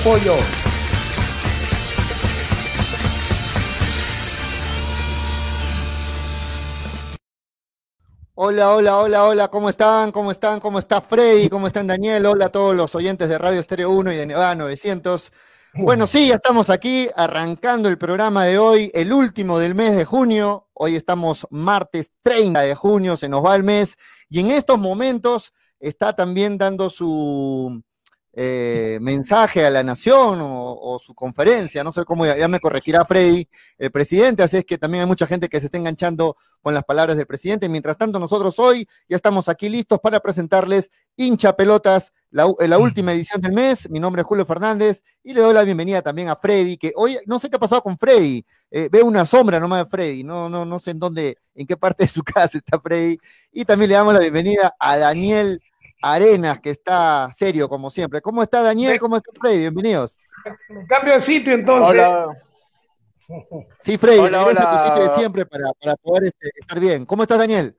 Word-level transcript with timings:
Apoyo. 0.00 0.34
Hola, 8.34 8.74
hola, 8.74 8.98
hola, 8.98 9.24
hola, 9.24 9.48
¿cómo 9.48 9.68
están? 9.68 10.12
¿Cómo 10.12 10.30
están? 10.30 10.60
¿Cómo 10.60 10.78
está 10.78 11.00
Freddy? 11.00 11.48
¿Cómo 11.48 11.66
están 11.66 11.88
Daniel? 11.88 12.26
Hola 12.26 12.46
a 12.46 12.48
todos 12.50 12.76
los 12.76 12.94
oyentes 12.94 13.28
de 13.28 13.38
Radio 13.38 13.58
Estéreo 13.58 13.90
1 13.90 14.12
y 14.12 14.16
de 14.16 14.26
Nevada 14.26 14.54
900. 14.54 15.32
Bueno, 15.74 16.06
sí, 16.06 16.28
ya 16.28 16.36
estamos 16.36 16.70
aquí 16.70 17.08
arrancando 17.16 17.88
el 17.88 17.98
programa 17.98 18.44
de 18.44 18.58
hoy, 18.58 18.92
el 18.94 19.12
último 19.12 19.58
del 19.58 19.74
mes 19.74 19.96
de 19.96 20.04
junio. 20.04 20.68
Hoy 20.74 20.94
estamos 20.94 21.44
martes 21.50 22.12
30 22.22 22.60
de 22.60 22.76
junio, 22.76 23.16
se 23.16 23.28
nos 23.28 23.44
va 23.44 23.56
el 23.56 23.64
mes 23.64 23.96
y 24.30 24.38
en 24.38 24.52
estos 24.52 24.78
momentos 24.78 25.52
está 25.80 26.14
también 26.14 26.56
dando 26.56 26.88
su, 26.88 27.82
eh, 28.32 28.98
mensaje 29.00 29.64
a 29.64 29.70
la 29.70 29.82
nación 29.82 30.38
o, 30.40 30.98
su 30.98 31.14
conferencia, 31.14 31.82
no 31.82 31.92
sé 31.92 32.04
cómo 32.04 32.26
ya, 32.26 32.48
me 32.48 32.60
corregirá 32.60 33.04
Freddy, 33.04 33.48
el 33.78 33.90
presidente, 33.90 34.42
así 34.42 34.58
es 34.58 34.64
que 34.64 34.78
también 34.78 35.02
hay 35.02 35.08
mucha 35.08 35.26
gente 35.26 35.48
que 35.48 35.60
se 35.60 35.66
está 35.66 35.78
enganchando 35.78 36.36
con 36.60 36.74
las 36.74 36.84
palabras 36.84 37.16
del 37.16 37.26
presidente. 37.26 37.68
Mientras 37.68 37.96
tanto, 37.96 38.18
nosotros 38.18 38.58
hoy 38.58 38.88
ya 39.08 39.16
estamos 39.16 39.48
aquí 39.48 39.68
listos 39.68 40.00
para 40.00 40.20
presentarles 40.20 40.90
hincha 41.16 41.56
pelotas, 41.56 42.12
la, 42.30 42.52
la 42.60 42.78
última 42.78 43.12
edición 43.12 43.40
del 43.40 43.52
mes. 43.52 43.88
Mi 43.88 44.00
nombre 44.00 44.22
es 44.22 44.28
Julio 44.28 44.44
Fernández 44.44 45.02
y 45.22 45.34
le 45.34 45.40
doy 45.40 45.54
la 45.54 45.64
bienvenida 45.64 46.02
también 46.02 46.28
a 46.28 46.36
Freddy, 46.36 46.76
que 46.76 46.92
hoy 46.94 47.18
no 47.26 47.38
sé 47.38 47.48
qué 47.48 47.56
ha 47.56 47.60
pasado 47.60 47.82
con 47.82 47.98
Freddy. 47.98 48.44
Eh, 48.70 48.88
veo 48.92 49.06
una 49.06 49.24
sombra 49.24 49.58
nomás 49.58 49.84
de 49.84 49.90
Freddy, 49.90 50.24
no, 50.24 50.48
no, 50.48 50.66
no 50.66 50.78
sé 50.78 50.90
en 50.90 50.98
dónde, 50.98 51.38
en 51.54 51.66
qué 51.66 51.76
parte 51.76 52.04
de 52.04 52.08
su 52.08 52.22
casa 52.24 52.58
está 52.58 52.78
Freddy. 52.78 53.18
Y 53.52 53.64
también 53.64 53.88
le 53.90 53.96
damos 53.96 54.14
la 54.14 54.20
bienvenida 54.20 54.74
a 54.78 54.98
Daniel 54.98 55.62
Arenas, 56.02 56.60
que 56.60 56.70
está 56.70 57.30
serio 57.32 57.68
como 57.68 57.90
siempre. 57.90 58.20
¿Cómo 58.20 58.42
está 58.42 58.62
Daniel? 58.62 58.98
¿Cómo 58.98 59.16
está 59.16 59.30
Freddy? 59.38 59.58
Bienvenidos. 59.58 60.18
Cambio 60.88 61.20
de 61.20 61.26
sitio 61.26 61.52
entonces. 61.54 61.88
Hola. 61.88 62.36
Sí, 63.80 63.98
Freddy, 63.98 64.20
hola, 64.20 64.44
regresa 64.44 64.70
a 64.70 64.78
tu 64.78 64.84
sitio 64.84 65.02
de 65.02 65.16
siempre 65.18 65.44
para, 65.44 65.70
poder 66.02 66.24
este, 66.24 66.50
estar 66.60 66.80
bien. 66.80 67.04
¿Cómo 67.04 67.22
estás, 67.22 67.38
Daniel? 67.38 67.74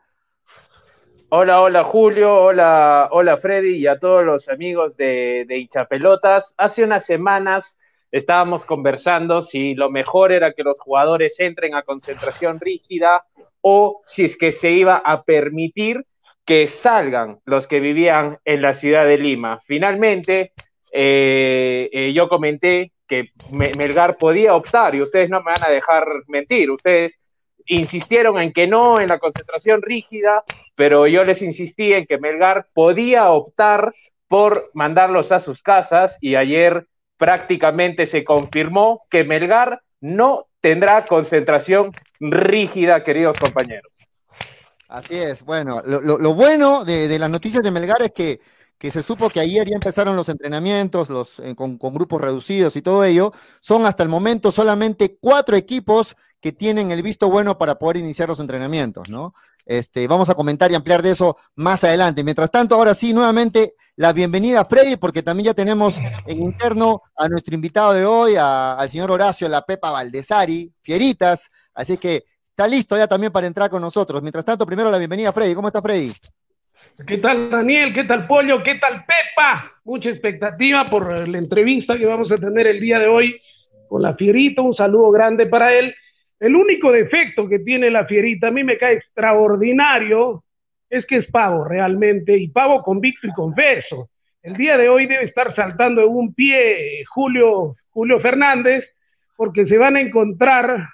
Hola, 1.29 1.61
hola 1.61 1.83
Julio, 1.83 2.35
hola, 2.35 3.07
hola 3.11 3.37
Freddy 3.37 3.75
y 3.77 3.87
a 3.87 3.99
todos 3.99 4.25
los 4.25 4.49
amigos 4.49 4.97
de, 4.97 5.45
de 5.47 5.57
Hinchapelotas. 5.59 6.55
Hace 6.57 6.83
unas 6.83 7.05
semanas 7.05 7.77
estábamos 8.11 8.65
conversando 8.65 9.41
si 9.41 9.75
lo 9.75 9.89
mejor 9.89 10.31
era 10.31 10.53
que 10.53 10.63
los 10.63 10.75
jugadores 10.79 11.39
entren 11.39 11.75
a 11.75 11.83
concentración 11.83 12.59
rígida 12.59 13.25
o 13.61 14.01
si 14.05 14.25
es 14.25 14.35
que 14.35 14.51
se 14.51 14.71
iba 14.71 14.97
a 14.97 15.23
permitir 15.23 16.05
que 16.45 16.67
salgan 16.67 17.39
los 17.45 17.67
que 17.67 17.79
vivían 17.79 18.39
en 18.45 18.61
la 18.61 18.73
ciudad 18.73 19.05
de 19.05 19.17
Lima. 19.17 19.59
Finalmente, 19.63 20.53
eh, 20.91 21.89
eh, 21.91 22.13
yo 22.13 22.27
comenté 22.27 22.91
que 23.07 23.29
Melgar 23.51 24.17
podía 24.17 24.55
optar 24.55 24.95
y 24.95 25.01
ustedes 25.01 25.29
no 25.29 25.41
me 25.41 25.51
van 25.51 25.63
a 25.63 25.69
dejar 25.69 26.05
mentir. 26.27 26.71
Ustedes 26.71 27.17
insistieron 27.65 28.39
en 28.39 28.51
que 28.51 28.67
no, 28.67 28.99
en 28.99 29.09
la 29.09 29.19
concentración 29.19 29.81
rígida, 29.81 30.43
pero 30.75 31.07
yo 31.07 31.23
les 31.23 31.41
insistí 31.41 31.93
en 31.93 32.05
que 32.05 32.17
Melgar 32.17 32.67
podía 32.73 33.29
optar 33.29 33.93
por 34.27 34.69
mandarlos 34.73 35.31
a 35.31 35.39
sus 35.39 35.63
casas 35.63 36.17
y 36.21 36.35
ayer 36.35 36.87
prácticamente 37.17 38.05
se 38.05 38.23
confirmó 38.23 39.03
que 39.09 39.23
Melgar 39.23 39.81
no 40.01 40.47
tendrá 40.61 41.05
concentración 41.05 41.91
rígida, 42.19 43.03
queridos 43.03 43.37
compañeros. 43.37 43.91
Así 44.89 45.17
es, 45.17 45.43
bueno, 45.43 45.83
lo, 45.85 46.33
bueno 46.33 46.83
de, 46.83 47.19
las 47.19 47.29
noticias 47.29 47.61
de 47.61 47.69
Melgar 47.69 48.01
es 48.01 48.11
que, 48.11 48.41
se 48.91 49.03
supo 49.03 49.29
que 49.29 49.39
ayer 49.39 49.69
ya 49.69 49.75
empezaron 49.75 50.15
los 50.15 50.29
entrenamientos 50.29 51.09
los, 51.09 51.37
eh, 51.39 51.53
con, 51.53 51.77
grupos 51.77 52.19
reducidos 52.19 52.75
y 52.75 52.81
todo 52.81 53.03
ello. 53.03 53.31
Son 53.59 53.85
hasta 53.85 54.01
el 54.01 54.09
momento 54.09 54.51
solamente 54.51 55.17
cuatro 55.21 55.55
equipos 55.55 56.15
que 56.41 56.53
tienen 56.53 56.89
el 56.89 57.03
visto 57.03 57.29
bueno 57.29 57.57
para 57.59 57.77
poder 57.77 57.97
iniciar 57.97 58.29
los 58.29 58.39
entrenamientos, 58.39 59.09
¿no? 59.09 59.35
Este, 59.63 60.07
vamos 60.07 60.29
a 60.29 60.33
comentar 60.33 60.71
y 60.71 60.75
ampliar 60.75 61.03
de 61.03 61.11
eso 61.11 61.37
más 61.53 61.83
adelante. 61.83 62.23
Mientras 62.23 62.49
tanto, 62.49 62.73
ahora 62.73 62.95
sí, 62.95 63.13
nuevamente 63.13 63.75
la 63.95 64.11
bienvenida 64.11 64.61
a 64.61 64.65
Freddy, 64.65 64.95
porque 64.95 65.21
también 65.21 65.47
ya 65.47 65.53
tenemos 65.53 65.99
en 66.25 66.41
interno 66.41 67.03
a 67.15 67.29
nuestro 67.29 67.53
invitado 67.53 67.93
de 67.93 68.05
hoy, 68.05 68.37
al 68.37 68.89
señor 68.89 69.11
Horacio 69.11 69.47
La 69.49 69.63
Pepa 69.63 69.91
Valdesari, 69.91 70.73
Fieritas. 70.81 71.51
Así 71.75 71.97
que 71.97 72.23
está 72.59 72.67
listo 72.67 72.97
ya 72.97 73.07
también 73.07 73.31
para 73.31 73.47
entrar 73.47 73.69
con 73.69 73.81
nosotros. 73.81 74.21
Mientras 74.21 74.43
tanto, 74.43 74.65
primero 74.65 74.91
la 74.91 74.97
bienvenida 74.97 75.29
a 75.29 75.31
Freddy. 75.31 75.55
¿Cómo 75.55 75.69
está 75.69 75.81
Freddy? 75.81 76.11
¿Qué 77.07 77.17
tal 77.19 77.49
Daniel? 77.49 77.93
¿Qué 77.93 78.03
tal 78.03 78.27
Pollo? 78.27 78.61
¿Qué 78.61 78.75
tal 78.75 79.05
Pepa? 79.05 79.71
Mucha 79.85 80.09
expectativa 80.09 80.89
por 80.89 81.25
la 81.25 81.37
entrevista 81.37 81.97
que 81.97 82.05
vamos 82.05 82.29
a 82.29 82.35
tener 82.35 82.67
el 82.67 82.81
día 82.81 82.99
de 82.99 83.07
hoy 83.07 83.41
con 83.87 84.01
la 84.01 84.13
Fierita. 84.13 84.61
Un 84.61 84.75
saludo 84.75 85.09
grande 85.09 85.45
para 85.45 85.73
él. 85.73 85.95
El 86.37 86.53
único 86.53 86.91
defecto 86.91 87.47
que 87.47 87.59
tiene 87.59 87.89
la 87.89 88.03
Fierita, 88.03 88.47
a 88.47 88.51
mí 88.51 88.65
me 88.65 88.77
cae 88.77 88.95
extraordinario, 88.95 90.43
es 90.89 91.05
que 91.05 91.19
es 91.19 91.31
pavo 91.31 91.63
realmente, 91.63 92.37
y 92.37 92.49
pavo 92.49 92.83
convicto 92.83 93.25
y 93.25 93.31
confeso. 93.31 94.09
El 94.43 94.57
día 94.57 94.75
de 94.75 94.89
hoy 94.89 95.05
debe 95.05 95.23
estar 95.23 95.55
saltando 95.55 96.01
en 96.01 96.09
un 96.09 96.33
pie 96.33 97.05
Julio, 97.05 97.77
Julio 97.91 98.19
Fernández, 98.19 98.83
porque 99.37 99.65
se 99.65 99.77
van 99.77 99.95
a 99.95 100.01
encontrar 100.01 100.89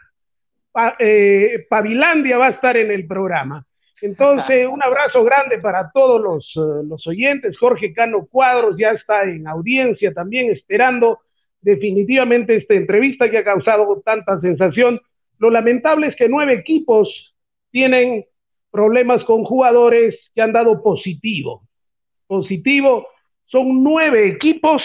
eh, 0.99 1.65
Pavilandia 1.69 2.37
va 2.37 2.47
a 2.47 2.51
estar 2.51 2.75
en 2.77 2.91
el 2.91 3.07
programa. 3.07 3.65
Entonces, 4.01 4.67
un 4.67 4.83
abrazo 4.83 5.23
grande 5.23 5.59
para 5.59 5.89
todos 5.91 6.21
los, 6.21 6.45
eh, 6.55 6.85
los, 6.87 7.05
oyentes. 7.07 7.57
Jorge 7.57 7.93
Cano 7.93 8.27
Cuadros 8.29 8.75
ya 8.77 8.91
está 8.91 9.23
en 9.23 9.47
audiencia 9.47 10.13
también, 10.13 10.51
esperando 10.51 11.19
definitivamente 11.61 12.57
esta 12.57 12.75
entrevista 12.75 13.29
que 13.29 13.37
ha 13.37 13.43
causado 13.43 14.01
tanta 14.03 14.39
sensación. 14.41 14.99
Lo 15.39 15.49
lamentable 15.49 16.07
es 16.07 16.15
que 16.15 16.29
nueve 16.29 16.53
equipos 16.53 17.09
tienen 17.71 18.25
problemas 18.69 19.23
con 19.23 19.43
jugadores 19.45 20.15
que 20.33 20.41
han 20.41 20.51
dado 20.51 20.83
positivo. 20.83 21.63
Positivo, 22.27 23.07
son 23.45 23.83
nueve 23.83 24.27
equipos 24.27 24.81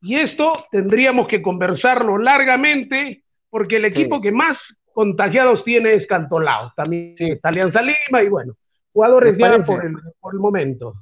y 0.00 0.16
esto 0.16 0.66
tendríamos 0.70 1.26
que 1.28 1.42
conversarlo 1.42 2.18
largamente 2.18 3.22
porque 3.50 3.76
el 3.76 3.86
equipo 3.86 4.20
que 4.20 4.32
más 4.32 4.56
contagiados 4.94 5.64
tiene 5.64 5.94
es 5.96 6.06
también 6.76 7.14
sí. 7.18 7.32
está 7.32 7.48
Alianza 7.48 7.82
Lima 7.82 8.22
y 8.22 8.28
bueno, 8.28 8.54
jugadores 8.92 9.34
ya 9.36 9.62
por 9.62 9.84
el, 9.84 9.94
por 10.20 10.34
el 10.34 10.40
momento. 10.40 10.94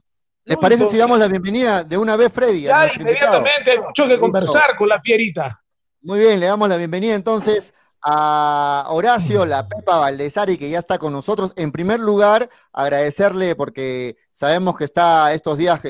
¿Les 0.44 0.56
parece 0.56 0.86
si 0.86 0.98
damos 0.98 1.18
la 1.18 1.28
bienvenida 1.28 1.84
de 1.84 1.96
una 1.96 2.16
vez, 2.16 2.32
Freddy? 2.32 2.62
Ya, 2.62 2.90
inmediatamente, 2.92 3.70
hay 3.70 3.78
mucho 3.78 4.08
que 4.08 4.18
conversar 4.18 4.76
con 4.76 4.88
la 4.88 5.00
Pierita. 5.00 5.60
Muy 6.00 6.18
bien, 6.18 6.40
le 6.40 6.46
damos 6.46 6.68
la 6.68 6.76
bienvenida 6.76 7.14
entonces 7.14 7.72
a 8.02 8.86
Horacio, 8.88 9.46
la 9.46 9.68
Pepa 9.68 9.98
Valdesari, 9.98 10.58
que 10.58 10.68
ya 10.68 10.80
está 10.80 10.98
con 10.98 11.12
nosotros. 11.12 11.52
En 11.56 11.70
primer 11.70 12.00
lugar, 12.00 12.48
agradecerle 12.72 13.54
porque 13.54 14.16
sabemos 14.32 14.76
que 14.76 14.84
está 14.84 15.32
estos 15.32 15.58
días 15.58 15.80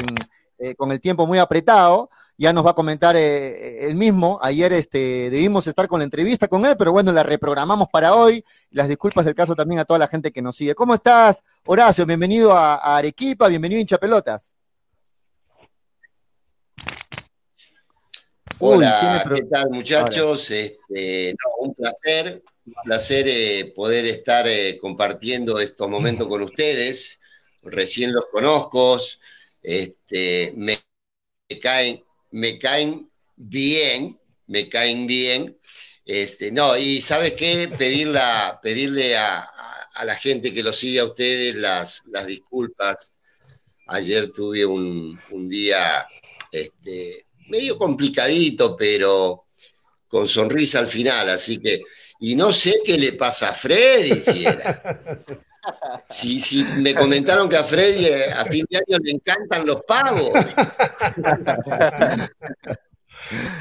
eh, 0.58 0.74
con 0.74 0.92
el 0.92 1.00
tiempo 1.00 1.26
muy 1.26 1.38
apretado 1.38 2.10
ya 2.38 2.52
nos 2.52 2.64
va 2.64 2.70
a 2.70 2.74
comentar 2.74 3.14
eh, 3.16 3.86
él 3.86 3.94
mismo. 3.94 4.38
Ayer 4.42 4.72
este, 4.72 5.30
debimos 5.30 5.66
estar 5.66 5.88
con 5.88 6.00
la 6.00 6.04
entrevista 6.04 6.48
con 6.48 6.64
él, 6.64 6.76
pero 6.76 6.92
bueno, 6.92 7.12
la 7.12 7.22
reprogramamos 7.22 7.88
para 7.88 8.14
hoy. 8.14 8.44
Las 8.70 8.88
disculpas 8.88 9.24
del 9.24 9.34
caso 9.34 9.54
también 9.54 9.80
a 9.80 9.84
toda 9.84 9.98
la 9.98 10.08
gente 10.08 10.32
que 10.32 10.42
nos 10.42 10.56
sigue. 10.56 10.74
¿Cómo 10.74 10.94
estás, 10.94 11.44
Horacio? 11.66 12.06
Bienvenido 12.06 12.52
a, 12.52 12.96
Arequipa, 12.96 13.48
bienvenido 13.48 13.78
a 13.78 13.80
Hincha 13.82 13.98
Pelotas. 13.98 14.52
Hola, 18.58 19.24
¿qué 19.34 19.42
tal 19.42 19.70
muchachos? 19.70 20.50
Este, 20.50 21.34
un 21.58 21.74
placer, 21.74 22.42
un 22.64 22.74
placer 22.84 23.24
eh, 23.26 23.72
poder 23.74 24.04
estar 24.06 24.46
eh, 24.46 24.78
compartiendo 24.80 25.58
estos 25.58 25.88
momentos 25.88 26.28
con 26.28 26.42
ustedes. 26.42 27.18
Recién 27.62 28.12
los 28.12 28.26
conozco, 28.30 28.98
este, 29.62 30.52
me 30.56 30.78
caen 31.60 32.02
me 32.32 32.58
caen 32.58 33.10
bien, 33.36 34.18
me 34.46 34.68
caen 34.68 35.06
bien. 35.06 35.56
Este, 36.04 36.50
no, 36.50 36.76
y 36.76 37.00
¿sabe 37.00 37.36
qué? 37.36 37.68
pedirle 37.78 39.16
a, 39.16 39.48
la 40.04 40.16
gente 40.16 40.52
que 40.52 40.62
lo 40.62 40.72
sigue 40.72 40.98
a 40.98 41.04
ustedes 41.04 41.54
las, 41.54 42.02
las 42.08 42.26
disculpas. 42.26 43.14
Ayer 43.86 44.32
tuve 44.32 44.64
un, 44.64 45.18
día 45.48 46.06
este, 46.50 47.26
medio 47.48 47.78
complicadito, 47.78 48.76
pero 48.76 49.46
con 50.08 50.26
sonrisa 50.26 50.80
al 50.80 50.88
final, 50.88 51.28
así 51.28 51.58
que, 51.58 51.82
y 52.22 52.36
no 52.36 52.52
sé 52.52 52.74
qué 52.86 52.96
le 52.96 53.14
pasa 53.14 53.50
a 53.50 53.52
Freddy, 53.52 54.20
fiera. 54.20 54.80
Si, 56.08 56.38
si 56.38 56.62
me 56.74 56.94
comentaron 56.94 57.48
que 57.48 57.56
a 57.56 57.64
Freddy 57.64 58.06
eh, 58.06 58.32
a 58.32 58.44
fin 58.44 58.64
de 58.70 58.76
año 58.78 58.98
le 59.02 59.10
encantan 59.10 59.66
los 59.66 59.84
pavos. 59.84 60.30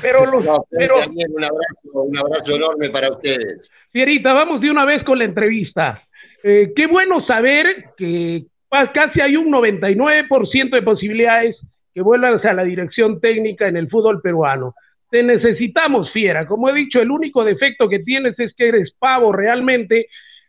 Pero, 0.02 0.26
los, 0.26 0.44
pero... 0.70 0.96
Un, 0.96 1.44
abrazo, 1.44 1.92
un 1.94 2.18
abrazo 2.18 2.56
enorme 2.56 2.90
para 2.90 3.10
ustedes. 3.10 3.72
Fierita, 3.92 4.34
vamos 4.34 4.60
de 4.62 4.70
una 4.70 4.86
vez 4.86 5.04
con 5.06 5.18
la 5.18 5.26
entrevista. 5.26 6.02
Eh, 6.44 6.74
qué 6.76 6.88
bueno 6.88 7.26
saber 7.26 7.86
que 7.98 8.46
casi 8.94 9.22
hay 9.22 9.38
un 9.38 9.52
99% 9.52 10.70
de 10.72 10.82
posibilidades 10.82 11.56
que 11.94 12.02
vuelvan 12.02 12.46
a 12.46 12.54
la 12.54 12.64
dirección 12.64 13.20
técnica 13.20 13.68
en 13.68 13.78
el 13.78 13.90
fútbol 13.90 14.22
peruano. 14.22 14.76
Te 15.12 15.22
necesitamos, 15.22 16.10
fiera. 16.12 16.48
Como 16.48 16.70
he 16.70 16.74
dicho, 16.74 17.02
el 17.02 17.12
único 17.12 17.44
defecto 17.44 17.90
que 17.90 18.00
tienes 18.00 18.40
es 18.40 18.56
que 18.56 18.70
eres 18.70 18.94
pavo 18.98 19.34
realmente, 19.34 20.08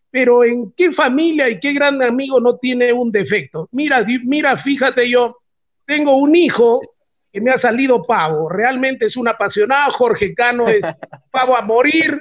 pero 0.09 0.45
¿en 0.45 0.73
qué 0.77 0.93
familia 0.93 1.49
y 1.49 1.59
qué 1.59 1.73
gran 1.73 2.01
amigo 2.01 2.41
no 2.41 2.57
tiene 2.59 2.93
un 2.93 3.11
defecto? 3.11 3.69
Mira, 3.73 4.07
mira, 4.25 4.63
fíjate 4.63 5.11
yo, 5.11 5.39
tengo 5.85 6.17
un 6.17 6.37
hijo 6.37 6.81
que 7.33 7.41
me 7.41 7.51
ha 7.51 7.61
salido 7.61 8.03
pavo, 8.03 8.49
realmente 8.49 9.07
es 9.07 9.17
un 9.17 9.27
apasionado, 9.27 9.93
Jorge 9.95 10.33
Cano 10.33 10.69
es 10.69 10.81
pavo 11.33 11.57
a 11.57 11.63
morir, 11.63 12.21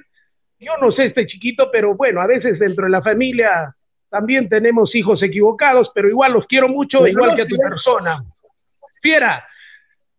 yo 0.58 0.72
no 0.82 0.92
sé 0.92 1.08
este 1.08 1.28
chiquito, 1.28 1.70
pero 1.72 1.96
bueno, 1.96 2.22
a 2.22 2.28
veces 2.28 2.58
dentro 2.58 2.86
de 2.86 2.92
la 2.92 3.04
familia 3.04 3.76
también 4.10 4.50
tenemos 4.50 4.96
hijos 4.96 5.22
equivocados, 5.22 5.92
pero 5.94 6.10
igual 6.10 6.34
los 6.34 6.48
quiero 6.48 6.68
mucho, 6.70 7.06
igual 7.06 7.36
que 7.36 7.44
a 7.44 7.46
tu 7.46 7.56
persona. 7.58 8.24
Fiera, 9.00 9.46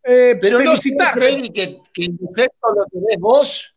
eh, 0.04 0.38
pero 0.40 0.60
no 0.60 0.74
Freddy, 0.76 1.50
que, 1.50 1.78
que 1.92 2.04
el 2.04 2.16
defecto 2.16 2.72
lo 2.74 2.84
tenés 2.86 3.18
vos. 3.18 3.68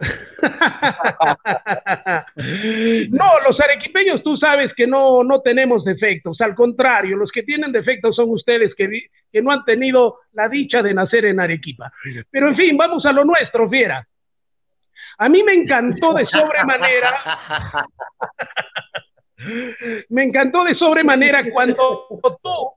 no, 3.10 3.26
los 3.46 3.60
arequipeños 3.60 4.22
tú 4.22 4.38
sabes 4.38 4.72
que 4.74 4.86
no, 4.86 5.22
no 5.22 5.42
tenemos 5.42 5.84
defectos, 5.84 6.40
al 6.40 6.54
contrario, 6.54 7.18
los 7.18 7.30
que 7.30 7.42
tienen 7.42 7.70
defectos 7.70 8.16
son 8.16 8.30
ustedes 8.30 8.74
que, 8.74 8.88
que 9.30 9.42
no 9.42 9.50
han 9.50 9.62
tenido 9.66 10.20
la 10.32 10.48
dicha 10.48 10.82
de 10.82 10.94
nacer 10.94 11.26
en 11.26 11.40
Arequipa. 11.40 11.92
Pero 12.30 12.48
en 12.48 12.54
fin, 12.54 12.78
vamos 12.78 13.04
a 13.04 13.12
lo 13.12 13.26
nuestro, 13.26 13.68
Fiera. 13.68 14.08
A 15.18 15.28
mí 15.28 15.42
me 15.42 15.52
encantó 15.52 16.14
de 16.14 16.26
sobremanera. 16.26 17.10
me 20.08 20.24
encantó 20.24 20.64
de 20.64 20.74
sobremanera 20.74 21.44
cuando 21.50 22.06
tú 22.42 22.70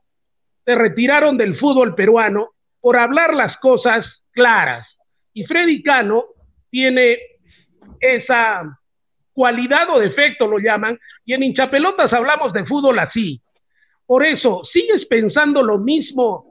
te 0.66 0.76
retiraron 0.76 1.38
del 1.38 1.58
fútbol 1.60 1.96
peruano 1.96 2.50
por 2.80 2.98
hablar 2.98 3.34
las 3.34 3.58
cosas 3.60 4.06
claras. 4.32 4.88
Y 5.34 5.46
Freddy 5.46 5.82
Cano 5.82 6.26
tiene 6.70 7.18
esa 8.00 8.80
cualidad 9.34 9.90
o 9.90 10.00
defecto, 10.00 10.48
lo 10.48 10.60
llaman, 10.60 11.00
y 11.26 11.34
en 11.34 11.44
hinchapelotas 11.44 12.14
hablamos 12.14 12.54
de 12.54 12.66
fútbol 12.66 13.00
así. 13.00 13.42
Por 14.06 14.26
eso, 14.26 14.62
¿sigues 14.72 15.06
pensando 15.08 15.64
lo 15.64 15.78
mismo 15.78 16.46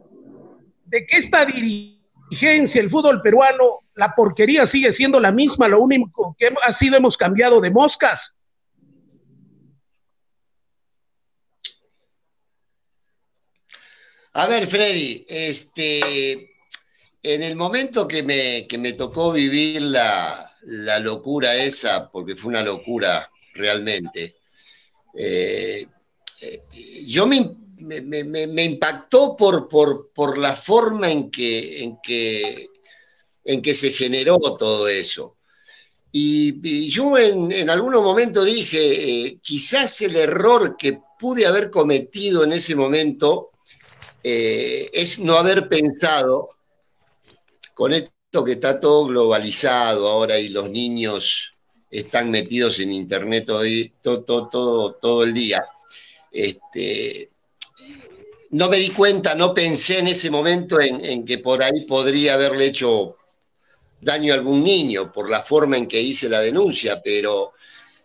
de 0.86 1.06
que 1.06 1.18
esta 1.18 1.44
dirigencia, 1.44 2.80
el 2.80 2.90
fútbol 2.90 3.22
peruano, 3.22 3.64
la 3.94 4.14
porquería 4.14 4.70
sigue 4.70 4.94
siendo 4.94 5.20
la 5.20 5.30
misma, 5.30 5.68
lo 5.68 5.80
único 5.80 6.34
que 6.38 6.48
ha 6.48 6.78
sido 6.78 6.96
hemos 6.96 7.16
cambiado 7.16 7.60
de 7.60 7.70
moscas? 7.70 8.20
A 14.34 14.46
ver, 14.46 14.66
Freddy, 14.66 15.26
este, 15.28 16.54
en 17.22 17.42
el 17.42 17.54
momento 17.54 18.08
que 18.08 18.22
me, 18.22 18.66
me 18.78 18.94
tocó 18.94 19.30
vivir 19.30 19.82
la, 19.82 20.50
locura 21.02 21.54
esa, 21.56 22.10
porque 22.10 22.34
fue 22.34 22.48
una 22.50 22.62
locura 22.62 23.30
realmente, 23.52 24.36
eh, 25.14 25.84
eh, 26.40 26.62
yo 27.06 27.26
me, 27.26 27.56
me, 27.76 28.64
impactó 28.64 29.36
por, 29.36 29.68
por, 29.68 30.38
la 30.38 30.56
forma 30.56 31.10
en 31.10 31.30
que, 31.30 31.82
en, 31.82 31.98
que, 32.02 32.70
en 33.44 33.60
que 33.60 33.74
se 33.74 33.92
generó 33.92 34.38
todo 34.38 34.88
eso. 34.88 35.36
Y, 36.10 36.88
yo 36.88 37.18
en, 37.18 37.52
en 37.52 37.68
algunos 37.68 38.02
momentos 38.02 38.46
dije, 38.46 39.26
eh, 39.26 39.38
quizás 39.42 40.00
el 40.00 40.16
error 40.16 40.76
que 40.78 41.00
pude 41.18 41.44
haber 41.44 41.70
cometido 41.70 42.44
en 42.44 42.52
ese 42.52 42.74
momento 42.74 43.51
eh, 44.22 44.90
es 44.92 45.18
no 45.18 45.36
haber 45.36 45.68
pensado 45.68 46.50
con 47.74 47.92
esto 47.92 48.44
que 48.44 48.52
está 48.52 48.78
todo 48.78 49.06
globalizado 49.06 50.08
ahora 50.08 50.38
y 50.38 50.48
los 50.48 50.70
niños 50.70 51.54
están 51.90 52.30
metidos 52.30 52.78
en 52.80 52.92
internet 52.92 53.44
todo, 53.44 54.22
todo, 54.22 54.94
todo, 54.94 55.24
el 55.24 55.34
día. 55.34 55.62
Este, 56.30 57.30
no 58.50 58.68
me 58.68 58.78
di 58.78 58.90
cuenta, 58.90 59.34
no 59.34 59.52
pensé 59.52 59.98
en 59.98 60.08
ese 60.08 60.30
momento 60.30 60.80
en, 60.80 61.24
que 61.24 61.38
por 61.38 61.62
ahí 61.62 61.84
podría 61.86 62.34
haberle 62.34 62.66
hecho 62.66 63.16
daño 64.00 64.32
a 64.32 64.36
algún 64.36 64.64
niño 64.64 65.12
por 65.12 65.28
la 65.28 65.42
forma 65.42 65.76
en 65.76 65.86
que 65.86 66.00
hice 66.00 66.28
la 66.28 66.40
denuncia, 66.40 67.02
pero 67.02 67.52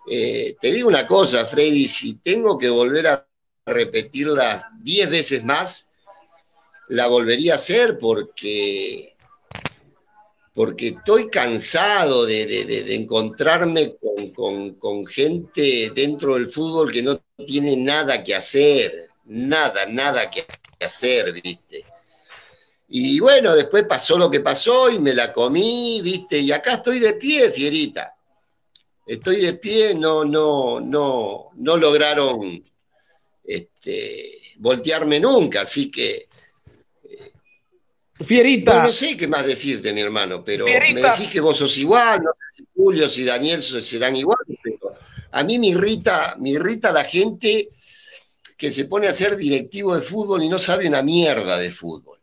eh, 0.09 0.55
te 0.59 0.71
digo 0.71 0.89
una 0.89 1.07
cosa, 1.07 1.45
Freddy, 1.45 1.87
si 1.87 2.15
tengo 2.19 2.57
que 2.57 2.69
volver 2.69 3.07
a 3.07 3.27
repetirla 3.65 4.69
diez 4.81 5.09
veces 5.09 5.43
más, 5.43 5.91
la 6.89 7.07
volvería 7.07 7.53
a 7.53 7.57
hacer 7.57 7.97
porque, 7.99 9.15
porque 10.53 10.87
estoy 10.87 11.29
cansado 11.29 12.25
de, 12.25 12.95
encontrarme 12.95 13.95
con, 14.33 15.05
gente 15.07 15.91
dentro 15.93 16.35
del 16.35 16.51
fútbol 16.51 16.91
que 16.91 17.03
no 17.03 17.21
tiene 17.45 17.75
nada 17.75 18.23
que 18.23 18.35
hacer, 18.35 19.09
nada, 19.25 19.85
nada 19.87 20.29
que 20.29 20.45
hacer, 20.83 21.33
¿viste? 21.33 21.85
Y 22.89 23.19
bueno, 23.19 23.53
después 23.53 23.83
pasó 23.83 24.17
lo 24.17 24.31
que 24.31 24.39
pasó 24.39 24.89
y 24.89 24.99
me 24.99 25.13
la 25.13 25.33
comí, 25.33 25.99
¿viste? 26.01 26.39
Y 26.39 26.51
acá 26.53 26.75
estoy 26.75 26.99
de 26.99 27.13
pie, 27.13 27.51
fierita. 27.51 28.15
Estoy 29.05 29.41
de 29.41 29.53
pie, 29.53 29.93
no, 29.93 30.23
no, 30.23 30.79
no, 30.79 31.49
no 31.55 31.77
lograron 31.77 32.63
este, 33.43 34.37
voltearme 34.57 35.19
nunca, 35.19 35.61
así 35.61 35.91
que 35.91 36.27
Fierita. 38.25 38.83
No, 38.83 38.91
sé 38.91 39.15
qué 39.15 39.27
más 39.27 39.45
decirte, 39.45 39.93
mi 39.93 40.01
hermano, 40.01 40.43
pero 40.43 40.65
me 40.65 41.01
decís 41.01 41.29
que 41.29 41.39
vos 41.39 41.57
sos 41.57 41.77
igual, 41.77 42.19
no 42.23 42.31
sé 42.31 42.63
si 42.63 42.67
Julio, 42.75 43.05
y 43.15 43.23
Daniel 43.23 43.61
serán 43.61 44.15
iguales, 44.15 44.57
pero 44.63 44.95
a 45.31 45.43
mí 45.43 45.59
me 45.59 45.67
irrita, 45.67 46.35
me 46.39 46.49
irrita 46.49 46.91
la 46.91 47.03
gente 47.03 47.69
que 48.57 48.71
se 48.71 48.85
pone 48.85 49.07
a 49.07 49.13
ser 49.13 49.35
directivo 49.35 49.95
de 49.95 50.01
fútbol 50.01 50.43
y 50.43 50.49
no 50.49 50.57
sabe 50.57 50.87
una 50.87 51.03
mierda 51.03 51.59
de 51.59 51.69
fútbol. 51.69 52.17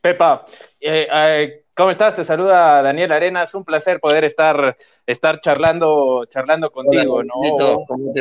Pepa, 0.00 0.46
eh, 0.80 1.06
eh, 1.12 1.61
¿Cómo 1.74 1.90
estás? 1.90 2.14
Te 2.14 2.24
saluda 2.24 2.82
Daniel 2.82 3.12
Arenas. 3.12 3.54
Un 3.54 3.64
placer 3.64 3.98
poder 3.98 4.24
estar, 4.24 4.76
estar 5.06 5.40
charlando, 5.40 6.26
charlando 6.26 6.70
contigo, 6.70 7.24
¿no? 7.24 7.32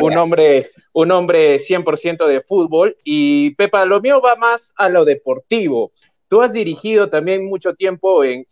Un 0.02 0.18
hombre, 0.18 0.72
un 0.94 1.12
hombre 1.12 1.58
100% 1.58 2.28
de 2.28 2.42
fútbol. 2.42 2.96
Y 3.04 3.54
Pepa, 3.56 3.84
lo 3.84 4.00
mío 4.00 4.22
va 4.22 4.38
más 4.38 4.74
a 4.78 4.88
lo 4.88 5.04
deportivo. 5.04 5.92
Tú 6.30 6.42
has 6.42 6.54
dirigido 6.54 7.10
también 7.10 7.46
mucho 7.46 7.74
tiempo 7.76 8.24
en, 8.24 8.46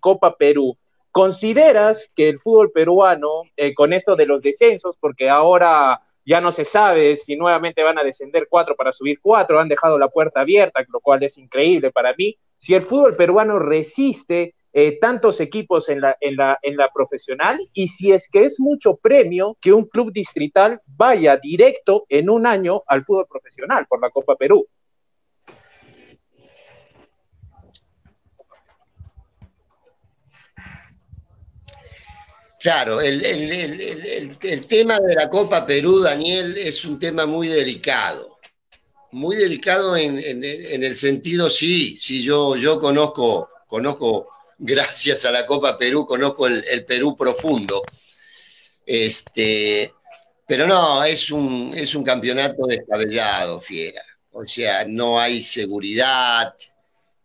Copa 0.00 0.36
Perú. 0.36 0.78
¿Consideras 1.10 2.10
que 2.16 2.30
el 2.30 2.40
fútbol 2.40 2.72
peruano, 2.72 3.42
eh, 3.54 3.74
con 3.74 3.92
esto 3.92 4.16
de 4.16 4.24
los 4.24 4.40
descensos, 4.40 4.96
porque 4.98 5.28
ahora 5.28 6.00
ya 6.28 6.42
no 6.42 6.52
se 6.52 6.66
sabe 6.66 7.16
si 7.16 7.36
nuevamente 7.36 7.82
van 7.82 7.98
a 7.98 8.04
descender 8.04 8.48
cuatro 8.50 8.76
para 8.76 8.92
subir 8.92 9.18
cuatro, 9.22 9.58
han 9.58 9.68
dejado 9.68 9.98
la 9.98 10.08
puerta 10.08 10.40
abierta, 10.40 10.84
lo 10.88 11.00
cual 11.00 11.22
es 11.22 11.38
increíble 11.38 11.90
para 11.90 12.12
mí, 12.12 12.36
si 12.54 12.74
el 12.74 12.82
fútbol 12.82 13.16
peruano 13.16 13.58
resiste 13.58 14.54
eh, 14.74 14.98
tantos 15.00 15.40
equipos 15.40 15.88
en 15.88 16.02
la, 16.02 16.18
en, 16.20 16.36
la, 16.36 16.58
en 16.60 16.76
la 16.76 16.90
profesional 16.92 17.58
y 17.72 17.88
si 17.88 18.12
es 18.12 18.28
que 18.28 18.44
es 18.44 18.60
mucho 18.60 18.96
premio 18.96 19.56
que 19.58 19.72
un 19.72 19.86
club 19.86 20.12
distrital 20.12 20.82
vaya 20.84 21.38
directo 21.38 22.04
en 22.10 22.28
un 22.28 22.46
año 22.46 22.82
al 22.86 23.04
fútbol 23.04 23.26
profesional 23.26 23.86
por 23.88 24.02
la 24.02 24.10
Copa 24.10 24.36
Perú. 24.36 24.66
Claro, 32.60 33.00
el, 33.00 34.36
tema 34.66 34.98
de 34.98 35.14
la 35.14 35.30
Copa 35.30 35.64
Perú, 35.64 36.00
Daniel, 36.00 36.56
es 36.58 36.84
un 36.84 36.98
tema 36.98 37.24
muy 37.24 37.48
delicado 37.48 38.38
muy 39.10 39.36
delicado 39.36 39.96
en, 39.96 40.18
el 40.18 40.96
sentido, 40.96 41.48
sí, 41.48 41.96
sí, 41.96 42.22
yo, 42.22 42.56
yo 42.56 42.78
conozco, 42.78 43.48
conozco, 43.66 44.28
gracias 44.58 45.24
a 45.24 45.30
la 45.30 45.46
Copa 45.46 45.78
Perú, 45.78 46.06
conozco 46.06 46.46
el, 46.46 46.84
Perú 46.84 47.16
profundo. 47.16 47.82
Este, 48.84 49.92
pero 50.46 50.66
no, 50.66 51.04
es 51.04 51.30
un, 51.30 51.72
es 51.76 51.94
un 51.94 52.04
campeonato 52.04 52.66
descabellado, 52.66 53.60
fiera. 53.60 54.02
O 54.32 54.46
sea, 54.46 54.84
no 54.86 55.18
hay 55.18 55.40
seguridad. 55.40 56.54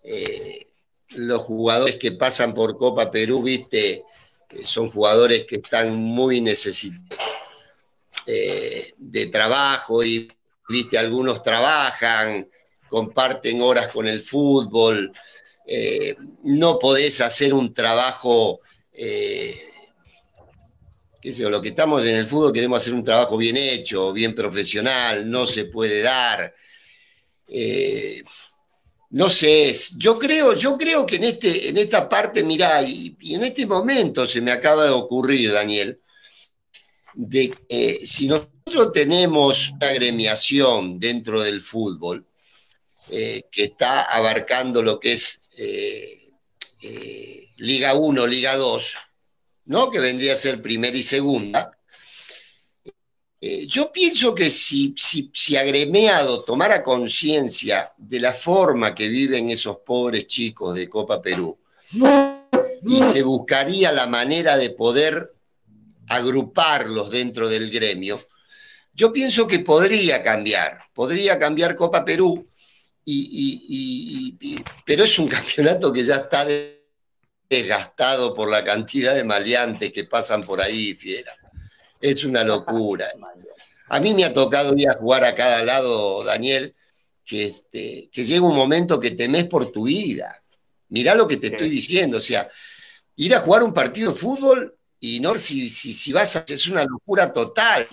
Eh, 0.04 0.68
los 1.16 1.42
jugadores 1.44 1.96
que 1.98 2.14
pasan 2.14 2.54
por 2.54 2.78
Copa 2.78 3.12
Perú, 3.12 3.44
viste, 3.44 4.04
son 4.64 4.90
jugadores 4.90 5.46
que 5.46 5.56
están 5.56 5.96
muy 5.96 6.42
necesitados 6.42 7.20
eh, 8.26 8.94
de 8.98 9.28
trabajo 9.28 10.04
y 10.04 10.32
viste, 10.70 10.98
algunos 10.98 11.44
trabajan, 11.44 12.50
comparten 12.88 13.62
horas 13.62 13.92
con 13.92 14.08
el 14.08 14.22
fútbol, 14.22 15.12
eh, 15.68 16.16
no 16.44 16.80
podés 16.80 17.20
hacer 17.20 17.54
un 17.54 17.74
trabajo, 17.74 18.62
eh, 18.94 19.60
qué 21.22 21.32
sé 21.34 21.50
lo 21.50 21.62
que 21.62 21.70
estamos 21.70 22.06
en 22.06 22.16
el 22.16 22.26
fútbol 22.26 22.54
queremos 22.54 22.82
hacer 22.82 22.94
un 22.94 23.04
trabajo 23.04 23.36
bien 23.36 23.58
hecho, 23.58 24.14
bien 24.14 24.34
profesional, 24.34 25.30
no 25.30 25.46
se 25.46 25.66
puede 25.66 26.02
dar. 26.02 26.56
Eh, 29.14 29.18
no 29.18 29.30
sé, 29.30 29.72
yo 29.98 30.18
creo, 30.18 30.56
yo 30.56 30.78
creo 30.78 31.06
que 31.06 31.18
en, 31.18 31.24
este, 31.24 31.70
en 31.70 31.78
esta 31.78 32.10
parte, 32.10 32.44
mirá, 32.44 32.82
y, 32.82 33.16
en 33.22 33.44
este 33.44 33.66
momento 33.66 34.26
se 34.26 34.42
me 34.42 34.52
acaba 34.52 34.86
de 34.86 34.92
ocurrir, 34.92 35.52
Daniel, 35.52 36.00
de 37.14 37.56
que 37.70 38.00
si 38.06 38.28
nosotros 38.28 38.92
tenemos 38.92 39.70
una 39.70 39.88
agremiación 39.90 41.00
dentro 41.00 41.42
del 41.42 41.62
fútbol 41.62 42.26
eh, 43.10 43.44
que 43.52 43.64
está 43.66 44.04
abarcando 44.04 44.82
lo 44.82 45.00
que 45.00 45.14
es 45.14 45.50
eh, 45.58 46.32
eh, 46.82 47.50
Liga 47.58 47.94
1, 47.94 48.26
Liga 48.26 48.56
2, 48.56 48.96
¿no? 49.66 49.92
que 49.92 50.00
vendría 50.00 50.34
a 50.34 50.38
ser 50.38 50.62
primera 50.62 50.98
y 50.98 51.04
segunda, 51.04 51.78
eh, 53.46 53.68
yo 53.68 53.92
pienso 53.92 54.34
que 54.34 54.50
si, 54.50 54.96
si, 54.96 55.58
agremiado 55.58 56.46
tomara 56.46 56.82
conciencia 56.82 57.92
de 57.98 58.22
la 58.22 58.32
forma 58.32 58.96
que 58.96 59.10
viven 59.10 59.50
esos 59.50 59.80
pobres 59.80 60.28
chicos 60.28 60.74
de 60.74 60.88
Copa 60.88 61.22
Perú 61.22 61.58
y 62.86 63.04
se 63.04 63.22
buscaría 63.22 63.92
la 63.92 64.08
manera 64.08 64.56
de 64.56 64.70
poder 64.70 65.34
agruparlos 66.08 67.12
dentro 67.12 67.50
del 67.50 67.70
gremio, 67.70 68.26
yo 68.94 69.12
pienso 69.12 69.46
que 69.46 69.60
podría 69.60 70.24
cambiar, 70.24 70.80
podría 70.94 71.38
cambiar 71.38 71.76
Copa 71.76 72.06
Perú, 72.06 72.48
pero 74.86 75.04
es 75.04 75.20
un 75.20 75.28
campeonato 75.38 75.92
que 75.92 76.06
ya 76.06 76.16
está 76.16 76.48
desgastado 77.50 78.34
por 78.34 78.50
la 78.50 78.64
cantidad 78.64 79.14
de 79.14 79.26
maleantes 79.26 79.92
que 79.92 80.06
pasan 80.06 80.46
por 80.46 80.62
ahí, 80.62 80.94
fiera. 80.94 81.43
Es 82.04 82.26
una 82.26 82.44
locura. 82.44 83.08
A 83.88 84.00
mí 84.02 84.14
me 84.14 84.26
ha 84.26 84.34
tocado 84.34 84.76
ir 84.76 84.90
a 84.90 84.96
jugar 84.96 85.24
a 85.24 85.36
cada 85.36 85.64
lado, 85.64 86.22
Daniel, 86.26 86.76
que, 87.26 87.46
este, 87.46 88.10
que 88.12 88.26
llega 88.26 88.46
un 88.46 88.58
momento 88.58 89.00
que 89.00 89.12
temes 89.12 89.46
por 89.46 89.72
tu 89.72 89.86
vida. 89.86 90.44
Mirá 90.90 91.16
lo 91.16 91.30
que 91.30 91.38
te 91.38 91.48
estoy 91.48 91.70
diciendo, 91.70 92.18
o 92.18 92.22
sea, 92.22 92.50
ir 93.16 93.34
a 93.34 93.40
jugar 93.40 93.64
un 93.64 93.74
partido 93.74 94.12
de 94.12 94.20
fútbol 94.20 94.76
y 95.00 95.22
no 95.22 95.36
si, 95.36 95.70
si, 95.70 95.94
si 95.94 96.12
vas 96.12 96.36
a... 96.36 96.44
es 96.46 96.68
una 96.68 96.84
locura 96.84 97.32
total. 97.32 97.88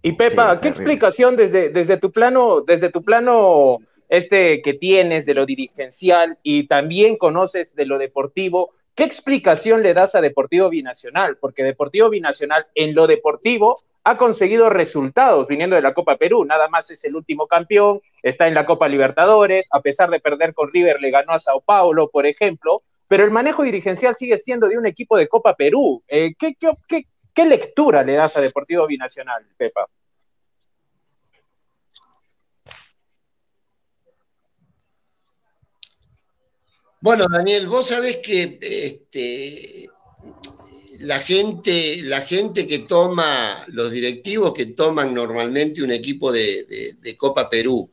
Y 0.00 0.12
Pepa, 0.12 0.60
¿qué 0.60 0.68
explicación 0.68 1.34
desde, 1.34 1.70
desde 1.70 1.96
tu 1.96 2.12
plano, 2.12 2.60
desde 2.60 2.88
tu 2.88 3.02
plano 3.02 3.78
este 4.08 4.62
que 4.62 4.74
tienes 4.74 5.26
de 5.26 5.34
lo 5.34 5.44
dirigencial 5.44 6.38
y 6.44 6.68
también 6.68 7.16
conoces 7.16 7.74
de 7.74 7.84
lo 7.84 7.98
deportivo, 7.98 8.74
¿Qué 8.98 9.04
explicación 9.04 9.84
le 9.84 9.94
das 9.94 10.16
a 10.16 10.20
Deportivo 10.20 10.68
Binacional? 10.68 11.36
Porque 11.36 11.62
Deportivo 11.62 12.10
Binacional 12.10 12.66
en 12.74 12.96
lo 12.96 13.06
deportivo 13.06 13.84
ha 14.02 14.16
conseguido 14.16 14.70
resultados 14.70 15.46
viniendo 15.46 15.76
de 15.76 15.82
la 15.82 15.94
Copa 15.94 16.16
Perú, 16.16 16.44
nada 16.44 16.68
más 16.68 16.90
es 16.90 17.04
el 17.04 17.14
último 17.14 17.46
campeón, 17.46 18.00
está 18.24 18.48
en 18.48 18.54
la 18.54 18.66
Copa 18.66 18.88
Libertadores, 18.88 19.68
a 19.70 19.82
pesar 19.82 20.10
de 20.10 20.18
perder 20.18 20.52
con 20.52 20.72
River 20.72 21.00
le 21.00 21.12
ganó 21.12 21.30
a 21.30 21.38
Sao 21.38 21.60
Paulo, 21.60 22.10
por 22.10 22.26
ejemplo, 22.26 22.82
pero 23.06 23.22
el 23.22 23.30
manejo 23.30 23.62
dirigencial 23.62 24.16
sigue 24.16 24.36
siendo 24.36 24.66
de 24.66 24.76
un 24.76 24.86
equipo 24.86 25.16
de 25.16 25.28
Copa 25.28 25.54
Perú. 25.54 26.02
Eh, 26.08 26.34
¿qué, 26.36 26.56
qué 26.56 27.46
lectura 27.46 28.02
le 28.02 28.14
das 28.14 28.36
a 28.36 28.40
Deportivo 28.40 28.84
Binacional, 28.88 29.46
Pepa? 29.56 29.86
Bueno, 37.00 37.26
Daniel, 37.30 37.68
vos 37.68 37.86
sabés 37.86 38.16
que 38.16 38.58
este, 38.60 39.88
la, 40.98 41.20
gente, 41.20 42.02
la 42.02 42.22
gente 42.22 42.66
que 42.66 42.80
toma, 42.80 43.64
los 43.68 43.92
directivos 43.92 44.52
que 44.52 44.66
toman 44.66 45.14
normalmente 45.14 45.80
un 45.80 45.92
equipo 45.92 46.32
de, 46.32 46.96
Copa 47.16 47.48
Perú, 47.48 47.88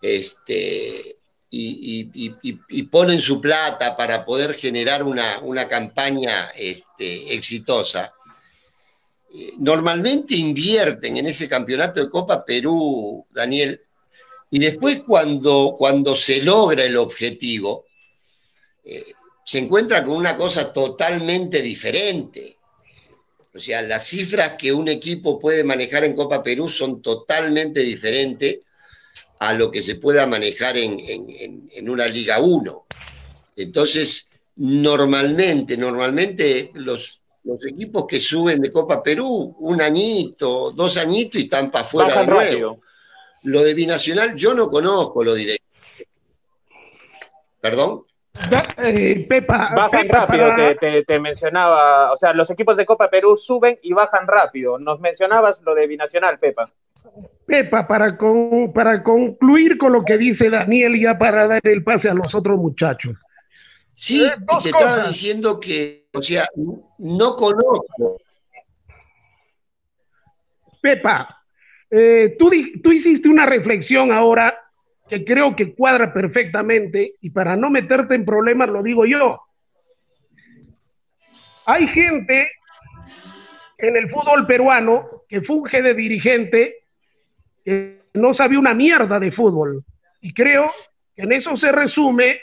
este, 0.00 1.16
y, 1.50 2.82
ponen 2.84 3.20
su 3.20 3.40
plata 3.40 3.96
para 3.96 4.24
poder 4.24 4.54
generar 4.54 5.02
una, 5.02 5.68
campaña 5.68 6.50
este, 6.50 7.34
exitosa, 7.34 8.14
normalmente 9.58 10.36
invierten 10.36 11.16
en 11.16 11.26
ese 11.26 11.48
campeonato 11.48 12.00
de 12.00 12.08
Copa 12.08 12.44
Perú, 12.44 13.26
Daniel, 13.30 13.80
y 14.48 14.60
después 14.60 15.02
cuando, 15.04 15.74
cuando 15.76 16.14
se 16.14 16.40
logra 16.40 16.84
el 16.84 16.96
objetivo, 16.96 17.85
se 19.44 19.58
encuentra 19.58 20.04
con 20.04 20.16
una 20.16 20.36
cosa 20.36 20.72
totalmente 20.72 21.62
diferente. 21.62 22.56
O 23.54 23.58
sea, 23.58 23.80
las 23.80 24.06
cifras 24.06 24.56
que 24.58 24.72
un 24.72 24.88
equipo 24.88 25.38
puede 25.38 25.64
manejar 25.64 26.04
en 26.04 26.14
Copa 26.14 26.42
Perú 26.42 26.68
son 26.68 27.00
totalmente 27.00 27.80
diferentes 27.80 28.58
a 29.38 29.54
lo 29.54 29.70
que 29.70 29.82
se 29.82 29.94
pueda 29.96 30.26
manejar 30.26 30.76
en, 30.76 31.88
una 31.88 32.06
Liga 32.06 32.40
1. 32.40 32.86
Entonces, 33.56 34.28
normalmente, 34.56 35.76
normalmente 35.76 36.72
los, 36.74 37.20
los, 37.44 37.64
equipos 37.66 38.06
que 38.06 38.20
suben 38.20 38.60
de 38.60 38.72
Copa 38.72 39.02
Perú, 39.02 39.56
un 39.60 39.80
añito, 39.80 40.72
dos 40.72 40.96
añitos 40.96 41.40
y 41.40 41.44
están 41.44 41.70
para 41.70 41.84
afuera 41.84 42.20
de 42.20 42.26
nuevo. 42.26 42.80
Lo 43.44 43.62
de 43.62 43.74
Binacional 43.74 44.34
yo 44.34 44.54
no 44.54 44.68
conozco 44.68 45.22
lo 45.22 45.34
directo. 45.34 45.64
¿Perdón? 47.60 48.06
Eh, 48.78 49.26
Pepa, 49.28 49.70
bajan 49.74 50.08
rápido, 50.08 50.52
te, 51.06 51.18
mencionaba, 51.18 52.12
o 52.12 52.16
sea, 52.16 52.32
los 52.32 52.50
equipos 52.50 52.76
de 52.76 52.86
Copa 52.86 53.08
Perú 53.08 53.36
suben 53.36 53.78
y 53.82 53.92
bajan 53.92 54.26
rápido. 54.26 54.78
Nos 54.78 55.00
mencionabas 55.00 55.62
lo 55.64 55.74
de 55.74 55.86
Binacional, 55.86 56.38
Pepa. 56.38 56.70
Pepa, 57.46 57.86
para, 57.86 58.18
para 58.74 59.02
concluir 59.02 59.78
con 59.78 59.92
lo 59.92 60.04
que 60.04 60.18
dice 60.18 60.50
Daniel, 60.50 61.00
ya 61.00 61.16
para 61.16 61.46
dar 61.46 61.60
el 61.62 61.82
pase 61.82 62.08
a 62.08 62.14
los 62.14 62.34
otros 62.34 62.58
muchachos. 62.58 63.16
Sí, 63.92 64.22
eh, 64.24 64.32
te 64.62 64.68
estaba 64.68 65.06
diciendo 65.08 65.58
que, 65.58 66.06
o 66.12 66.20
sea, 66.20 66.46
no 66.98 67.36
conozco. 67.36 68.18
Pepa, 70.82 71.42
eh, 71.90 72.36
tú, 72.38 72.50
tú 72.82 72.92
hiciste 72.92 73.28
una 73.28 73.46
reflexión 73.46 74.12
ahora 74.12 74.55
que 75.08 75.24
creo 75.24 75.54
que 75.54 75.74
cuadra 75.74 76.12
perfectamente, 76.12 77.14
y 77.20 77.30
para 77.30 77.56
no 77.56 77.70
meterte 77.70 78.14
en 78.14 78.24
problemas 78.24 78.68
lo 78.68 78.82
digo 78.82 79.06
yo. 79.06 79.40
Hay 81.66 81.86
gente 81.88 82.48
en 83.78 83.96
el 83.96 84.10
fútbol 84.10 84.46
peruano 84.46 85.22
que 85.28 85.42
funge 85.42 85.82
de 85.82 85.94
dirigente 85.94 86.74
que 87.64 88.00
no 88.14 88.34
sabe 88.34 88.56
una 88.56 88.74
mierda 88.74 89.18
de 89.18 89.32
fútbol. 89.32 89.84
Y 90.20 90.32
creo 90.32 90.64
que 91.14 91.22
en 91.22 91.32
eso 91.32 91.56
se 91.56 91.70
resume 91.72 92.40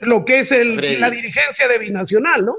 lo 0.00 0.24
que 0.24 0.40
es 0.40 0.50
el, 0.52 1.00
la 1.00 1.10
dirigencia 1.10 1.68
de 1.68 1.78
Binacional, 1.78 2.44
¿no? 2.44 2.54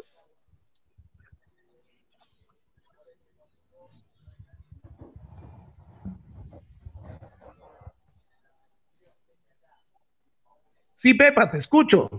Sí, 11.08 11.14
Pepa, 11.14 11.50
te 11.50 11.60
escucho. 11.60 12.10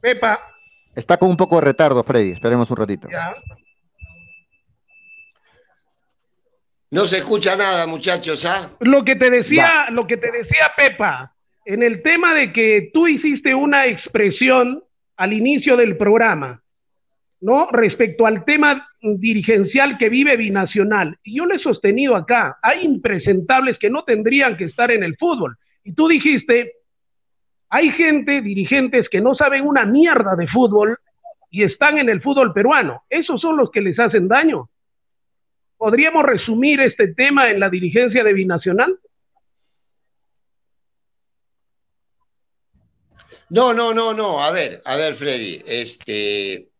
Pepa. 0.00 0.38
Está 0.94 1.16
con 1.16 1.30
un 1.30 1.36
poco 1.36 1.56
de 1.56 1.62
retardo, 1.62 2.04
Freddy. 2.04 2.30
Esperemos 2.30 2.70
un 2.70 2.76
ratito. 2.76 3.08
No 6.92 7.06
se 7.06 7.16
escucha 7.16 7.56
nada, 7.56 7.88
muchachos, 7.88 8.44
¿ah? 8.44 8.70
Lo 8.78 9.04
que 9.04 9.16
te 9.16 9.28
decía, 9.28 9.90
lo 9.90 10.06
que 10.06 10.18
te 10.18 10.30
decía 10.30 10.70
Pepa, 10.76 11.34
en 11.64 11.82
el 11.82 12.00
tema 12.02 12.32
de 12.34 12.52
que 12.52 12.90
tú 12.92 13.08
hiciste 13.08 13.56
una 13.56 13.86
expresión 13.86 14.84
al 15.16 15.32
inicio 15.32 15.76
del 15.76 15.96
programa 15.96 16.61
¿no? 17.42 17.68
Respecto 17.70 18.24
al 18.24 18.44
tema 18.44 18.88
dirigencial 19.00 19.98
que 19.98 20.08
vive 20.08 20.36
Binacional. 20.36 21.18
Y 21.24 21.36
yo 21.36 21.44
le 21.44 21.56
he 21.56 21.58
sostenido 21.58 22.16
acá, 22.16 22.58
hay 22.62 22.84
impresentables 22.84 23.78
que 23.78 23.90
no 23.90 24.04
tendrían 24.04 24.56
que 24.56 24.64
estar 24.64 24.90
en 24.92 25.02
el 25.02 25.16
fútbol. 25.16 25.58
Y 25.84 25.92
tú 25.92 26.06
dijiste, 26.06 26.72
hay 27.68 27.90
gente, 27.92 28.40
dirigentes 28.40 29.08
que 29.10 29.20
no 29.20 29.34
saben 29.34 29.66
una 29.66 29.84
mierda 29.84 30.36
de 30.36 30.46
fútbol 30.46 30.98
y 31.50 31.64
están 31.64 31.98
en 31.98 32.08
el 32.08 32.22
fútbol 32.22 32.52
peruano. 32.52 33.02
Esos 33.10 33.40
son 33.40 33.56
los 33.56 33.70
que 33.72 33.80
les 33.80 33.98
hacen 33.98 34.28
daño. 34.28 34.70
¿Podríamos 35.76 36.24
resumir 36.24 36.80
este 36.80 37.12
tema 37.12 37.50
en 37.50 37.58
la 37.58 37.68
dirigencia 37.68 38.22
de 38.22 38.32
Binacional? 38.32 38.96
No, 43.50 43.74
no, 43.74 43.92
no, 43.92 44.14
no. 44.14 44.40
A 44.40 44.52
ver, 44.52 44.80
a 44.84 44.96
ver, 44.96 45.14
Freddy. 45.14 45.60
Este, 45.66 46.71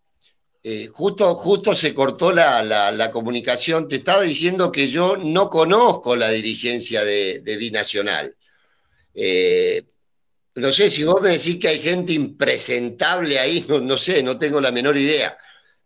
eh, 0.65 0.87
justo, 0.93 1.35
justo 1.35 1.75
se 1.75 1.93
cortó 1.93 2.31
la, 2.33 3.11
comunicación. 3.13 3.89
Te 3.89 3.97
estaba 3.97 4.23
diciendo 4.23 4.71
que 4.71 4.89
yo 4.89 5.17
no 5.17 5.51
conozco 5.51 6.15
la 6.15 6.31
dirigencia 6.31 7.05
de, 7.05 7.57
Binacional. 7.59 8.37
Eh, 9.15 9.85
no 10.55 10.71
sé 10.71 10.89
si 10.89 11.03
vos 11.05 11.21
me 11.21 11.31
decís 11.31 11.59
que 11.59 11.69
hay 11.69 11.81
gente 11.81 12.13
impresentable 12.13 13.39
ahí, 13.39 13.65
no, 13.69 13.99
sé, 13.99 14.23
no 14.23 14.39
tengo 14.39 14.61
la 14.61 14.71
menor 14.71 14.97
idea. 14.97 15.37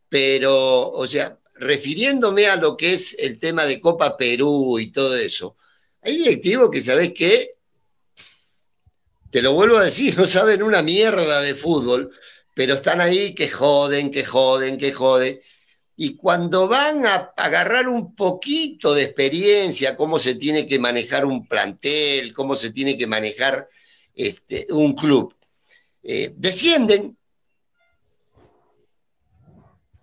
Pero, 0.08 0.90
o 0.90 1.06
sea, 1.06 1.38
refiriéndome 1.54 2.46
a 2.46 2.56
lo 2.56 2.76
que 2.76 2.92
es 2.92 3.16
el 3.18 3.38
tema 3.38 3.64
de 3.64 3.80
Copa 3.80 4.16
Perú 4.16 4.78
y 4.78 4.92
todo 4.92 5.16
eso, 5.16 5.56
hay 6.02 6.16
directivos 6.18 6.70
que, 6.70 6.82
¿sabes 6.82 7.12
qué? 7.14 7.56
Te 9.30 9.42
lo 9.42 9.54
vuelvo 9.54 9.78
a 9.78 9.84
decir, 9.84 10.16
no 10.18 10.26
saben 10.26 10.62
una 10.62 10.82
mierda 10.82 11.40
de 11.40 11.54
fútbol, 11.54 12.12
pero 12.56 12.72
están 12.72 13.02
ahí 13.02 13.34
que 13.34 13.50
joden, 13.50 14.10
que 14.10 14.24
joden, 14.24 14.78
que 14.78 14.90
joden. 14.90 15.38
Y 15.94 16.16
cuando 16.16 16.66
van 16.66 17.04
a 17.04 17.34
agarrar 17.36 17.86
un 17.86 18.14
poquito 18.14 18.94
de 18.94 19.02
experiencia, 19.02 19.94
cómo 19.94 20.18
se 20.18 20.36
tiene 20.36 20.66
que 20.66 20.78
manejar 20.78 21.26
un 21.26 21.46
plantel, 21.46 22.32
cómo 22.32 22.56
se 22.56 22.70
tiene 22.70 22.96
que 22.96 23.06
manejar 23.06 23.68
este, 24.14 24.66
un 24.70 24.94
club, 24.94 25.34
eh, 26.02 26.32
descienden. 26.34 27.18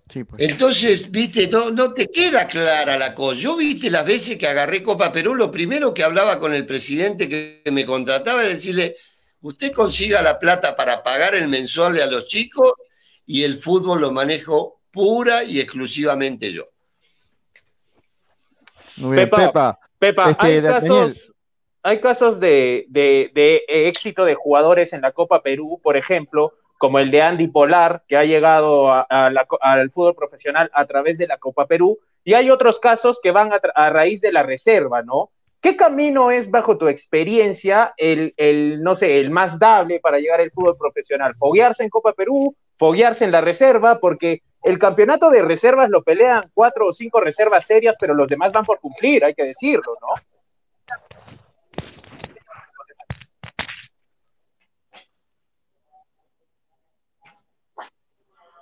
Pues. 0.06 0.28
Entonces, 0.38 1.10
viste, 1.10 1.48
no, 1.48 1.72
no 1.72 1.92
te 1.92 2.06
queda 2.06 2.46
clara 2.46 3.00
la 3.00 3.16
cosa. 3.16 3.42
Yo, 3.42 3.56
viste, 3.56 3.90
las 3.90 4.06
veces 4.06 4.38
que 4.38 4.48
agarré 4.48 4.84
Copa 4.84 5.12
Perú, 5.12 5.34
lo 5.34 5.52
primero 5.52 5.92
que 5.92 6.04
hablaba 6.04 6.38
con 6.38 6.54
el 6.54 6.68
presidente 6.68 7.28
que 7.28 7.64
me 7.72 7.84
contrataba 7.84 8.42
era 8.42 8.50
decirle, 8.50 8.96
usted 9.44 9.72
consiga 9.72 10.22
la 10.22 10.40
plata 10.40 10.76
para 10.76 11.04
pagar 11.04 11.36
el 11.36 11.48
mensual 11.48 12.02
a 12.02 12.08
los 12.08 12.26
chicos 12.26 12.74
y 13.26 13.44
el 13.44 13.56
fútbol 13.56 14.02
lo 14.02 14.12
manejo 14.12 14.80
pura 14.92 15.44
y 15.44 15.60
exclusivamente 15.60 16.52
yo. 16.52 16.64
Muy 18.98 19.18
bien, 19.18 19.30
Pepa, 19.30 19.80
Pepa, 20.00 20.30
este, 20.30 20.68
hay, 21.82 22.00
casos, 22.00 22.40
de, 22.40 22.88
éxito 23.68 24.26
de 24.26 24.36
jugadores 24.36 24.94
en 24.94 25.02
la 25.02 25.12
Copa 25.12 25.42
Perú, 25.42 25.80
por 25.82 25.98
ejemplo, 25.98 26.54
como 26.78 27.00
el 27.00 27.12
de 27.12 27.22
Andy 27.22 27.48
Polar, 27.48 28.04
que 28.08 28.18
ha 28.18 28.24
llegado 28.24 28.92
al 29.10 29.92
fútbol 29.92 30.16
profesional 30.16 30.70
a 30.74 30.86
través 30.86 31.18
de 31.18 31.28
la 31.28 31.38
Copa 31.38 31.66
Perú, 31.66 32.00
y 32.24 32.34
hay 32.34 32.50
otros 32.50 32.80
casos 32.80 33.20
que 33.22 33.32
van 33.32 33.52
a, 33.52 33.90
raíz 33.90 34.22
de 34.22 34.32
la 34.32 34.44
reserva, 34.44 35.02
¿no? 35.02 35.32
¿Qué 35.64 35.78
camino 35.78 36.30
es, 36.30 36.52
bajo 36.52 36.78
tu 36.78 36.90
experiencia, 36.90 37.94
el, 37.96 38.34
el, 38.36 38.84
no 38.84 38.96
sé, 38.96 39.22
el 39.22 39.32
más 39.32 39.58
dable 39.58 40.02
para 40.02 40.20
llegar 40.20 40.42
al 40.42 40.52
fútbol 40.52 40.76
profesional? 40.76 41.36
¿Foguearse 41.38 41.84
en 41.84 41.90
Copa 41.90 42.12
Perú? 42.12 42.54
¿Foguearse 42.76 43.24
en 43.24 43.32
la 43.32 43.40
reserva? 43.40 43.98
Porque 43.98 44.42
el 44.62 44.78
campeonato 44.78 45.30
de 45.30 45.42
reservas 45.42 45.90
lo 45.90 46.04
pelean 46.04 46.52
cuatro 46.54 46.88
o 46.88 46.92
cinco 46.92 47.22
reservas 47.22 47.66
serias, 47.66 47.96
pero 47.98 48.14
los 48.14 48.28
demás 48.28 48.52
van 48.52 48.66
por 48.66 48.82
cumplir, 48.82 49.24
hay 49.24 49.34
que 49.34 49.46
decirlo, 49.46 49.94
¿no? 50.02 50.08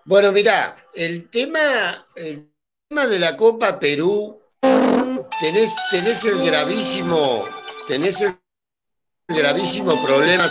Bueno, 0.05 0.31
mira, 0.31 0.75
el 0.93 1.31
tema, 1.31 2.05
el 2.15 2.51
tema 2.87 3.07
de 3.07 3.17
la 3.17 3.35
Copa 3.35 3.79
Perú, 3.79 4.40
tenés, 5.41 5.75
tenés 5.89 6.23
el 6.25 6.43
gravísimo, 6.45 7.45
tenés 7.87 8.21
el 8.21 8.35
gravísimo 9.27 10.01
problema. 10.05 10.47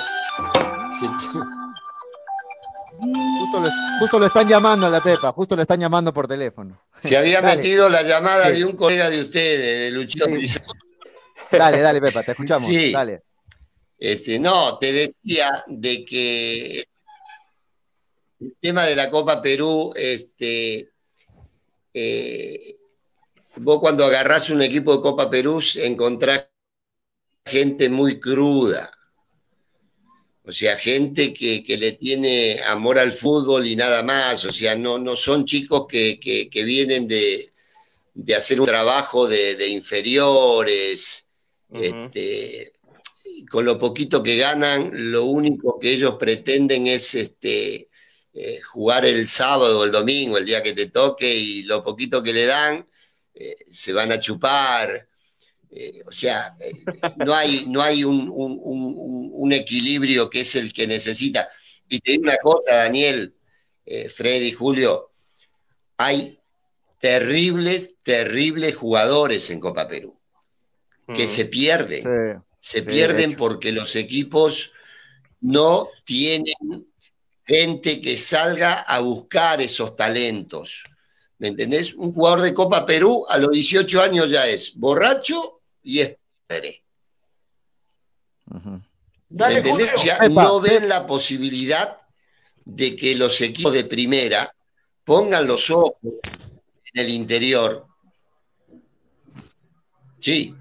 Justo 4.00 4.18
lo, 4.18 4.26
están 4.26 4.46
llamando 4.48 4.86
a 4.86 4.90
la 4.90 5.02
Pepa, 5.02 5.32
justo 5.32 5.56
lo 5.56 5.62
están 5.62 5.80
llamando 5.80 6.12
por 6.12 6.28
teléfono. 6.28 6.82
Se 6.98 7.16
había 7.16 7.40
metido 7.40 7.88
la 7.88 8.02
llamada 8.02 8.50
de 8.50 8.64
un 8.64 8.76
colega 8.76 9.08
de 9.08 9.22
ustedes, 9.22 9.80
de 9.80 9.90
Luchito 9.90 10.26
Dale, 11.50 11.80
dale, 11.80 12.00
Pepa, 12.00 12.22
te 12.22 12.32
escuchamos. 12.32 12.68
Sí. 12.68 12.92
Dale. 12.92 13.22
Este, 13.98 14.38
no, 14.38 14.78
te 14.78 14.92
decía 14.92 15.64
de 15.66 16.04
que 16.04 16.84
el 18.40 18.56
tema 18.60 18.84
de 18.84 18.96
la 18.96 19.10
Copa 19.10 19.42
Perú, 19.42 19.92
este, 19.94 20.90
eh, 21.92 22.79
vos 23.62 23.80
cuando 23.80 24.04
agarrás 24.04 24.50
un 24.50 24.62
equipo 24.62 24.96
de 24.96 25.02
Copa 25.02 25.30
Perú 25.30 25.60
encontrás 25.76 26.46
gente 27.44 27.88
muy 27.88 28.20
cruda, 28.20 28.90
o 30.44 30.52
sea, 30.52 30.76
gente 30.76 31.32
que, 31.32 31.62
le 31.78 31.92
tiene 31.92 32.60
amor 32.66 32.98
al 32.98 33.12
fútbol 33.12 33.66
y 33.66 33.76
nada 33.76 34.02
más. 34.02 34.44
O 34.44 34.50
sea, 34.50 34.74
no, 34.74 34.98
no 34.98 35.14
son 35.14 35.44
chicos 35.44 35.86
que, 35.88 36.18
vienen 36.52 37.06
de, 37.06 37.52
hacer 38.36 38.60
un 38.60 38.66
trabajo 38.66 39.28
de, 39.28 39.68
inferiores. 39.68 41.28
este, 41.72 42.72
con 43.48 43.64
lo 43.64 43.78
poquito 43.78 44.22
que 44.24 44.36
ganan, 44.36 44.90
lo 45.12 45.26
único 45.26 45.78
que 45.78 45.92
ellos 45.92 46.16
pretenden 46.18 46.88
es 46.88 47.14
este, 47.14 47.88
eh, 48.34 48.60
jugar 48.60 49.04
el 49.06 49.28
sábado 49.28 49.80
o 49.80 49.84
el 49.84 49.92
domingo, 49.92 50.36
el 50.36 50.46
día 50.46 50.62
que 50.62 50.72
te 50.72 50.88
toque, 50.88 51.32
y 51.32 51.62
lo 51.62 51.84
poquito 51.84 52.22
que 52.22 52.32
le 52.32 52.46
dan, 52.46 52.86
eh, 53.40 53.56
se 53.70 53.92
van 53.92 54.12
a 54.12 54.20
chupar. 54.20 55.08
Eh, 55.70 56.02
o 56.06 56.12
sea, 56.12 56.54
no 57.16 57.34
hay, 57.34 57.64
no 57.66 57.80
hay 57.80 58.04
un, 58.04 58.30
un 58.32 59.52
equilibrio 59.52 60.28
que 60.28 60.40
es 60.40 60.54
el 60.56 60.72
que 60.72 60.86
necesita. 60.86 61.48
Y 61.88 62.00
te 62.00 62.12
digo 62.12 62.24
una 62.24 62.36
cosa, 62.36 62.76
Daniel, 62.76 63.34
eh, 63.86 64.08
Freddy, 64.08 64.52
Julio, 64.52 65.10
hay 65.96 66.38
terribles, 66.98 67.96
terribles 68.02 68.76
jugadores 68.76 69.50
en 69.50 69.60
Copa 69.60 69.88
Perú 69.88 70.18
que 71.14 71.24
mm. 71.24 71.28
se 71.28 71.44
pierden. 71.46 72.42
se 72.60 72.82
pierden 72.82 73.36
porque 73.36 73.72
los 73.72 73.96
equipos 73.96 74.72
no 75.40 75.88
tienen 76.04 76.86
gente 77.44 78.00
que 78.00 78.18
salga 78.18 78.82
a 78.82 79.00
buscar 79.00 79.60
esos 79.60 79.96
talentos. 79.96 80.84
¿Me 81.40 81.48
entendés? 81.48 81.94
Un 81.94 82.12
jugador 82.12 82.42
de 82.42 82.54
Copa 82.54 82.86
Perú 82.86 83.26
a 83.28 83.38
los 83.38 83.50
18 83.50 84.02
años 84.02 84.30
ya 84.30 84.46
es 84.46 84.76
borracho 84.76 85.62
y 85.82 86.00
es 86.00 86.16
no 89.30 90.60
ven 90.60 90.88
la 90.88 91.06
posibilidad 91.06 91.98
de 92.64 92.94
que 92.94 93.14
los 93.14 93.40
equipos 93.40 93.72
de 93.72 93.84
primera 93.84 94.54
pongan 95.04 95.46
los 95.46 95.70
ojos 95.70 95.92
en 96.02 97.02
el 97.02 97.08
interior. 97.08 97.86
Sí. 100.18 100.54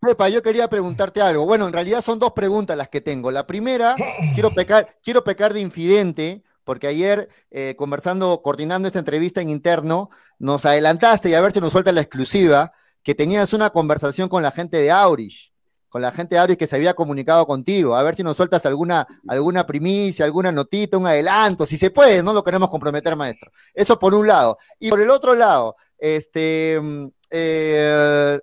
Pepa, 0.00 0.28
yo 0.28 0.42
quería 0.42 0.68
preguntarte 0.68 1.20
algo. 1.20 1.44
Bueno, 1.44 1.66
en 1.66 1.72
realidad 1.72 2.02
son 2.02 2.20
dos 2.20 2.32
preguntas 2.32 2.76
las 2.76 2.88
que 2.88 3.00
tengo. 3.00 3.32
La 3.32 3.46
primera, 3.46 3.96
quiero 4.32 4.54
pecar, 4.54 4.96
quiero 5.02 5.24
pecar 5.24 5.52
de 5.52 5.60
infidente, 5.60 6.42
porque 6.68 6.86
ayer, 6.86 7.30
eh, 7.50 7.74
conversando, 7.78 8.42
coordinando 8.42 8.88
esta 8.88 8.98
entrevista 8.98 9.40
en 9.40 9.48
interno, 9.48 10.10
nos 10.38 10.66
adelantaste 10.66 11.30
y 11.30 11.34
a 11.34 11.40
ver 11.40 11.50
si 11.50 11.60
nos 11.62 11.72
suelta 11.72 11.92
la 11.92 12.02
exclusiva, 12.02 12.72
que 13.02 13.14
tenías 13.14 13.54
una 13.54 13.70
conversación 13.70 14.28
con 14.28 14.42
la 14.42 14.50
gente 14.50 14.76
de 14.76 14.90
Aurish 14.90 15.50
con 15.88 16.02
la 16.02 16.12
gente 16.12 16.34
de 16.34 16.40
Aris 16.40 16.58
que 16.58 16.66
se 16.66 16.76
había 16.76 16.92
comunicado 16.92 17.46
contigo, 17.46 17.96
a 17.96 18.02
ver 18.02 18.14
si 18.14 18.22
nos 18.22 18.36
sueltas 18.36 18.66
alguna, 18.66 19.06
alguna 19.26 19.64
primicia, 19.64 20.26
alguna 20.26 20.52
notita, 20.52 20.98
un 20.98 21.06
adelanto, 21.06 21.64
si 21.64 21.78
se 21.78 21.90
puede, 21.90 22.22
no 22.22 22.34
lo 22.34 22.44
queremos 22.44 22.68
comprometer, 22.68 23.16
maestro. 23.16 23.50
Eso 23.72 23.98
por 23.98 24.12
un 24.12 24.26
lado. 24.26 24.58
Y 24.78 24.90
por 24.90 25.00
el 25.00 25.08
otro 25.08 25.34
lado, 25.34 25.74
este, 25.96 26.78
mm, 26.78 27.06
eh, 27.30 28.38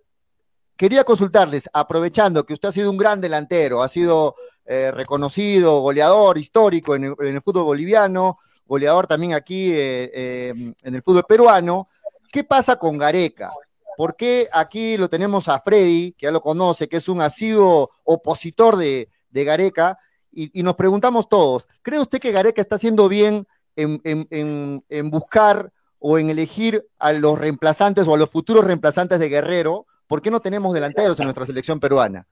quería 0.75 1.03
consultarles, 1.03 1.69
aprovechando 1.73 2.45
que 2.45 2.53
usted 2.53 2.69
ha 2.69 2.73
sido 2.73 2.91
un 2.91 2.97
gran 2.97 3.21
delantero, 3.21 3.81
ha 3.81 3.87
sido 3.87 4.35
eh, 4.65 4.91
reconocido, 4.91 5.79
goleador 5.81 6.37
histórico 6.37 6.95
en 6.95 7.15
el, 7.17 7.41
fútbol 7.41 7.65
boliviano, 7.65 8.39
goleador 8.65 9.07
también 9.07 9.33
aquí 9.33 9.71
eh, 9.71 10.49
en 10.51 10.95
el 10.95 11.03
fútbol 11.03 11.25
peruano, 11.27 11.89
¿qué 12.31 12.43
pasa 12.43 12.77
con 12.77 12.97
Gareca? 12.97 13.51
¿Por 13.95 14.15
qué 14.15 14.49
aquí 14.51 14.97
lo 14.97 15.09
tenemos 15.09 15.47
a 15.47 15.59
Freddy, 15.61 16.11
que 16.13 16.25
ya 16.25 16.31
lo 16.31 16.41
conoce, 16.41 16.89
que 16.89 16.97
es 16.97 17.07
un 17.07 17.21
asiduo 17.21 17.91
opositor 18.03 18.75
de, 18.75 19.09
Gareca? 19.31 19.97
Y, 20.31 20.63
nos 20.63 20.75
preguntamos 20.75 21.29
todos, 21.29 21.65
¿cree 21.81 21.99
usted 21.99 22.19
que 22.19 22.33
Gareca 22.33 22.61
está 22.61 22.75
haciendo 22.75 23.07
bien 23.07 23.47
en, 23.77 25.09
buscar 25.09 25.71
o 25.99 26.17
en 26.17 26.29
elegir 26.29 26.85
a 26.99 27.13
los 27.13 27.39
reemplazantes 27.39 28.05
o 28.07 28.15
a 28.15 28.17
los 28.17 28.29
futuros 28.29 28.65
reemplazantes 28.65 29.17
de 29.17 29.29
Guerrero? 29.29 29.85
¿Por 30.07 30.21
qué 30.21 30.29
no 30.31 30.39
tenemos 30.39 30.73
delanteros 30.73 31.19
en 31.19 31.25
nuestra 31.25 31.45
selección 31.45 31.79
peruana? 31.79 32.27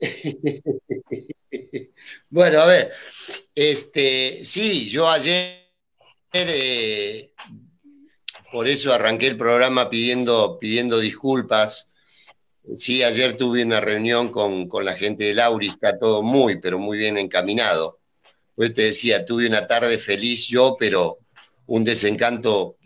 bueno, 2.30 2.60
a 2.60 2.66
ver, 2.66 2.92
este, 3.54 4.44
sí, 4.44 4.88
yo 4.88 5.08
ayer 5.08 5.68
eh, 6.32 7.32
por 8.52 8.68
eso 8.68 8.92
arranqué 8.92 9.26
el 9.26 9.36
programa 9.36 9.90
pidiendo, 9.90 10.58
pidiendo 10.58 10.98
disculpas. 10.98 11.90
Sí, 12.76 13.02
ayer 13.02 13.36
tuve 13.36 13.62
una 13.62 13.80
reunión 13.80 14.30
con, 14.30 14.68
la 14.84 14.94
gente 14.94 15.24
de 15.24 15.34
Lauri, 15.34 15.68
está 15.68 15.98
todo 15.98 16.22
muy, 16.22 16.60
pero 16.60 16.78
muy 16.78 16.98
bien 16.98 17.18
encaminado. 17.18 17.98
Pues 18.54 18.74
te 18.74 18.84
decía, 18.84 19.24
tuve 19.24 19.46
una 19.46 19.66
tarde 19.66 19.98
feliz 19.98 20.48
yo, 20.48 20.76
pero 20.78 21.18
un 21.66 21.84
desencanto 21.84 22.77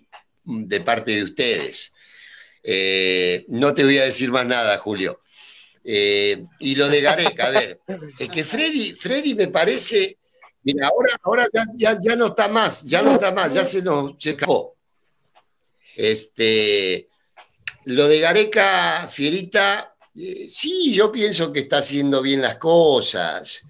de 0.44 0.80
parte 0.80 1.12
de 1.12 1.24
ustedes. 1.24 1.92
Eh, 2.62 3.44
no 3.48 3.74
te 3.74 3.82
voy 3.82 3.98
a 3.98 4.04
decir 4.04 4.30
más 4.30 4.46
nada, 4.46 4.78
Julio. 4.78 5.20
Eh, 5.84 6.44
y 6.60 6.76
lo 6.76 6.88
de 6.88 7.00
Gareca, 7.00 7.46
a 7.46 7.50
ver, 7.50 7.80
es 8.18 8.28
que 8.28 8.44
Freddy, 8.44 8.92
Freddy 8.92 9.34
me 9.34 9.48
parece 9.48 10.18
Mira, 10.64 10.86
ahora, 10.86 11.16
ahora 11.24 11.48
ya, 11.74 11.98
ya, 12.00 12.14
no 12.14 12.28
está 12.28 12.46
más, 12.46 12.84
ya 12.84 13.02
no 13.02 13.14
está 13.14 13.32
más, 13.32 13.52
ya 13.52 13.64
se 13.64 13.82
nos 13.82 14.14
se 14.16 14.30
acabó. 14.30 14.76
Este, 15.96 17.08
lo 17.86 18.06
de 18.06 18.20
Gareca, 18.20 19.08
Fierita, 19.10 19.96
eh, 20.16 20.46
sí, 20.48 20.94
yo 20.94 21.10
pienso 21.10 21.52
que 21.52 21.58
está 21.58 21.78
haciendo 21.78 22.22
bien 22.22 22.40
las 22.40 22.58
cosas, 22.58 23.66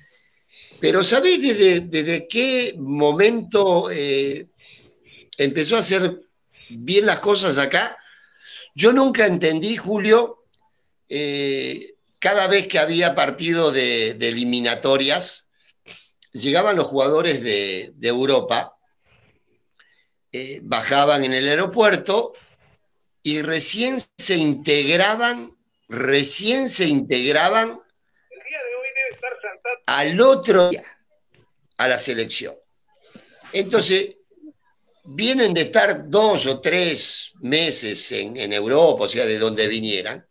pero 0.83 1.03
¿sabés 1.03 1.41
desde, 1.41 2.29
qué 2.29 2.75
momento 2.77 3.89
empezó 5.39 5.77
a 5.77 5.81
hacer 5.81 6.22
bien 6.79 7.07
las 7.07 7.21
cosas 7.21 7.59
acá? 7.59 7.97
Yo 8.75 8.93
nunca 8.93 9.27
entendí, 9.27 9.77
Julio, 9.77 10.45
eh, 11.09 11.95
cada 12.19 12.47
vez 12.49 12.69
que 12.69 12.79
había 12.79 13.15
partido 13.15 13.71
de 13.71 14.11
eliminatorias, 14.11 15.43
llegaban 16.33 16.77
los 16.77 16.87
jugadores 16.87 17.43
de, 17.43 17.93
Europa, 18.01 18.77
eh, 20.33 20.61
bajaban 20.63 21.25
en 21.25 21.33
el 21.33 21.49
aeropuerto 21.49 22.33
y 23.23 23.43
recién 23.43 23.99
se 24.17 24.37
integraban, 24.37 25.57
recién 25.89 26.69
se 26.69 26.87
integraban 26.87 27.81
al 29.87 30.21
otro 30.21 30.71
día 30.71 30.83
a 31.77 31.89
la 31.89 31.99
selección. 31.99 32.55
Entonces, 33.53 34.17
vienen 35.05 35.53
de 35.55 35.63
estar 35.63 36.09
dos 36.09 36.47
o 36.47 36.61
tres 36.61 37.33
meses 37.41 38.13
en, 38.13 38.37
en 38.37 38.53
Europa, 38.53 39.05
o 39.05 39.09
sea, 39.09 39.27
de 39.27 39.39
donde 39.39 39.67
vinieran, 39.67 40.25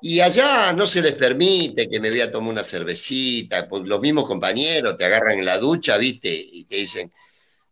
y 0.00 0.20
allá 0.20 0.72
no 0.72 0.86
se 0.86 1.02
les 1.02 1.14
permite 1.14 1.88
que 1.88 1.98
me 1.98 2.10
vea 2.10 2.30
tomar 2.30 2.52
una 2.52 2.64
cervecita, 2.64 3.68
porque 3.68 3.88
los 3.88 4.00
mismos 4.00 4.26
compañeros 4.26 4.96
te 4.96 5.04
agarran 5.04 5.38
en 5.38 5.44
la 5.44 5.58
ducha, 5.58 5.98
¿viste? 5.98 6.32
Y 6.32 6.64
te 6.64 6.76
dicen, 6.76 7.12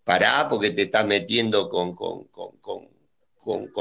pará 0.03 0.49
porque 0.49 0.71
te 0.71 0.83
estás 0.83 1.07
metiendo 1.07 1.69
con, 1.69 1.95
con, 1.95 2.29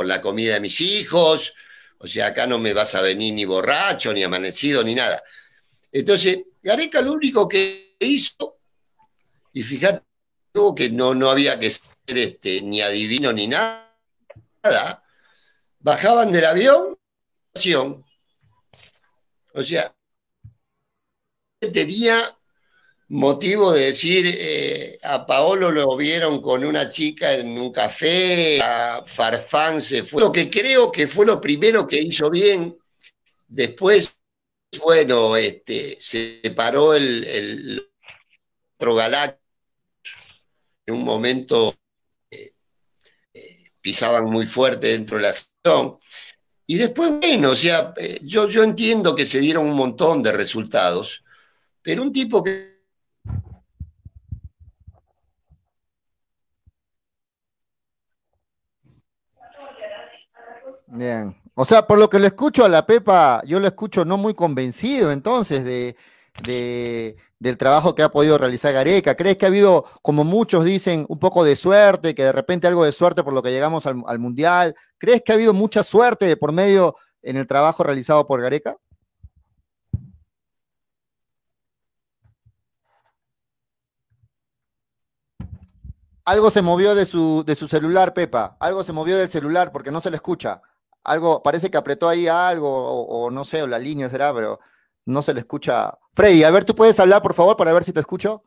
la 0.08 0.22
comida 0.22 0.56
de 0.56 0.60
mis 0.60 0.80
hijos, 0.82 1.56
o 1.98 2.08
sea, 2.08 2.28
acá 2.28 2.46
no 2.46 2.60
me 2.60 2.74
vas 2.74 2.94
a 2.94 3.02
venir 3.02 3.34
ni 3.34 3.46
borracho, 3.46 4.14
ni 4.14 4.24
amanecido, 4.24 4.84
ni 4.84 4.94
nada. 4.94 5.24
Entonces, 5.92 6.44
Gareca 6.62 7.02
lo 7.02 7.14
único 7.14 7.48
que 7.48 7.96
hizo, 8.00 8.58
y 9.54 9.64
fíjate 9.64 10.04
que 10.76 10.90
no, 10.90 11.16
no 11.16 11.30
había 11.30 11.60
que 11.60 11.72
este, 12.08 12.62
ni 12.62 12.82
adivino 12.82 13.34
ni 13.34 13.48
nada, 13.48 15.04
bajaban 15.80 16.32
del 16.32 16.46
avión, 16.46 16.98
o 19.54 19.64
sea, 19.64 19.96
tenía 21.74 22.38
motivo 23.08 23.72
de 23.72 23.86
decir, 23.86 24.26
eh, 24.28 25.00
a 25.04 25.26
Paolo 25.26 25.72
lo 25.72 25.96
vieron 25.96 26.42
con 26.42 26.66
una 26.66 26.90
chica 26.90 27.34
en 27.34 27.58
un 27.58 27.72
café, 27.72 28.60
a 28.62 29.04
Farfán 29.06 29.82
se 29.82 30.04
fue. 30.04 30.22
Lo 30.22 30.32
que 30.32 30.50
creo 30.50 30.92
que 30.92 31.08
fue 31.08 31.26
lo 31.26 31.40
primero 31.40 31.88
que 31.88 32.02
hizo 32.02 32.30
bien. 32.30 32.78
Después, 33.48 34.18
bueno, 34.84 35.36
este, 35.38 35.96
se 36.00 36.42
paró 36.56 36.94
el, 36.96 37.24
el 37.24 37.92
otro 38.78 38.96
Galáctico. 38.96 39.42
En 40.88 40.96
un 40.96 41.04
momento 41.04 41.76
pisaban 43.86 44.26
muy 44.26 44.48
fuerte 44.48 44.88
dentro 44.88 45.18
de 45.18 45.24
la 45.26 45.32
sesión. 45.32 46.00
Y 46.66 46.76
después, 46.78 47.12
bueno, 47.22 47.52
o 47.52 47.56
sea, 47.56 47.94
eh, 47.98 48.20
yo, 48.24 48.50
yo 48.50 48.64
entiendo 48.64 49.16
que 49.16 49.28
se 49.28 49.38
dieron 49.38 49.68
un 49.68 49.76
montón 49.76 50.24
de 50.24 50.32
resultados, 50.32 51.24
pero 51.84 52.02
un 52.02 52.12
tipo 52.12 52.44
que... 52.44 52.82
Bien. 60.88 61.40
O 61.54 61.64
sea, 61.64 61.86
por 61.86 62.00
lo 62.00 62.10
que 62.10 62.18
le 62.18 62.28
escucho 62.28 62.66
a 62.66 62.70
la 62.70 62.88
Pepa, 62.88 63.44
yo 63.46 63.60
lo 63.60 63.68
escucho 63.68 64.04
no 64.04 64.18
muy 64.18 64.34
convencido 64.34 65.12
entonces 65.12 65.64
de, 65.64 65.96
del 67.40 67.58
trabajo 67.58 67.96
que 67.96 68.04
ha 68.04 68.10
podido 68.10 68.38
realizar 68.38 68.74
Gareca. 68.74 69.16
¿Crees 69.16 69.38
que 69.38 69.46
ha 69.46 69.50
habido, 69.50 69.86
como 70.02 70.24
muchos 70.24 70.64
dicen, 70.66 71.06
un 71.10 71.20
poco 71.20 71.44
de 71.44 71.56
suerte, 71.56 72.16
que 72.16 72.24
de 72.24 72.32
repente 72.32 72.68
algo 72.68 72.86
de 72.86 72.92
suerte 72.92 73.24
por 73.24 73.34
lo 73.34 73.44
que 73.44 73.52
llegamos 73.52 73.86
al, 73.86 74.04
al 74.08 74.20
Mundial? 74.20 74.76
¿Crees 74.98 75.22
que 75.24 75.32
ha 75.32 75.36
habido 75.36 75.54
mucha 75.54 75.84
suerte 75.84 76.38
por 76.38 76.52
medio 76.52 76.96
en 77.22 77.38
el 77.38 77.48
trabajo 77.48 77.84
realizado 77.84 78.26
por 78.28 78.42
Gareca? 78.42 78.78
Algo 86.26 86.50
se 86.50 86.64
movió 86.64 86.96
de 86.96 87.06
su, 87.06 87.44
de 87.46 87.56
su 87.56 87.68
celular, 87.68 88.14
Pepa. 88.16 88.58
Algo 88.60 88.84
se 88.84 88.92
movió 88.94 89.16
del 89.16 89.30
celular 89.30 89.72
porque 89.72 89.92
no 89.92 90.02
se 90.02 90.10
le 90.10 90.16
escucha. 90.16 90.60
Algo, 91.04 91.44
parece 91.44 91.70
que 91.70 91.78
apretó 91.78 92.10
ahí 92.10 92.28
algo, 92.28 92.68
o, 92.68 93.30
no 93.30 93.46
sé, 93.46 93.62
o 93.62 93.68
la 93.68 93.78
línea 93.78 94.10
será, 94.10 94.34
pero 94.34 94.60
no 95.06 95.22
se 95.22 95.34
le 95.34 95.40
escucha. 95.40 95.98
Freddy, 96.14 96.44
a 96.44 96.52
ver, 96.52 96.66
¿tú 96.66 96.76
puedes 96.76 97.00
hablar, 97.00 97.22
por 97.22 97.34
favor, 97.34 97.56
para 97.56 97.74
ver 97.74 97.84
si 97.84 97.94
te 97.94 98.00
escucho? 98.00 98.44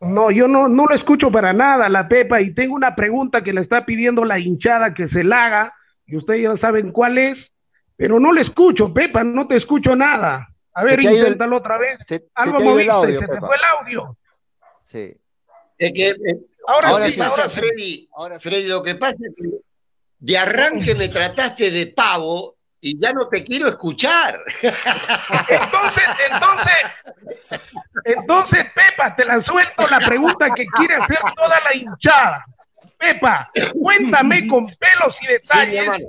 No, 0.00 0.30
yo 0.30 0.48
no, 0.48 0.68
no 0.68 0.86
lo 0.86 0.96
escucho 0.96 1.30
para 1.30 1.52
nada, 1.52 1.88
la 1.88 2.08
Pepa, 2.08 2.40
y 2.40 2.54
tengo 2.54 2.74
una 2.74 2.94
pregunta 2.94 3.42
que 3.42 3.52
le 3.52 3.62
está 3.62 3.84
pidiendo 3.84 4.24
la 4.24 4.38
hinchada 4.38 4.92
que 4.92 5.08
se 5.08 5.22
la 5.22 5.44
haga, 5.44 5.74
y 6.06 6.16
ustedes 6.16 6.42
ya 6.42 6.60
saben 6.60 6.92
cuál 6.92 7.16
es, 7.18 7.38
pero 7.96 8.18
no 8.18 8.32
le 8.32 8.42
escucho, 8.42 8.92
Pepa, 8.92 9.22
no 9.22 9.46
te 9.46 9.56
escucho 9.56 9.94
nada. 9.94 10.48
A 10.74 10.82
ver, 10.82 11.00
inténtalo 11.00 11.58
otra 11.58 11.78
vez. 11.78 11.98
Algo 12.34 12.60
moviste, 12.60 13.18
se 13.20 13.28
te 13.28 13.40
fue 13.40 13.56
el 13.56 13.78
audio. 13.78 14.16
Sí. 14.82 15.16
Es 15.78 15.92
que, 15.92 16.08
eh, 16.08 16.40
ahora, 16.66 17.08
sí, 17.08 17.18
pasa, 17.18 17.48
Freddy, 17.48 18.08
Freddy, 18.40 18.68
lo 18.68 18.82
que 18.82 18.96
pasa 18.96 19.16
es 19.20 19.34
que 19.36 19.58
de 20.18 20.38
arranque 20.38 20.94
me 20.94 21.08
trataste 21.08 21.70
de 21.70 21.88
pavo 21.88 22.53
y 22.84 23.00
ya 23.00 23.14
no 23.14 23.26
te 23.28 23.42
quiero 23.42 23.68
escuchar. 23.68 24.34
Entonces, 25.48 26.04
entonces, 26.30 27.60
entonces, 28.04 28.62
Pepa, 28.74 29.16
te 29.16 29.24
la 29.24 29.40
suelto 29.40 29.86
la 29.90 29.98
pregunta 30.00 30.48
que 30.54 30.66
quiere 30.66 30.96
hacer 30.96 31.18
toda 31.34 31.60
la 31.60 31.74
hinchada. 31.74 32.44
Pepa, 32.98 33.50
cuéntame 33.80 34.46
con 34.48 34.66
pelos 34.66 35.16
y 35.22 35.26
detalles, 35.28 36.06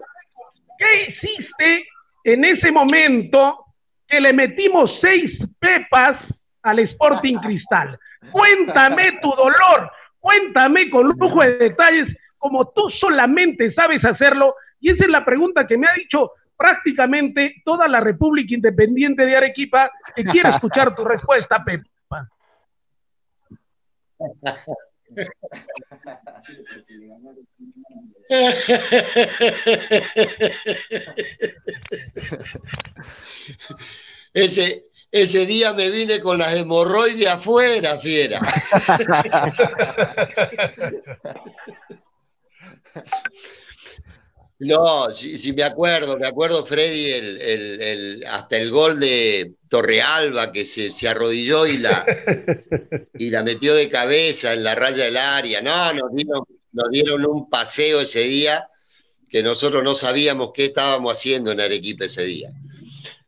¿qué 0.77 1.03
hiciste 1.07 1.87
en 2.25 2.43
ese 2.43 2.69
momento 2.73 3.67
que 4.05 4.19
le 4.19 4.33
metimos 4.33 4.91
seis 5.01 5.31
pepas 5.57 6.17
al 6.61 6.79
Sporting 6.79 7.35
Cristal? 7.35 7.97
Cuéntame 8.31 9.19
tu 9.21 9.29
dolor, 9.29 9.89
cuéntame 10.19 10.89
con 10.89 11.07
lujo 11.07 11.41
de 11.41 11.53
detalles 11.53 12.17
como 12.37 12.69
tú 12.71 12.89
solamente 12.99 13.73
sabes 13.73 14.03
hacerlo. 14.03 14.55
Y 14.81 14.91
esa 14.91 15.05
es 15.05 15.09
la 15.09 15.23
pregunta 15.23 15.65
que 15.65 15.77
me 15.77 15.87
ha 15.87 15.93
dicho 15.93 16.31
prácticamente 16.57 17.61
toda 17.63 17.87
la 17.87 17.99
República 17.99 18.53
Independiente 18.53 19.25
de 19.25 19.35
Arequipa 19.35 19.91
que 20.15 20.23
quiere 20.23 20.49
escuchar 20.49 20.95
tu 20.95 21.03
respuesta, 21.03 21.63
Pepa. 21.63 22.29
Ese, 34.33 34.85
ese 35.11 35.45
día 35.45 35.73
me 35.73 35.89
vine 35.89 36.19
con 36.19 36.37
las 36.37 36.55
hemorroides 36.55 37.27
afuera, 37.27 37.97
fiera. 37.99 38.41
No, 44.57 45.09
sí, 45.11 45.51
me 45.51 45.63
acuerdo, 45.63 46.17
me 46.17 46.27
acuerdo 46.27 46.65
Freddy, 46.65 47.11
el, 47.11 48.23
hasta 48.25 48.57
el 48.57 48.71
gol 48.71 48.99
de 49.01 49.55
Torrealba 49.67 50.53
que 50.53 50.63
se, 50.63 51.07
arrodilló 51.09 51.67
y 51.67 51.77
la, 51.77 52.05
y 53.15 53.29
la 53.31 53.43
metió 53.43 53.75
de 53.75 53.89
cabeza 53.89 54.53
en 54.53 54.63
la 54.63 54.73
raya 54.73 55.03
del 55.03 55.17
área. 55.17 55.61
No, 55.61 55.93
nos 55.93 56.13
dieron, 56.13 56.43
nos 56.71 56.89
dieron 56.89 57.25
un 57.25 57.49
paseo 57.49 57.99
ese 57.99 58.21
día 58.21 58.69
que 59.29 59.43
nosotros 59.43 59.83
no 59.83 59.93
sabíamos 59.93 60.51
qué 60.53 60.65
estábamos 60.65 61.11
haciendo 61.11 61.51
en 61.51 61.59
Arequipa 61.59 62.05
ese 62.05 62.23
día. 62.23 62.49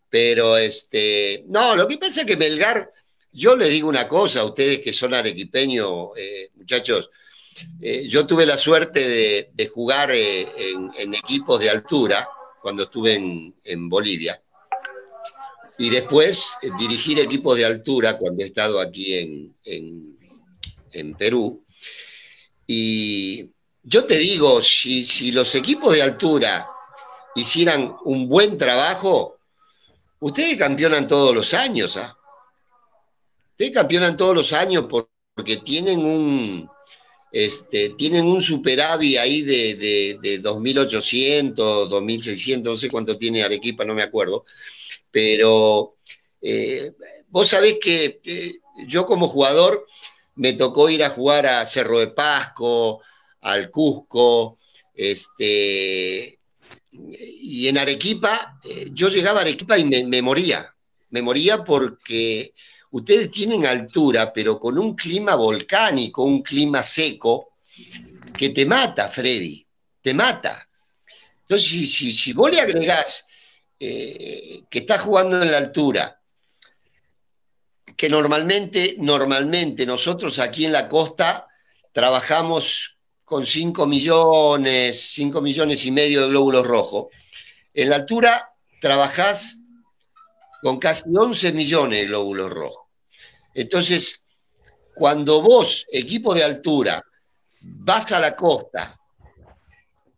Pero 0.09 0.55
este, 0.57 1.43
no, 1.47 1.75
lo 1.75 1.89
que 1.89 1.97
pasa 1.97 2.21
es 2.21 2.27
que 2.27 2.37
Melgar, 2.37 2.89
yo 3.33 3.57
le 3.57 3.67
digo 3.67 3.89
una 3.89 4.07
cosa 4.07 4.39
a 4.39 4.45
ustedes 4.45 4.79
que 4.79 4.93
son 4.93 5.13
arequipeños, 5.13 6.11
eh, 6.15 6.51
muchachos, 6.55 7.09
eh, 7.81 8.07
yo 8.07 8.25
tuve 8.25 8.45
la 8.45 8.57
suerte 8.57 9.49
de, 9.53 9.67
jugar 9.67 10.11
eh, 10.11 10.47
en, 10.97 11.13
equipos 11.13 11.59
de 11.59 11.69
altura 11.69 12.27
cuando 12.61 12.83
estuve 12.83 13.15
en, 13.15 13.89
Bolivia 13.89 14.41
y 15.77 15.89
después 15.89 16.55
eh, 16.61 16.69
dirigir 16.77 17.19
equipos 17.19 17.55
de 17.57 17.65
altura 17.65 18.17
cuando 18.17 18.43
he 18.43 18.47
estado 18.47 18.79
aquí 18.79 19.53
en, 19.63 20.17
Perú. 21.17 21.63
Y 22.65 23.51
yo 23.83 24.05
te 24.05 24.17
digo, 24.17 24.61
si, 24.63 25.31
los 25.31 25.53
equipos 25.53 25.93
de 25.93 26.01
altura 26.01 26.67
hicieran 27.35 27.95
un 28.05 28.27
buen 28.27 28.57
trabajo, 28.57 29.37
ustedes 30.19 30.57
campeonan 30.57 31.07
todos 31.07 31.35
los 31.35 31.53
años. 31.53 31.97
¿ah? 31.97 32.17
Ustedes 33.51 33.71
campeonan 33.71 34.17
todos 34.17 34.35
los 34.35 34.53
años 34.53 34.85
por 34.85 35.07
porque 35.37 35.57
tienen 35.57 36.03
un, 36.03 36.67
este, 37.31 37.89
tienen 37.97 38.25
un 38.25 38.41
superávit 38.41 39.17
ahí 39.17 39.41
de, 39.41 39.75
de, 39.75 40.19
de 40.21 40.41
2.800, 40.41 41.55
2.600, 41.89 42.61
no 42.63 42.77
sé 42.77 42.89
cuánto 42.89 43.17
tiene 43.17 43.43
Arequipa, 43.43 43.85
no 43.85 43.93
me 43.93 44.03
acuerdo, 44.03 44.45
pero 45.11 45.97
eh, 46.41 46.93
vos 47.29 47.47
sabés 47.47 47.77
que 47.81 48.19
eh, 48.23 48.53
yo 48.87 49.05
como 49.05 49.27
jugador 49.27 49.85
me 50.35 50.53
tocó 50.53 50.89
ir 50.89 51.03
a 51.03 51.09
jugar 51.09 51.47
a 51.47 51.65
Cerro 51.65 51.99
de 51.99 52.07
Pasco, 52.07 53.01
al 53.41 53.71
Cusco, 53.71 54.57
este, 54.93 56.39
y 56.91 57.67
en 57.67 57.77
Arequipa, 57.77 58.59
eh, 58.67 58.87
yo 58.91 59.09
llegaba 59.09 59.39
a 59.39 59.41
Arequipa 59.41 59.77
y 59.77 59.85
me, 59.85 60.21
moría, 60.21 60.73
me 61.09 61.21
moría 61.21 61.63
porque 61.63 62.53
ustedes 62.91 63.31
tienen 63.31 63.65
altura, 63.65 64.31
pero 64.33 64.59
con 64.59 64.77
un 64.77 64.95
clima 64.95 65.35
volcánico, 65.35 66.23
un 66.23 66.41
clima 66.41 66.83
seco, 66.83 67.53
que 68.37 68.49
te 68.49 68.65
mata, 68.65 69.09
Freddy, 69.09 69.65
te 70.01 70.13
mata. 70.13 70.67
Entonces, 71.41 71.69
si, 71.69 72.11
si, 72.11 72.33
vos 72.33 72.51
le 72.51 72.61
agregás 72.61 73.27
que 73.79 74.65
estás 74.71 75.01
jugando 75.01 75.41
en 75.41 75.51
la 75.51 75.57
altura, 75.57 76.19
que 77.95 78.09
normalmente, 78.09 78.95
normalmente 78.99 79.85
nosotros 79.85 80.39
aquí 80.39 80.65
en 80.65 80.71
la 80.71 80.87
costa 80.87 81.47
trabajamos 81.91 82.99
con 83.25 83.45
5 83.45 83.87
millones, 83.87 85.01
5 85.13 85.41
millones 85.41 85.83
y 85.83 85.91
medio 85.91 86.21
de 86.21 86.27
glóbulos 86.29 86.65
rojos. 86.65 87.07
En 87.73 87.89
la 87.89 87.97
altura 87.97 88.53
trabajás 88.79 89.63
con 90.61 90.79
casi 90.79 91.03
11 91.13 91.51
millones 91.53 91.99
de 91.99 92.07
glóbulos 92.07 92.51
rojos. 92.51 92.87
Entonces, 93.53 94.25
cuando 94.95 95.41
vos, 95.41 95.85
equipo 95.91 96.33
de 96.33 96.43
altura, 96.43 97.03
vas 97.61 98.11
a 98.11 98.19
la 98.19 98.35
costa, 98.35 98.99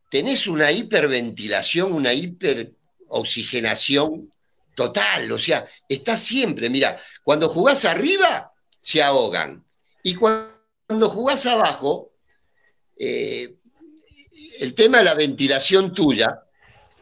tenés 0.09 0.47
una 0.47 0.71
hiperventilación, 0.71 1.93
una 1.93 2.11
hiperoxigenación 2.13 4.33
total, 4.75 5.31
o 5.31 5.37
sea, 5.37 5.67
estás 5.87 6.21
siempre, 6.21 6.67
mira, 6.69 6.99
cuando 7.23 7.49
jugás 7.49 7.85
arriba, 7.85 8.51
se 8.81 9.03
ahogan. 9.03 9.63
Y 10.03 10.15
cuando 10.15 11.09
jugás 11.09 11.45
abajo, 11.45 12.13
eh, 12.97 13.55
el 14.59 14.73
tema 14.73 14.97
de 14.99 15.03
la 15.03 15.15
ventilación 15.15 15.93
tuya 15.93 16.43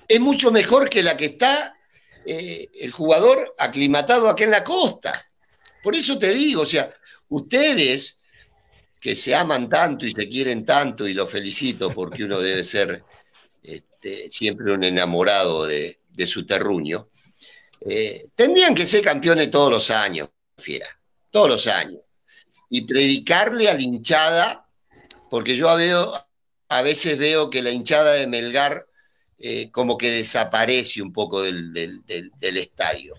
es 0.07 0.19
mucho 0.19 0.51
mejor 0.51 0.89
que 0.89 1.03
la 1.03 1.15
que 1.15 1.25
está 1.25 1.76
eh, 2.27 2.69
el 2.73 2.91
jugador 2.91 3.55
aclimatado 3.57 4.29
aquí 4.29 4.43
en 4.43 4.51
la 4.51 4.63
costa. 4.63 5.29
Por 5.81 5.95
eso 5.95 6.17
te 6.17 6.33
digo, 6.33 6.61
o 6.63 6.65
sea, 6.65 6.93
ustedes 7.29 8.19
que 8.99 9.15
se 9.15 9.33
aman 9.33 9.69
tanto 9.69 10.05
y 10.05 10.11
se 10.11 10.27
quieren 10.27 10.65
tanto, 10.65 11.07
y 11.07 11.13
lo 11.13 11.25
felicito 11.27 11.93
porque 11.93 12.23
uno 12.23 12.39
debe 12.39 12.63
ser 12.63 13.03
este, 13.63 14.29
siempre 14.29 14.73
un 14.73 14.83
enamorado 14.83 15.65
de 15.65 15.97
su 16.25 16.45
terruño, 16.45 17.09
eh, 17.81 18.27
tendrían 18.35 18.75
que 18.75 18.85
ser 18.85 19.03
campeones 19.03 19.51
todos 19.51 19.71
los 19.71 19.89
años, 19.89 20.29
fiera, 20.57 20.87
todos 21.31 21.49
los 21.49 21.67
años. 21.67 22.01
Y 22.69 22.85
predicarle 22.85 23.69
a 23.69 23.73
la 23.73 23.81
hinchada, 23.81 24.67
porque 25.29 25.55
yo 25.55 25.69
a 25.69 26.81
veces 26.81 27.17
veo 27.17 27.49
que 27.49 27.61
la 27.61 27.71
hinchada 27.71 28.13
de 28.13 28.27
Melgar 28.27 28.86
eh, 29.39 29.69
como 29.71 29.97
que 29.97 30.11
desaparece 30.11 31.01
un 31.01 31.13
poco 31.13 31.41
del, 31.41 32.03
estadio. 32.39 33.13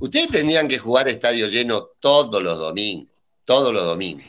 Ustedes 0.00 0.28
tendrían 0.28 0.66
que 0.66 0.78
jugar 0.78 1.08
estadio 1.08 1.46
lleno 1.48 1.88
todos 2.00 2.42
los 2.42 2.58
domingos, 2.58 3.08
todos 3.44 3.72
los 3.72 3.84
domingos. 3.84 4.24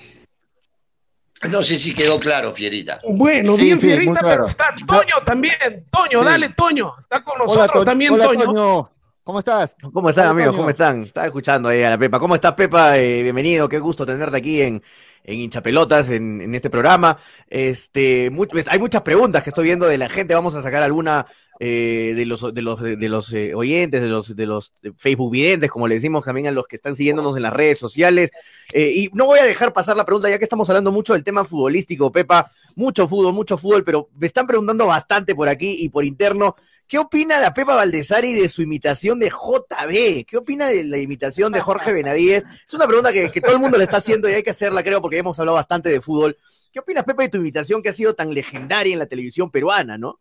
No 1.49 1.62
sé 1.63 1.77
si 1.77 1.93
quedó 1.93 2.19
claro, 2.19 2.51
Fierita. 2.51 3.01
Bueno, 3.09 3.55
bien, 3.57 3.79
Fierita, 3.79 4.19
pero 4.21 4.47
está 4.47 4.73
Toño 4.88 5.25
también. 5.25 5.53
Toño, 5.91 6.23
dale, 6.23 6.53
Toño. 6.57 6.93
Está 7.01 7.23
con 7.23 7.38
nosotros 7.39 7.86
también, 7.86 8.15
Toño. 8.17 8.89
¿Cómo 9.23 9.39
estás? 9.39 9.77
¿Cómo 9.93 10.09
están, 10.09 10.27
amigos? 10.27 10.53
¿Cómo 10.53 10.69
están? 10.69 11.03
Estaba 11.03 11.25
escuchando 11.27 11.69
ahí 11.69 11.81
a 11.81 11.91
la 11.91 11.97
Pepa. 11.97 12.19
¿Cómo 12.19 12.36
estás, 12.36 12.55
Pepa? 12.55 12.97
Eh, 12.97 13.23
bienvenido, 13.23 13.69
qué 13.69 13.79
gusto 13.79 14.05
tenerte 14.05 14.36
aquí 14.36 14.62
en, 14.62 14.83
en 15.23 15.39
Hinchapelotas, 15.39 16.09
en, 16.09 16.41
en 16.41 16.53
este 16.53 16.69
programa. 16.69 17.17
Este, 17.47 18.29
pues, 18.51 18.67
hay 18.67 18.79
muchas 18.79 19.01
preguntas 19.01 19.41
que 19.41 19.51
estoy 19.51 19.63
viendo 19.63 19.86
de 19.86 19.97
la 19.97 20.09
gente. 20.09 20.33
Vamos 20.33 20.55
a 20.55 20.62
sacar 20.62 20.83
alguna 20.83 21.25
eh, 21.62 22.12
de 22.17 22.25
los, 22.25 22.53
de 22.53 22.62
los, 22.62 22.81
de 22.81 23.07
los 23.07 23.31
eh, 23.31 23.55
oyentes, 23.55 24.01
de 24.01 24.09
los, 24.09 24.36
de 24.36 24.45
los 24.45 24.73
Facebook 24.97 25.31
videntes, 25.31 25.71
como 25.71 25.88
le 25.88 25.95
decimos 25.95 26.25
también 26.25 26.47
a 26.47 26.51
los 26.51 26.67
que 26.67 26.75
están 26.75 26.97
siguiéndonos 26.97 27.38
en 27.38 27.43
las 27.43 27.53
redes 27.53 27.79
sociales. 27.79 28.29
y 28.73 29.09
no 29.13 29.25
voy 29.25 29.39
a 29.39 29.45
dejar 29.45 29.71
pasar 29.71 29.95
la 29.95 30.05
pregunta, 30.05 30.29
ya 30.29 30.38
que 30.38 30.43
estamos 30.43 30.69
hablando 30.69 30.91
mucho 30.91 31.13
del 31.13 31.23
tema 31.23 31.45
futbolístico, 31.45 32.12
Pepa. 32.12 32.51
Mucho 32.75 33.07
fútbol, 33.07 33.31
mucho 33.31 33.57
fútbol, 33.57 33.86
pero 33.86 34.09
me 34.17 34.27
están 34.27 34.47
preguntando 34.47 34.86
bastante 34.86 35.33
por 35.33 35.47
aquí 35.47 35.77
y 35.79 35.88
por 35.88 36.03
interno. 36.03 36.57
¿Qué 36.88 37.00
opina 37.00 37.39
la 37.39 37.54
Pepa 37.54 37.76
Valdesari 37.76 38.34
de 38.34 38.50
su 38.50 38.62
imitación 38.62 39.19
de 39.19 39.30
JB? 39.30 40.26
¿Qué 40.26 40.38
opina 40.38 40.67
de 40.67 40.84
la 40.84 40.98
imitación 40.98 41.52
de 41.52 41.62
Jorge 41.62 41.93
Benavides? 41.93 42.43
Es 42.65 42.74
una 42.74 42.86
pregunta 42.88 43.12
que, 43.13 43.30
todo 43.41 43.54
el 43.54 43.62
mundo 43.62 43.78
le 43.78 43.86
está 43.86 43.98
haciendo 43.98 44.30
y 44.30 44.34
hay 44.34 44.43
que 44.43 44.50
hacerla, 44.52 44.84
creo, 44.84 45.02
porque 45.02 45.17
hemos 45.17 45.39
hablado 45.39 45.56
bastante 45.56 45.89
de 45.89 46.02
fútbol. 46.02 46.38
¿Qué 46.72 46.80
opinas, 46.80 47.04
Pepa, 47.04 47.24
de 47.24 47.30
tu 47.30 47.38
imitación 47.38 47.82
que 47.82 47.89
ha 47.89 47.93
sido 47.93 48.13
tan 48.13 48.34
legendaria 48.34 48.93
en 48.93 49.00
la 49.00 49.06
televisión 49.06 49.50
peruana, 49.50 49.98
no? 49.98 50.19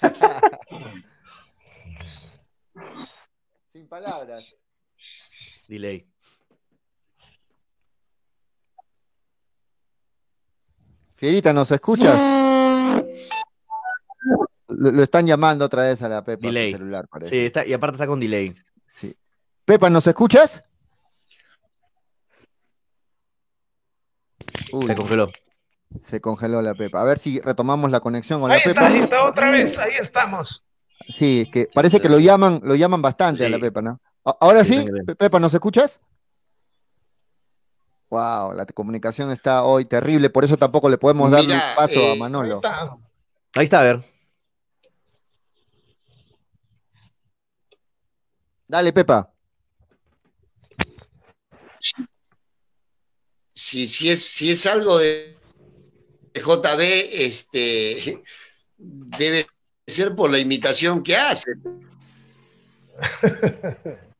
Sin 3.72 3.88
palabras. 3.88 4.44
Delay. 5.66 6.06
Fierita, 11.16 11.52
¿nos 11.52 11.70
escuchas? 11.70 13.04
Lo, 14.76 15.02
están 15.02 15.26
llamando 15.26 15.64
otra 15.64 15.82
vez 15.82 16.02
a 16.02 16.08
la 16.08 16.24
Pepa 16.24 16.46
delay. 16.46 16.72
celular, 16.72 17.06
Sí, 17.24 17.46
está, 17.46 17.66
y 17.66 17.72
aparte 17.72 17.96
está 17.96 18.06
con 18.06 18.20
delay. 18.20 18.54
Sí. 18.94 19.16
Pepa, 19.64 19.90
¿nos 19.90 20.06
escuchas? 20.06 20.62
se 24.86 24.96
congeló. 24.96 25.30
Se 26.02 26.20
congeló 26.20 26.62
la 26.62 26.74
Pepa. 26.74 27.00
A 27.00 27.04
ver 27.04 27.18
si 27.18 27.40
retomamos 27.40 27.90
la 27.90 28.00
conexión 28.00 28.40
con 28.40 28.50
la 28.50 28.60
Pepa. 28.62 28.86
Ahí 28.86 28.98
está 28.98 29.24
otra 29.24 29.50
vez, 29.50 29.76
ahí 29.78 29.92
estamos. 30.02 30.48
Sí, 31.08 31.48
que 31.52 31.68
parece 31.72 32.00
que 32.00 32.08
lo 32.08 32.18
llaman, 32.18 32.60
lo 32.64 32.74
llaman 32.74 33.02
bastante 33.02 33.44
a 33.46 33.48
la 33.48 33.58
Pepa, 33.58 33.82
¿no? 33.82 34.00
Ahora 34.40 34.64
sí, 34.64 34.84
Pepa, 35.18 35.38
¿nos 35.38 35.52
escuchas? 35.52 36.00
Wow, 38.10 38.52
la 38.52 38.64
comunicación 38.66 39.30
está 39.30 39.64
hoy 39.64 39.84
terrible, 39.84 40.30
por 40.30 40.44
eso 40.44 40.56
tampoco 40.56 40.88
le 40.88 40.98
podemos 40.98 41.30
dar 41.30 41.42
un 41.42 41.60
paso 41.76 42.00
a 42.00 42.14
eh, 42.14 42.18
Manolo. 42.18 42.60
Ahí 43.56 43.64
está, 43.64 43.80
a 43.80 43.84
ver. 43.84 44.13
Dale, 48.66 48.92
Pepa. 48.92 49.30
Si, 53.52 53.86
si, 53.86 54.10
es, 54.10 54.24
si 54.24 54.50
es 54.50 54.66
algo 54.66 54.98
de 54.98 55.36
JB, 56.34 56.80
este, 57.12 58.22
debe 58.76 59.46
ser 59.86 60.16
por 60.16 60.30
la 60.30 60.38
imitación 60.38 61.02
que 61.02 61.16
hace. 61.16 61.52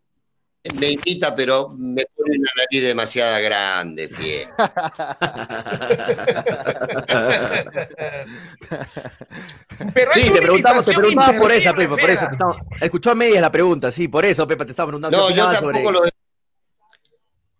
Me 0.72 0.92
invita, 0.92 1.37
pero 1.37 1.68
me 1.77 2.07
pone 2.16 2.38
una 2.38 2.50
nariz 2.57 2.83
demasiado 2.83 3.42
grande, 3.42 4.09
fiel. 4.09 4.48
sí, 10.14 10.31
te 10.33 10.40
preguntamos, 10.40 10.87
te 10.87 10.94
preguntamos 10.94 11.35
por 11.38 11.53
esa, 11.53 11.74
Pepa, 11.74 11.96
por 11.96 12.11
eso. 12.11 12.27
escuchó 12.81 13.11
a 13.11 13.14
medias 13.14 13.42
la 13.42 13.53
pregunta, 13.53 13.92
sí, 13.92 14.09
por 14.09 14.24
eso, 14.24 14.46
Pepa, 14.46 14.64
te 14.64 14.70
estaba 14.70 14.87
preguntando. 14.87 15.18
No, 15.18 15.29
yo 15.31 15.44
tampoco 15.50 15.74
sobre, 15.74 15.92
lo. 15.92 16.00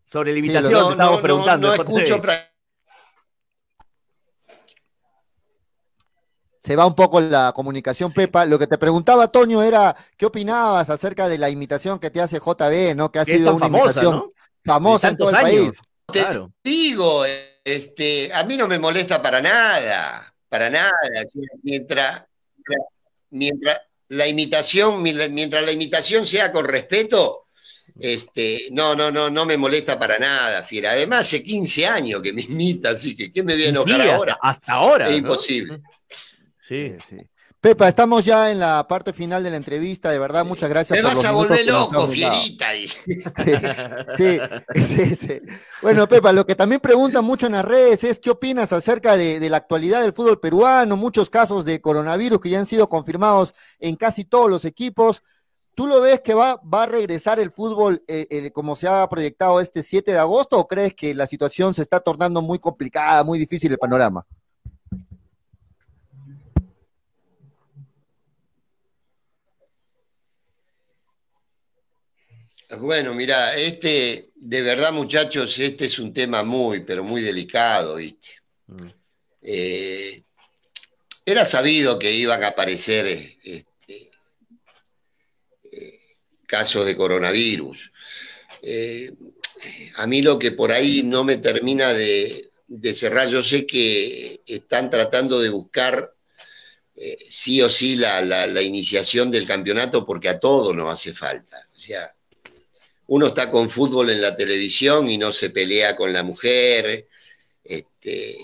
Sobre 0.03 0.33
la 0.33 0.39
invitación, 0.39 0.87
te 0.87 0.93
estábamos 0.93 1.21
preguntando. 1.21 1.69
No, 1.69 1.75
escucho 1.75 2.23
se 6.65 6.77
va 6.77 6.87
un 6.87 6.95
poco 6.95 7.21
la 7.21 7.53
comunicación, 7.55 8.11
Pepa. 8.11 8.47
Lo 8.47 8.59
que 8.59 8.67
te 8.67 8.79
preguntaba, 8.79 9.29
Toño, 9.29 9.63
era 9.63 9.95
qué 10.17 10.25
opinabas 10.25 10.89
acerca 10.89 11.29
de 11.29 11.37
la 11.37 11.51
imitación 11.51 11.99
que 11.99 12.09
te 12.09 12.23
hace 12.23 12.39
JB, 12.39 12.97
¿no? 12.97 13.13
Que 13.13 13.19
ha 13.19 13.25
sido 13.27 13.51
una 13.51 13.67
famosa, 13.67 13.85
invitación 13.85 14.33
famosa 14.65 15.09
en 15.09 15.17
todo 15.19 15.31
el 15.31 15.37
país. 15.37 15.71
Te 16.11 16.25
digo, 16.63 17.25
este, 17.63 18.33
a 18.33 18.45
mí 18.45 18.57
no 18.57 18.67
me 18.67 18.79
molesta 18.79 19.21
para 19.21 19.43
nada, 19.43 20.35
para 20.49 20.71
nada. 20.71 20.93
Mientras, 21.63 22.25
mientras 23.29 23.83
la 24.09 24.27
imitación, 24.27 25.03
mientras 25.03 25.65
la 25.65 25.73
imitación 25.73 26.25
sea 26.25 26.51
con 26.51 26.65
respeto, 26.65 27.45
este, 28.01 28.69
no, 28.71 28.95
no, 28.95 29.11
no, 29.11 29.29
no 29.29 29.45
me 29.45 29.59
molesta 29.59 29.99
para 29.99 30.19
nada, 30.19 30.63
fiera. 30.63 30.93
Además, 30.93 31.27
hace 31.27 31.43
15 31.43 31.87
años 31.87 32.23
que 32.23 32.33
me 32.33 32.41
imita, 32.41 32.91
así 32.91 33.15
que 33.15 33.31
¿qué 33.31 33.43
me 33.43 33.55
viene 33.55 33.79
a 33.79 33.83
enojar 33.83 34.09
ahora? 34.09 34.39
Hasta 34.41 34.73
ahora. 34.73 35.11
Es 35.11 35.19
imposible. 35.19 35.83
Sí. 36.67 36.97
sí. 37.07 37.19
Pepa, 37.61 37.89
estamos 37.89 38.25
ya 38.25 38.51
en 38.51 38.59
la 38.59 38.87
parte 38.89 39.13
final 39.13 39.43
de 39.43 39.51
la 39.51 39.57
entrevista, 39.57 40.11
de 40.11 40.19
verdad, 40.19 40.47
muchas 40.47 40.69
gracias. 40.69 40.99
Me 40.99 41.03
vas 41.03 41.23
a 41.25 41.33
volver 41.33 41.67
loco, 41.67 42.07
fierita. 42.09 42.73
Sí, 44.17 44.39
sí, 44.75 45.17
sí, 45.17 45.41
Bueno, 45.83 46.09
Pepa, 46.09 46.33
lo 46.33 46.47
que 46.47 46.55
también 46.55 46.81
preguntan 46.81 47.25
mucho 47.25 47.47
en 47.47 47.53
las 47.53 47.65
redes 47.65 48.05
es 48.05 48.19
qué 48.19 48.31
opinas 48.31 48.73
acerca 48.73 49.17
de, 49.17 49.49
la 49.49 49.59
actualidad 49.59 50.03
del 50.03 50.15
fútbol 50.15 50.41
peruano, 50.41 50.97
muchos 50.97 51.29
casos 51.29 51.67
de 51.67 51.81
coronavirus 51.83 52.41
que 52.41 52.51
ya 52.51 52.59
han 52.59 52.67
sido 52.67 52.89
confirmados 52.89 53.55
en 53.79 53.97
casi 53.97 54.25
todos 54.25 54.51
los 54.51 54.65
equipos. 54.65 55.23
¿Tú 55.75 55.87
lo 55.87 56.01
ves 56.01 56.21
que 56.21 56.35
va, 56.35 56.61
va 56.63 56.85
a 56.85 56.87
regresar 56.87 57.41
el 57.41 57.51
fútbol 57.51 58.03
eh, 58.07 58.27
eh, 58.31 58.53
como 58.53 58.77
se 58.77 58.89
ha 58.89 59.07
proyectado 59.09 59.61
este 59.61 59.83
7 59.83 60.13
de 60.13 60.19
agosto 60.19 60.59
o 60.59 60.67
crees 60.67 60.95
que 60.95 61.15
la 61.15 61.27
situación 61.27 61.75
se 61.75 61.83
está 61.83 62.01
tornando 62.01 62.41
muy 62.41 62.59
complicada, 62.59 63.25
muy 63.25 63.39
difícil 63.39 63.73
el 63.73 63.79
panorama? 63.79 64.25
Bueno, 72.81 73.15
mira, 73.15 73.55
este, 73.55 74.31
de 74.35 74.63
verdad, 74.63 74.93
muchachos, 74.93 75.59
este 75.59 75.87
es 75.87 75.99
un 75.99 76.13
tema 76.13 76.43
muy, 76.43 76.81
pero 76.85 77.05
muy 77.05 77.23
delicado, 77.23 77.97
¿viste? 77.97 78.29
Mm. 78.67 78.87
Eh, 79.43 80.23
era 81.27 81.45
sabido 81.45 81.99
que 81.99 82.13
iban 82.13 82.43
a 82.43 82.49
aparecer 82.49 83.07
este, 83.07 84.11
eh, 85.73 86.01
casos 86.47 86.87
de 86.87 86.97
coronavirus. 86.97 87.93
Eh, 88.63 89.13
a 89.97 90.07
mí 90.07 90.23
lo 90.23 90.39
que 90.39 90.53
por 90.53 90.73
ahí 90.73 91.03
no 91.03 91.25
me 91.25 91.39
termina 91.39 91.93
de, 91.93 92.51
cerrar, 92.93 93.29
yo 93.29 93.43
sé 93.43 93.67
que 93.67 94.41
están 94.47 94.91
tratando 94.91 95.41
de 95.41 95.49
buscar 95.49 96.13
sí 97.29 97.61
o 97.61 97.69
sí 97.69 97.97
la, 97.97 98.21
la, 98.21 98.63
iniciación 98.63 99.31
del 99.31 99.47
campeonato 99.47 100.07
porque 100.07 100.29
a 100.29 100.39
todos 100.39 100.75
nos 100.77 100.93
hace 100.93 101.13
falta. 101.13 101.59
O 101.77 101.81
sea, 101.81 102.15
uno 103.07 103.27
está 103.27 103.51
con 103.51 103.69
fútbol 103.69 104.11
en 104.11 104.23
la 104.23 104.35
televisión 104.35 105.11
y 105.11 105.19
no 105.19 105.33
se 105.33 105.51
pelea 105.51 105.97
con 105.97 106.13
la 106.13 106.23
mujer, 106.23 107.07
este, 107.63 108.39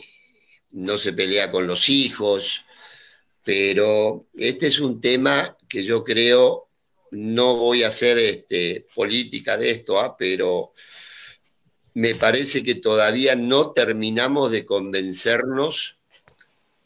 no 0.73 0.99
se 0.99 1.13
pelea 1.13 1.51
con 1.51 1.67
los 1.67 1.89
hijos, 1.89 2.65
pero 3.45 4.27
este 4.37 4.67
es 4.67 4.81
un 4.81 5.01
tema 5.01 5.57
que 5.69 5.83
yo 5.83 6.05
creo, 6.05 6.69
no 7.13 7.57
voy 7.57 7.83
a 7.83 7.89
hacer 7.89 8.19
este, 8.19 8.87
política 8.95 9.57
de 9.57 9.71
esto, 9.71 9.99
¿ah? 9.99 10.17
pero 10.17 10.73
me 11.95 12.15
parece 12.15 12.63
que 12.63 12.77
todavía 12.77 13.35
no 13.35 13.73
terminamos 13.73 14.51
de 14.51 14.65
convencernos 14.65 15.97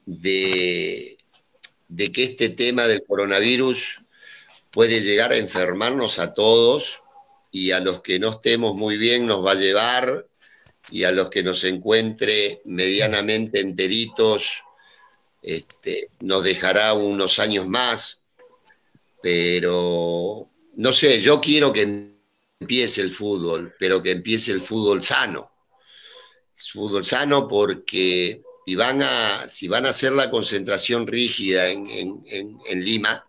de, 0.06 1.18
de 1.88 2.12
que 2.12 2.24
este 2.24 2.50
tema 2.50 2.86
del 2.86 3.04
coronavirus 3.04 4.00
puede 4.70 5.00
llegar 5.00 5.32
a 5.32 5.36
enfermarnos 5.36 6.18
a 6.18 6.34
todos 6.34 7.03
y 7.54 7.70
a 7.70 7.78
los 7.78 8.02
que 8.02 8.18
no 8.18 8.30
estemos 8.30 8.74
muy 8.74 8.96
bien 8.96 9.28
nos 9.28 9.46
va 9.46 9.52
a 9.52 9.54
llevar 9.54 10.26
y 10.90 11.04
a 11.04 11.12
los 11.12 11.30
que 11.30 11.44
nos 11.44 11.62
encuentre 11.62 12.60
medianamente 12.64 13.60
enteritos 13.60 14.64
este, 15.40 16.10
nos 16.18 16.42
dejará 16.42 16.94
unos 16.94 17.38
años 17.38 17.68
más, 17.68 18.24
pero 19.22 20.50
no 20.74 20.92
sé, 20.92 21.22
yo 21.22 21.40
quiero 21.40 21.72
que 21.72 22.10
empiece 22.58 23.00
el 23.02 23.12
fútbol, 23.12 23.72
pero 23.78 24.02
que 24.02 24.10
empiece 24.10 24.50
el 24.50 24.60
fútbol 24.60 25.04
sano. 25.04 25.52
Fútbol 26.56 27.04
sano 27.04 27.46
porque 27.46 28.42
si 28.66 28.74
van 28.74 29.00
a, 29.00 29.48
si 29.48 29.68
van 29.68 29.86
a 29.86 29.90
hacer 29.90 30.10
la 30.10 30.28
concentración 30.28 31.06
rígida 31.06 31.68
en, 31.68 32.84
Lima, 32.84 33.24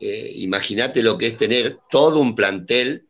eh, 0.00 0.32
imagínate 0.38 1.04
lo 1.04 1.16
que 1.16 1.28
es 1.28 1.36
tener 1.36 1.78
todo 1.88 2.18
un 2.18 2.34
plantel 2.34 3.06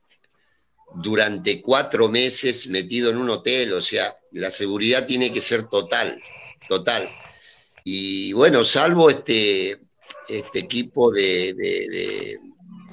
durante 0.94 1.60
cuatro 1.60 2.08
meses 2.08 2.66
metido 2.68 3.10
en 3.10 3.18
un 3.18 3.30
hotel, 3.30 3.72
o 3.72 3.80
sea, 3.80 4.14
la 4.32 4.50
seguridad 4.50 5.06
tiene 5.06 5.32
que 5.32 5.40
ser 5.40 5.68
total, 5.68 6.20
total. 6.68 7.08
Y 7.84 8.32
bueno, 8.32 8.64
salvo 8.64 9.10
este, 9.10 9.78
este 10.28 10.58
equipo 10.58 11.10
de, 11.10 12.38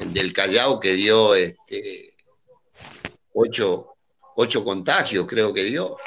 del 0.05 0.33
Callao 0.33 0.79
que 0.79 0.93
dio 0.93 1.35
este, 1.35 2.13
ocho, 3.33 3.95
ocho 4.35 4.63
contagios, 4.63 5.27
creo 5.27 5.53
que 5.53 5.63
dio. 5.63 5.97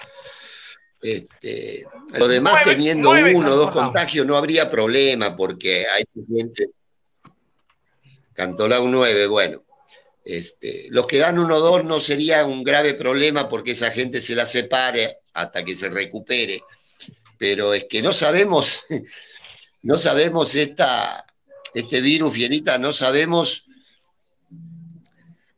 Este, 1.00 1.84
lo 2.14 2.28
demás, 2.28 2.62
teniendo 2.64 3.10
uno 3.10 3.52
o 3.52 3.56
dos 3.56 3.70
contagios, 3.70 4.24
no 4.24 4.36
habría 4.36 4.70
problema 4.70 5.36
porque 5.36 5.84
hay 5.86 6.04
gente. 6.28 6.70
Cantolao 8.34 8.86
9, 8.86 9.26
bueno. 9.26 9.61
Este, 10.24 10.86
los 10.90 11.06
que 11.06 11.18
dan 11.18 11.38
uno 11.38 11.56
o 11.56 11.60
dos 11.60 11.84
no 11.84 12.00
sería 12.00 12.44
un 12.44 12.62
grave 12.62 12.94
problema 12.94 13.48
porque 13.48 13.72
esa 13.72 13.90
gente 13.90 14.20
se 14.20 14.36
la 14.36 14.46
separe 14.46 15.18
hasta 15.32 15.64
que 15.64 15.74
se 15.74 15.88
recupere. 15.88 16.62
Pero 17.38 17.74
es 17.74 17.86
que 17.88 18.02
no 18.02 18.12
sabemos, 18.12 18.84
no 19.82 19.98
sabemos 19.98 20.54
esta, 20.54 21.26
este 21.74 22.00
virus, 22.00 22.34
Fienita, 22.34 22.78
no 22.78 22.92
sabemos 22.92 23.66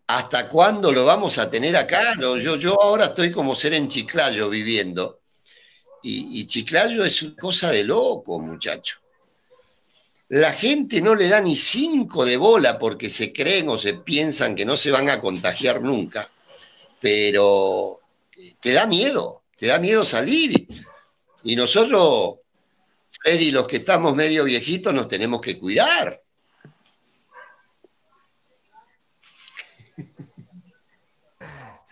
hasta 0.07 0.49
cuándo 0.49 0.93
lo 0.93 1.05
vamos 1.05 1.39
a 1.39 1.51
tener 1.51 1.77
acá. 1.77 2.15
Yo, 2.19 2.57
yo 2.57 2.81
ahora 2.81 3.07
estoy 3.07 3.31
como 3.31 3.55
ser 3.55 3.75
en 3.75 3.89
Chiclayo 3.89 4.49
viviendo. 4.49 5.21
Y, 6.03 6.41
y 6.41 6.47
Chiclayo 6.47 7.05
es 7.05 7.23
una 7.23 7.37
cosa 7.37 7.71
de 7.71 7.85
loco, 7.85 8.39
muchacho 8.41 9.04
la 10.35 10.53
gente 10.53 11.01
no 11.01 11.15
le 11.15 11.29
da 11.29 11.41
ni 11.41 11.55
cinco 11.55 12.25
de 12.25 12.37
bola 12.37 12.77
porque 12.77 13.09
se 13.09 13.33
creen 13.33 13.69
o 13.69 13.79
se 13.79 13.95
piensan 13.95 14.57
que 14.57 14.65
no 14.65 14.77
se 14.77 14.91
van 14.91 15.09
a 15.09 15.21
contagiar 15.21 15.81
nunca, 15.81 16.29
pero 17.01 18.01
eh, 18.37 18.55
te 18.59 18.73
da 18.73 18.85
miedo, 18.89 19.45
te 19.57 19.69
da 19.69 19.79
miedo 19.79 20.05
salir. 20.05 20.67
Y 21.45 21.55
nosotros, 21.55 22.41
Freddy, 23.23 23.53
los 23.53 23.69
que 23.69 23.77
estamos 23.77 24.17
medio 24.17 24.43
viejitos, 24.43 24.93
nos 24.93 25.07
tenemos 25.07 25.41
que 25.41 25.59
cuidar. 25.59 26.21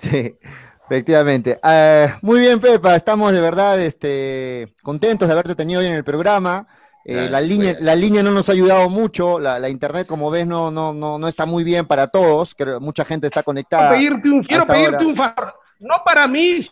Sí, 0.02 0.34
efectivamente. 0.86 1.60
Eh, 1.62 2.12
muy 2.22 2.40
bien, 2.40 2.58
Pepa, 2.58 2.96
estamos 2.96 3.32
de 3.32 3.40
verdad 3.40 3.80
este, 3.80 4.74
contentos 4.82 5.28
de 5.28 5.32
haberte 5.32 5.54
tenido 5.54 5.78
hoy 5.78 5.86
en 5.86 5.92
el 5.92 6.02
programa. 6.02 6.66
Eh, 7.04 7.28
la, 7.28 7.40
línea, 7.40 7.74
la 7.80 7.96
línea 7.96 8.22
no 8.22 8.30
nos 8.30 8.48
ha 8.48 8.52
ayudado 8.52 8.88
mucho, 8.88 9.40
la, 9.40 9.68
internet, 9.68 10.06
como 10.06 10.30
ves, 10.30 10.46
no, 10.46 10.70
no, 10.70 10.94
no, 10.94 11.18
no 11.18 11.28
está 11.28 11.46
muy 11.46 11.64
bien 11.64 11.86
para 11.86 12.06
todos, 12.06 12.54
que 12.54 12.64
mucha 12.80 13.04
gente 13.04 13.26
está 13.26 13.42
conectada. 13.42 13.96
Quiero 13.96 14.14
pedirte 14.14 14.30
un, 14.30 14.44
quiero 14.44 14.66
pedirte 14.66 15.04
un 15.04 15.16
favor, 15.16 15.54
no 15.80 16.02
para 16.04 16.28
mí, 16.28 16.68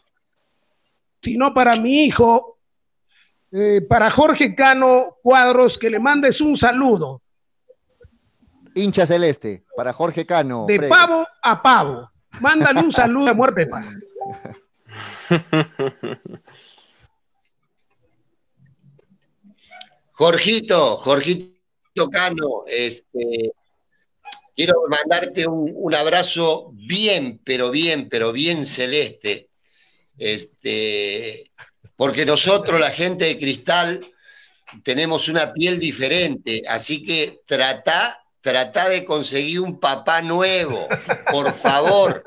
sino 1.23 1.53
para 1.53 1.77
mi 1.77 2.07
hijo, 2.07 2.59
eh, 3.51 3.81
para 3.89 4.13
Jorge 4.13 4.55
Cano 4.55 5.17
Cuadros, 5.23 5.77
que 5.81 5.91
le 5.91 5.99
mandes 5.99 6.41
un 6.41 6.57
saludo. 6.57 7.23
Hincha 8.75 9.05
celeste, 9.07 9.65
para 9.77 9.93
Jorge 9.93 10.25
Cano. 10.25 10.67
De 10.69 10.89
pavo 10.89 11.27
a 11.43 11.61
pavo. 11.61 12.09
Mándale 12.41 12.81
un 12.83 12.93
saludo 12.93 13.27
de 13.27 13.35
muerte, 13.35 13.69
Jorgito, 20.21 20.99
Jorgito 20.99 22.11
Cano, 22.13 22.65
este, 22.67 23.53
quiero 24.55 24.83
mandarte 24.91 25.47
un, 25.49 25.95
abrazo 25.95 26.73
bien, 26.75 27.41
pero 27.43 27.71
bien, 27.71 28.07
pero 28.11 28.31
bien 28.31 28.67
celeste. 28.67 29.49
Este, 30.19 31.51
porque 31.97 32.27
nosotros, 32.27 32.79
la 32.79 32.91
gente 32.91 33.25
de 33.25 33.39
cristal, 33.39 34.07
tenemos 34.85 35.27
una 35.29 35.55
piel 35.55 35.79
diferente, 35.79 36.65
así 36.69 37.03
que 37.03 37.41
trata, 37.47 38.23
trata 38.43 38.91
de 38.91 39.07
conseguir 39.07 39.61
un 39.61 39.81
papá 39.81 40.21
nuevo, 40.21 40.87
por 41.33 41.55
favor. 41.55 42.23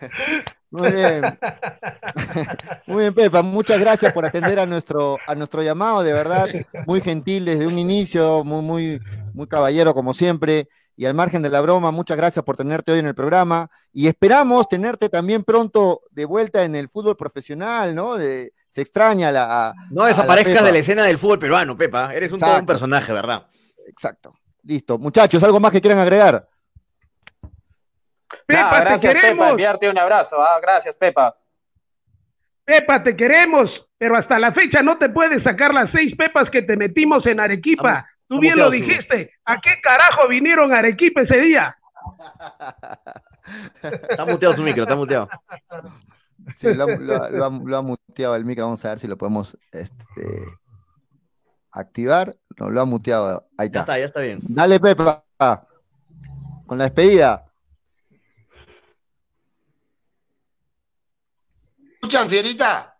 Muy 0.70 0.92
bien. 0.92 1.22
Muy 2.86 3.02
bien, 3.02 3.14
Pepa. 3.14 3.42
Muchas 3.42 3.80
gracias 3.80 4.12
por 4.12 4.24
atender 4.24 4.58
a 4.60 4.66
nuestro, 4.66 5.18
a 5.26 5.34
nuestro 5.34 5.62
llamado, 5.62 6.02
de 6.02 6.12
verdad. 6.12 6.48
Muy 6.86 7.00
gentil 7.00 7.44
desde 7.44 7.66
un 7.66 7.78
inicio, 7.78 8.44
muy, 8.44 8.62
muy, 8.62 9.00
muy 9.32 9.46
caballero 9.46 9.94
como 9.94 10.14
siempre. 10.14 10.68
Y 10.96 11.06
al 11.06 11.14
margen 11.14 11.42
de 11.42 11.48
la 11.48 11.60
broma, 11.60 11.90
muchas 11.90 12.16
gracias 12.16 12.44
por 12.44 12.56
tenerte 12.56 12.92
hoy 12.92 12.98
en 12.98 13.06
el 13.06 13.14
programa. 13.14 13.70
Y 13.92 14.06
esperamos 14.06 14.68
tenerte 14.68 15.08
también 15.08 15.44
pronto 15.44 16.02
de 16.10 16.24
vuelta 16.24 16.62
en 16.62 16.74
el 16.74 16.88
fútbol 16.88 17.16
profesional, 17.16 17.94
¿no? 17.94 18.16
se 18.16 18.52
extraña 18.82 19.32
la. 19.32 19.74
No 19.90 20.04
desaparezcas 20.04 20.64
de 20.64 20.72
la 20.72 20.78
escena 20.78 21.04
del 21.04 21.18
fútbol 21.18 21.38
peruano, 21.38 21.76
Pepa. 21.76 22.14
Eres 22.14 22.30
un, 22.32 22.44
un 22.44 22.66
personaje, 22.66 23.12
¿verdad? 23.12 23.46
Exacto. 23.88 24.34
Listo. 24.62 24.98
Muchachos, 24.98 25.42
¿algo 25.42 25.58
más 25.58 25.72
que 25.72 25.80
quieran 25.80 25.98
agregar? 25.98 26.46
Pepa, 28.46 28.80
gracias, 28.80 29.14
te 29.14 29.20
queremos. 29.20 29.44
Pepa, 29.44 29.50
enviarte 29.50 29.90
un 29.90 29.98
abrazo. 29.98 30.40
Ah, 30.40 30.58
gracias, 30.60 30.96
Pepa. 30.96 31.36
Pepa, 32.64 33.02
te 33.02 33.16
queremos. 33.16 33.70
pero 33.98 34.16
hasta 34.16 34.38
la 34.38 34.52
fecha 34.52 34.82
no 34.82 34.96
te 34.98 35.08
puedes 35.08 35.42
sacar 35.42 35.74
las 35.74 35.90
seis 35.92 36.14
pepas 36.16 36.48
que 36.50 36.62
te 36.62 36.76
metimos 36.76 37.26
en 37.26 37.40
Arequipa. 37.40 38.06
Tú 38.28 38.38
bien 38.38 38.56
lo 38.56 38.70
dijiste. 38.70 39.32
¿A 39.44 39.60
qué 39.60 39.80
carajo 39.82 40.28
vinieron 40.28 40.72
a 40.74 40.78
Arequipa 40.78 41.22
ese 41.22 41.40
día? 41.40 41.76
Está 44.08 44.24
muteado 44.24 44.54
tu 44.54 44.62
micro, 44.62 44.84
está 44.84 44.94
muteado. 44.94 45.28
Sí, 46.56 46.72
lo, 46.74 46.84
ha 47.76 47.82
muteado 47.82 48.36
el 48.36 48.44
micro. 48.44 48.64
Vamos 48.64 48.84
a 48.84 48.90
ver 48.90 48.98
si 48.98 49.08
lo 49.08 49.18
podemos 49.18 49.58
este, 49.72 50.44
activar. 51.72 52.36
No, 52.56 52.70
lo 52.70 52.80
ha 52.80 52.84
muteado. 52.84 53.48
Ahí 53.58 53.66
está. 53.66 53.78
Ya 53.78 53.80
está, 53.80 53.98
ya 53.98 54.04
está 54.04 54.20
bien. 54.20 54.38
Dale, 54.42 54.78
Pepa. 54.78 55.24
Con 56.66 56.78
la 56.78 56.84
despedida. 56.84 57.49
¿Escuchan, 62.10 62.28
Fierita? 62.28 62.98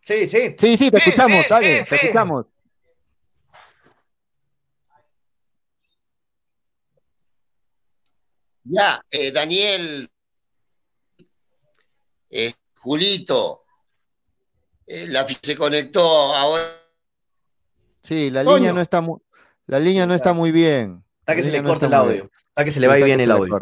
Sí, 0.00 0.26
sí. 0.26 0.56
Sí, 0.58 0.76
sí, 0.78 0.90
te 0.90 0.96
escuchamos, 0.96 1.44
dale, 1.50 1.84
te 1.84 1.96
escuchamos. 1.96 2.46
Ya, 8.64 9.04
eh, 9.10 9.32
Daniel, 9.32 10.10
eh, 12.30 12.54
Julito, 12.76 13.64
eh, 14.86 15.06
la 15.08 15.26
se 15.26 15.54
conectó 15.54 16.00
ahora. 16.00 16.72
Sí, 18.02 18.30
la 18.30 18.42
línea 18.44 18.72
no 18.72 18.80
está 18.80 19.02
muy, 19.02 19.20
la 19.66 19.78
línea 19.78 20.06
no 20.06 20.14
está 20.14 20.32
muy 20.32 20.52
bien. 20.52 21.04
Está 21.20 21.36
que 21.36 21.42
se 21.42 21.50
le 21.50 21.62
corta 21.62 21.84
el 21.84 21.92
audio. 21.92 22.30
Está 22.48 22.64
que 22.64 22.70
se 22.70 22.80
le 22.80 22.86
va 22.86 22.96
bien 22.96 23.20
el 23.20 23.30
audio. 23.30 23.60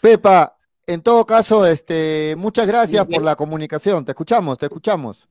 Pepa, 0.00 0.56
en 0.92 1.02
todo 1.02 1.24
caso, 1.24 1.66
este, 1.66 2.34
muchas 2.36 2.66
gracias 2.66 3.06
por 3.06 3.22
la 3.22 3.36
comunicación. 3.36 4.04
Te 4.04 4.12
escuchamos, 4.12 4.58
te 4.58 4.66
escuchamos. 4.66 5.28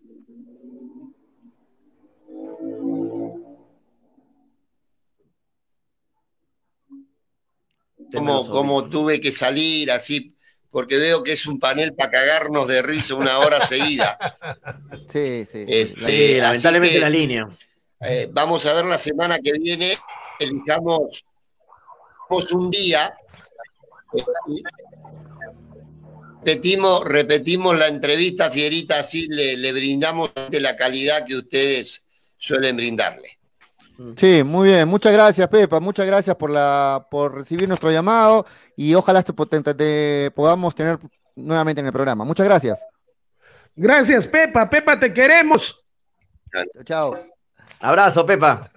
como, 8.11 8.89
tuve 8.89 9.21
que 9.21 9.31
salir 9.31 9.91
así, 9.91 10.35
porque 10.71 10.97
veo 10.97 11.23
que 11.23 11.33
es 11.33 11.45
un 11.45 11.59
panel 11.59 11.93
para 11.93 12.11
cagarnos 12.11 12.67
de 12.67 12.81
risa 12.81 13.15
una 13.15 13.39
hora 13.39 13.65
seguida. 13.65 14.17
Sí, 15.09 15.43
sí. 15.51 15.65
Este, 15.67 16.37
lamentablemente 16.37 16.99
la 16.99 17.09
línea. 17.09 17.49
Eh, 17.99 18.29
vamos 18.31 18.67
a 18.67 18.75
ver 18.75 18.85
la 18.85 18.99
semana 18.99 19.39
que 19.39 19.53
viene, 19.53 19.97
elijamos 20.39 21.25
un 22.51 22.69
día. 22.69 23.11
Repetimos, 26.39 27.03
repetimos 27.05 27.77
la 27.77 27.87
entrevista, 27.87 28.49
Fierita, 28.49 28.99
así 28.99 29.27
le, 29.29 29.57
le 29.57 29.71
brindamos 29.71 30.31
la 30.51 30.75
calidad 30.75 31.25
que 31.25 31.35
ustedes 31.35 32.05
suelen 32.37 32.77
brindarle. 32.77 33.39
Sí, 34.15 34.43
muy 34.45 34.69
bien. 34.69 34.87
Muchas 34.87 35.11
gracias, 35.11 35.47
Pepa. 35.49 35.79
Muchas 35.81 36.05
gracias 36.07 36.35
por 36.37 36.49
la 36.49 37.05
por 37.11 37.35
recibir 37.35 37.67
nuestro 37.67 37.91
llamado 37.91 38.45
y 38.77 38.93
ojalá 38.95 39.21
te, 39.21 40.31
podamos 40.31 40.73
tener 40.73 40.99
nuevamente 41.35 41.81
en 41.81 41.87
el 41.87 41.93
programa. 41.93 42.23
Muchas 42.23 42.45
gracias. 42.45 42.85
Gracias, 43.75 44.25
Pepa. 44.31 44.69
Pepa, 44.69 44.99
te 44.99 45.13
queremos. 45.13 45.59
Chao. 46.85 47.15
Abrazo, 47.81 48.25
Pepa. 48.25 48.69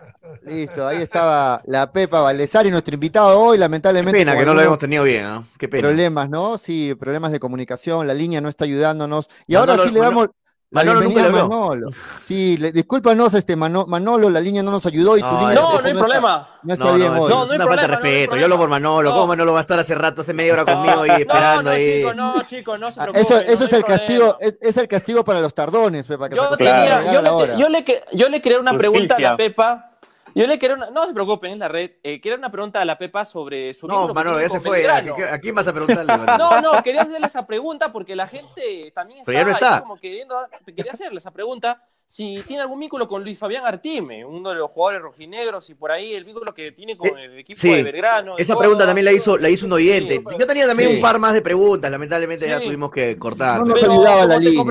Listo, 0.42 0.86
ahí 0.86 1.02
estaba 1.02 1.60
la 1.66 1.92
Pepa 1.92 2.20
Valdesari, 2.20 2.70
nuestro 2.70 2.94
invitado 2.94 3.38
hoy, 3.38 3.58
lamentablemente. 3.58 4.18
Qué 4.18 4.24
pena 4.24 4.38
que 4.38 4.46
no 4.46 4.54
lo 4.54 4.60
hemos 4.60 4.78
tenido 4.78 5.04
bien, 5.04 5.24
¿no? 5.24 5.44
Qué 5.58 5.68
pena. 5.68 5.88
Problemas, 5.88 6.30
¿no? 6.30 6.58
Sí, 6.58 6.94
problemas 6.94 7.32
de 7.32 7.40
comunicación, 7.40 8.06
la 8.06 8.14
línea 8.14 8.40
no 8.40 8.48
está 8.48 8.64
ayudándonos. 8.64 9.28
Y 9.46 9.54
ahora 9.56 9.76
sí 9.78 9.90
le 9.90 10.00
damos, 10.00 10.28
Manolo 10.72 11.02
nunca 11.02 11.28
Manolo. 11.28 11.90
Sí, 12.24 12.56
le, 12.56 12.72
discúlpanos, 12.72 13.34
este 13.34 13.56
Manolo, 13.56 14.30
la 14.30 14.40
línea 14.40 14.62
no 14.62 14.70
nos 14.70 14.86
ayudó 14.86 15.18
y 15.18 15.20
tu 15.20 15.26
no, 15.26 15.52
No, 15.52 15.80
no 15.80 15.86
hay 15.86 15.94
problema. 15.94 16.48
no 16.62 16.72
está 16.72 16.92
bien 16.92 17.12
hoy. 17.12 17.30
No, 17.30 17.44
no 17.44 17.52
hay 17.52 17.56
una 17.56 17.66
falta 17.66 17.82
de 17.82 17.88
respeto. 17.88 18.36
Yo 18.36 18.44
hablo 18.44 18.58
por 18.58 18.70
Manolo. 18.70 19.10
¿Cómo 19.12 19.26
Manolo 19.26 19.52
va 19.52 19.58
a 19.58 19.60
estar 19.60 19.78
hace 19.78 19.94
rato, 19.94 20.22
hace 20.22 20.32
media 20.32 20.54
hora 20.54 20.64
conmigo 20.74 21.02
ahí 21.02 21.22
esperando 21.22 21.70
ahí? 21.70 21.98
Chico, 21.98 22.14
no, 22.14 22.42
chico, 22.42 22.78
no 22.78 22.90
se 22.90 23.00
ah, 23.00 23.08
Eso, 23.12 23.38
eso 23.38 23.64
es 23.66 23.72
el 23.72 23.84
castigo, 23.84 24.36
es, 24.40 24.76
el 24.76 24.88
castigo 24.88 25.24
para 25.24 25.40
los 25.40 25.52
tardones, 25.54 26.06
Pepa. 26.06 26.30
yo, 26.30 26.56
yo, 26.56 27.68
le, 27.68 27.84
yo 28.12 28.28
le 28.28 28.40
quería 28.40 28.58
una 28.58 28.76
pregunta 28.76 29.16
a 29.16 29.20
la 29.20 29.36
Pepa 29.36 29.91
yo 30.34 30.46
le 30.46 30.58
quiero 30.58 30.74
una, 30.74 30.90
no 30.90 31.06
se 31.06 31.12
preocupen, 31.12 31.52
en 31.52 31.58
la 31.58 31.68
red, 31.68 31.92
eh, 32.02 32.20
quiero 32.20 32.36
una 32.36 32.50
pregunta 32.50 32.80
a 32.80 32.84
la 32.84 32.98
Pepa 32.98 33.24
sobre 33.24 33.74
su 33.74 33.86
No, 33.86 34.12
Manolo, 34.12 34.40
ya 34.40 34.48
se 34.48 34.60
fue. 34.60 34.86
¿A, 34.88 35.38
quién 35.38 35.54
vas 35.54 35.68
a 35.68 35.72
preguntarle? 35.72 36.12
no, 36.38 36.60
no, 36.60 36.82
quería 36.82 37.02
hacerle 37.02 37.26
esa 37.26 37.46
pregunta 37.46 37.92
porque 37.92 38.16
la 38.16 38.26
gente 38.26 38.92
también 38.94 39.22
está, 39.26 39.80
como 39.80 39.96
queriendo, 39.96 40.36
quería 40.66 40.92
hacerle 40.92 41.18
esa 41.18 41.30
pregunta 41.30 41.82
si 42.12 42.42
tiene 42.46 42.60
algún 42.60 42.78
vínculo 42.78 43.08
con 43.08 43.24
Luis 43.24 43.38
Fabián 43.38 43.64
Artime, 43.64 44.22
uno 44.22 44.50
de 44.50 44.56
los 44.56 44.70
jugadores 44.70 45.00
rojinegros 45.00 45.70
y 45.70 45.74
por 45.74 45.90
ahí 45.90 46.12
el 46.12 46.24
vínculo 46.24 46.52
que 46.52 46.70
tiene 46.72 46.94
con 46.94 47.08
eh, 47.16 47.24
el 47.24 47.38
equipo 47.38 47.58
de 47.62 47.82
Belgrano. 47.82 48.36
Esa 48.36 48.54
pregunta 48.54 48.84
también 48.84 49.06
la 49.06 49.12
hizo, 49.12 49.38
la 49.38 49.48
hizo 49.48 49.64
un 49.64 49.72
oyente. 49.72 50.22
Yo 50.38 50.46
tenía 50.46 50.66
también 50.66 50.90
un 50.90 51.00
par 51.00 51.18
más 51.18 51.32
de 51.32 51.40
preguntas, 51.40 51.90
lamentablemente 51.90 52.46
ya 52.46 52.60
tuvimos 52.60 52.90
que 52.90 53.16
cortar. 53.18 53.60
No 53.60 53.64
nos 53.64 53.82
ayudaba 53.82 54.26
la 54.26 54.36
línea. 54.36 54.62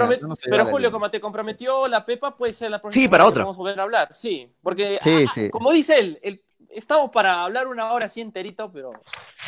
pero 0.44 0.66
Julio, 0.68 0.92
como 0.92 1.10
te 1.10 1.20
comprometió 1.20 1.88
la 1.88 2.06
Pepa, 2.06 2.38
puede 2.38 2.54
ser 2.54 2.70
la 2.70 2.80
próxima 2.80 3.06
sí, 3.06 3.10
para 3.10 3.26
otra. 3.26 3.44
vamos 3.44 3.56
a 3.56 3.58
volver 3.58 3.80
a 3.80 3.84
hablar. 3.84 4.10
Sí, 4.14 4.48
porque 4.62 5.00
ah, 5.02 5.50
como 5.50 5.72
dice 5.72 5.98
él, 5.98 6.44
estamos 6.70 7.10
para 7.10 7.44
hablar 7.44 7.66
una 7.66 7.92
hora 7.92 8.06
así 8.06 8.22
enterito, 8.22 8.72
pero 8.72 8.92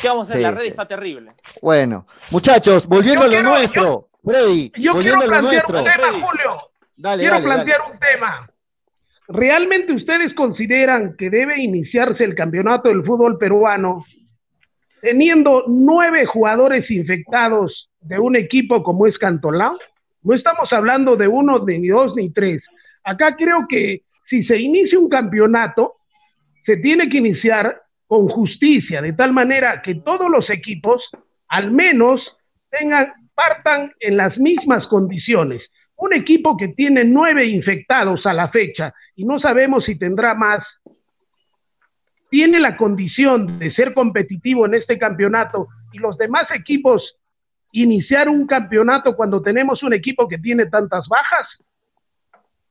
¿qué 0.02 0.08
vamos 0.08 0.28
a 0.30 0.32
hacer? 0.32 0.42
la 0.42 0.50
red 0.50 0.64
está 0.64 0.88
terrible. 0.88 1.30
Bueno, 1.62 2.08
muchachos, 2.32 2.88
volviendo 2.88 3.24
a 3.24 3.28
lo 3.28 3.40
nuestro, 3.40 4.08
Freddy, 4.24 4.72
volviendo 4.92 5.26
a 5.26 5.28
lo 5.28 5.42
nuestro. 5.42 5.78
Julio. 5.78 6.73
Quiero 6.96 7.42
plantear 7.42 7.80
un 7.92 7.98
tema. 7.98 8.48
¿Realmente 9.28 9.92
ustedes 9.92 10.34
consideran 10.34 11.16
que 11.16 11.30
debe 11.30 11.60
iniciarse 11.60 12.24
el 12.24 12.34
campeonato 12.34 12.88
del 12.88 13.04
fútbol 13.04 13.38
peruano 13.38 14.04
teniendo 15.00 15.64
nueve 15.66 16.26
jugadores 16.26 16.90
infectados 16.90 17.90
de 18.00 18.18
un 18.18 18.36
equipo 18.36 18.82
como 18.82 19.06
es 19.06 19.16
Cantolao? 19.18 19.76
No 20.22 20.34
estamos 20.34 20.72
hablando 20.72 21.16
de 21.16 21.28
uno, 21.28 21.64
ni 21.64 21.88
dos, 21.88 22.14
ni 22.16 22.32
tres. 22.32 22.62
Acá 23.02 23.36
creo 23.36 23.66
que 23.68 24.02
si 24.28 24.44
se 24.44 24.58
inicia 24.58 24.98
un 24.98 25.08
campeonato, 25.08 25.94
se 26.64 26.76
tiene 26.78 27.08
que 27.08 27.18
iniciar 27.18 27.82
con 28.06 28.28
justicia, 28.28 29.02
de 29.02 29.12
tal 29.12 29.32
manera 29.32 29.82
que 29.82 29.96
todos 29.96 30.30
los 30.30 30.48
equipos 30.50 31.02
al 31.48 31.70
menos 31.70 32.20
tengan, 32.70 33.12
partan 33.34 33.92
en 34.00 34.16
las 34.16 34.36
mismas 34.38 34.86
condiciones. 34.88 35.62
Un 35.96 36.12
equipo 36.12 36.56
que 36.56 36.68
tiene 36.68 37.04
nueve 37.04 37.46
infectados 37.46 38.24
a 38.26 38.32
la 38.32 38.48
fecha 38.48 38.92
y 39.14 39.24
no 39.24 39.38
sabemos 39.38 39.84
si 39.84 39.96
tendrá 39.96 40.34
más, 40.34 40.62
tiene 42.30 42.58
la 42.58 42.76
condición 42.76 43.58
de 43.58 43.72
ser 43.74 43.94
competitivo 43.94 44.66
en 44.66 44.74
este 44.74 44.96
campeonato 44.96 45.68
y 45.92 45.98
los 45.98 46.18
demás 46.18 46.46
equipos 46.52 47.02
iniciar 47.70 48.28
un 48.28 48.46
campeonato 48.46 49.16
cuando 49.16 49.42
tenemos 49.42 49.82
un 49.82 49.94
equipo 49.94 50.28
que 50.28 50.38
tiene 50.38 50.66
tantas 50.66 51.06
bajas. 51.08 51.46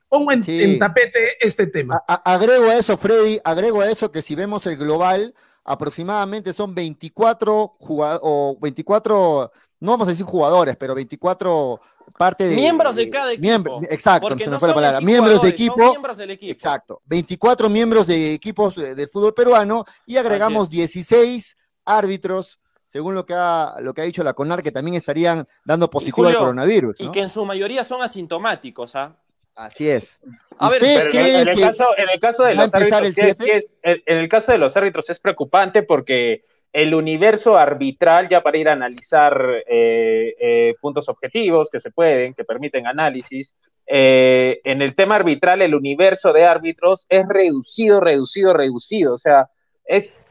Pongo 0.07 0.32
en, 0.32 0.80
tapete 0.80 1.19
este 1.39 1.67
tema. 1.67 2.01
agrego 2.07 2.65
a 2.65 2.76
eso, 2.76 2.97
Freddy, 2.97 3.39
agrego 3.43 3.82
a 3.82 3.89
eso 3.89 4.11
que 4.11 4.21
si 4.21 4.36
vemos 4.36 4.65
el 4.67 4.78
global, 4.78 5.34
aproximadamente 5.65 6.53
son 6.53 6.76
24 6.76 7.76
jugadores, 7.80 8.21
o 8.24 8.57
24, 8.61 9.51
no 9.80 9.91
vamos 9.91 10.07
a 10.07 10.11
decir 10.11 10.26
jugadores, 10.26 10.76
pero 10.78 10.93
24 10.93 11.82
parte 12.18 12.47
de 12.47 12.56
miembros 12.56 12.95
de 12.95 13.10
cada 13.10 13.32
equipo. 13.32 13.82
exacto, 13.89 14.38
se 14.38 14.49
me 14.49 14.60
fue 14.60 14.70
la 14.70 14.74
palabra. 14.74 15.01
Miembros 15.01 15.41
de 15.41 15.49
equipo. 15.49 15.91
Miembros 15.91 16.18
del 16.18 16.32
equipo. 16.32 16.51
Exacto. 16.51 17.01
24 17.06 17.70
miembros 17.70 18.08
de 18.08 18.34
equipos 18.34 18.76
del 18.76 19.10
fútbol 19.10 19.34
peruano 19.34 19.86
y 20.06 20.18
agregamos 20.18 20.70
16 20.70 21.58
árbitros, 21.86 22.60
según 22.88 23.16
lo 23.16 23.26
que 23.26 23.34
ha 23.34 23.76
lo 23.82 23.93
que 23.93 24.01
ha 24.01 24.06
dicho 24.06 24.24
la 24.24 24.34
CONAR 24.34 24.64
que 24.64 24.72
también 24.72 24.95
estarían 24.95 25.47
dando 25.66 25.89
positivo 25.89 26.28
al 26.28 26.38
coronavirus, 26.38 26.99
Y 26.99 27.10
que 27.10 27.22
en 27.22 27.30
su 27.30 27.45
mayoría 27.45 27.84
son 27.84 28.01
asintomáticos, 28.01 28.95
¿ah? 28.95 29.18
Así 29.56 29.88
es. 29.88 30.20
A 30.58 30.70
ver, 30.70 30.84
en, 30.84 31.47
el 31.47 31.60
caso, 31.60 31.86
en 31.97 32.10
el 32.10 32.20
caso 32.20 32.43
de 32.43 32.56
los 32.56 32.74
árbitros, 32.74 33.38
en 33.84 34.18
el 34.18 34.28
caso 34.28 34.51
de 34.51 34.58
los 34.58 34.76
árbitros 34.76 35.10
es 35.10 35.20
preocupante 35.20 35.84
porque 35.84 36.43
el 36.74 36.95
universo 36.95 37.55
arbitral, 37.55 38.28
ya 38.28 38.41
para 38.41 38.57
ir 38.57 38.67
a 38.67 38.74
analizar 38.74 39.63
eh, 39.67 40.36
eh, 40.39 40.76
puntos 40.82 41.07
objetivos 41.07 41.69
que 41.71 41.80
se 41.80 41.91
pueden, 41.91 42.34
que 42.34 42.43
permiten 42.43 42.88
análisis, 42.88 43.53
eh, 43.86 44.59
en 44.63 44.82
el 44.82 44.95
tema 44.95 45.15
arbitral 45.15 45.61
el 45.61 45.76
universo 45.76 46.34
de 46.34 46.45
árbitros 46.45 47.05
es 47.09 47.28
reducido, 47.28 47.99
reducido, 47.99 48.53
reducido, 48.53 49.13
o 49.13 49.19
sea, 49.19 49.47
es 49.86 50.24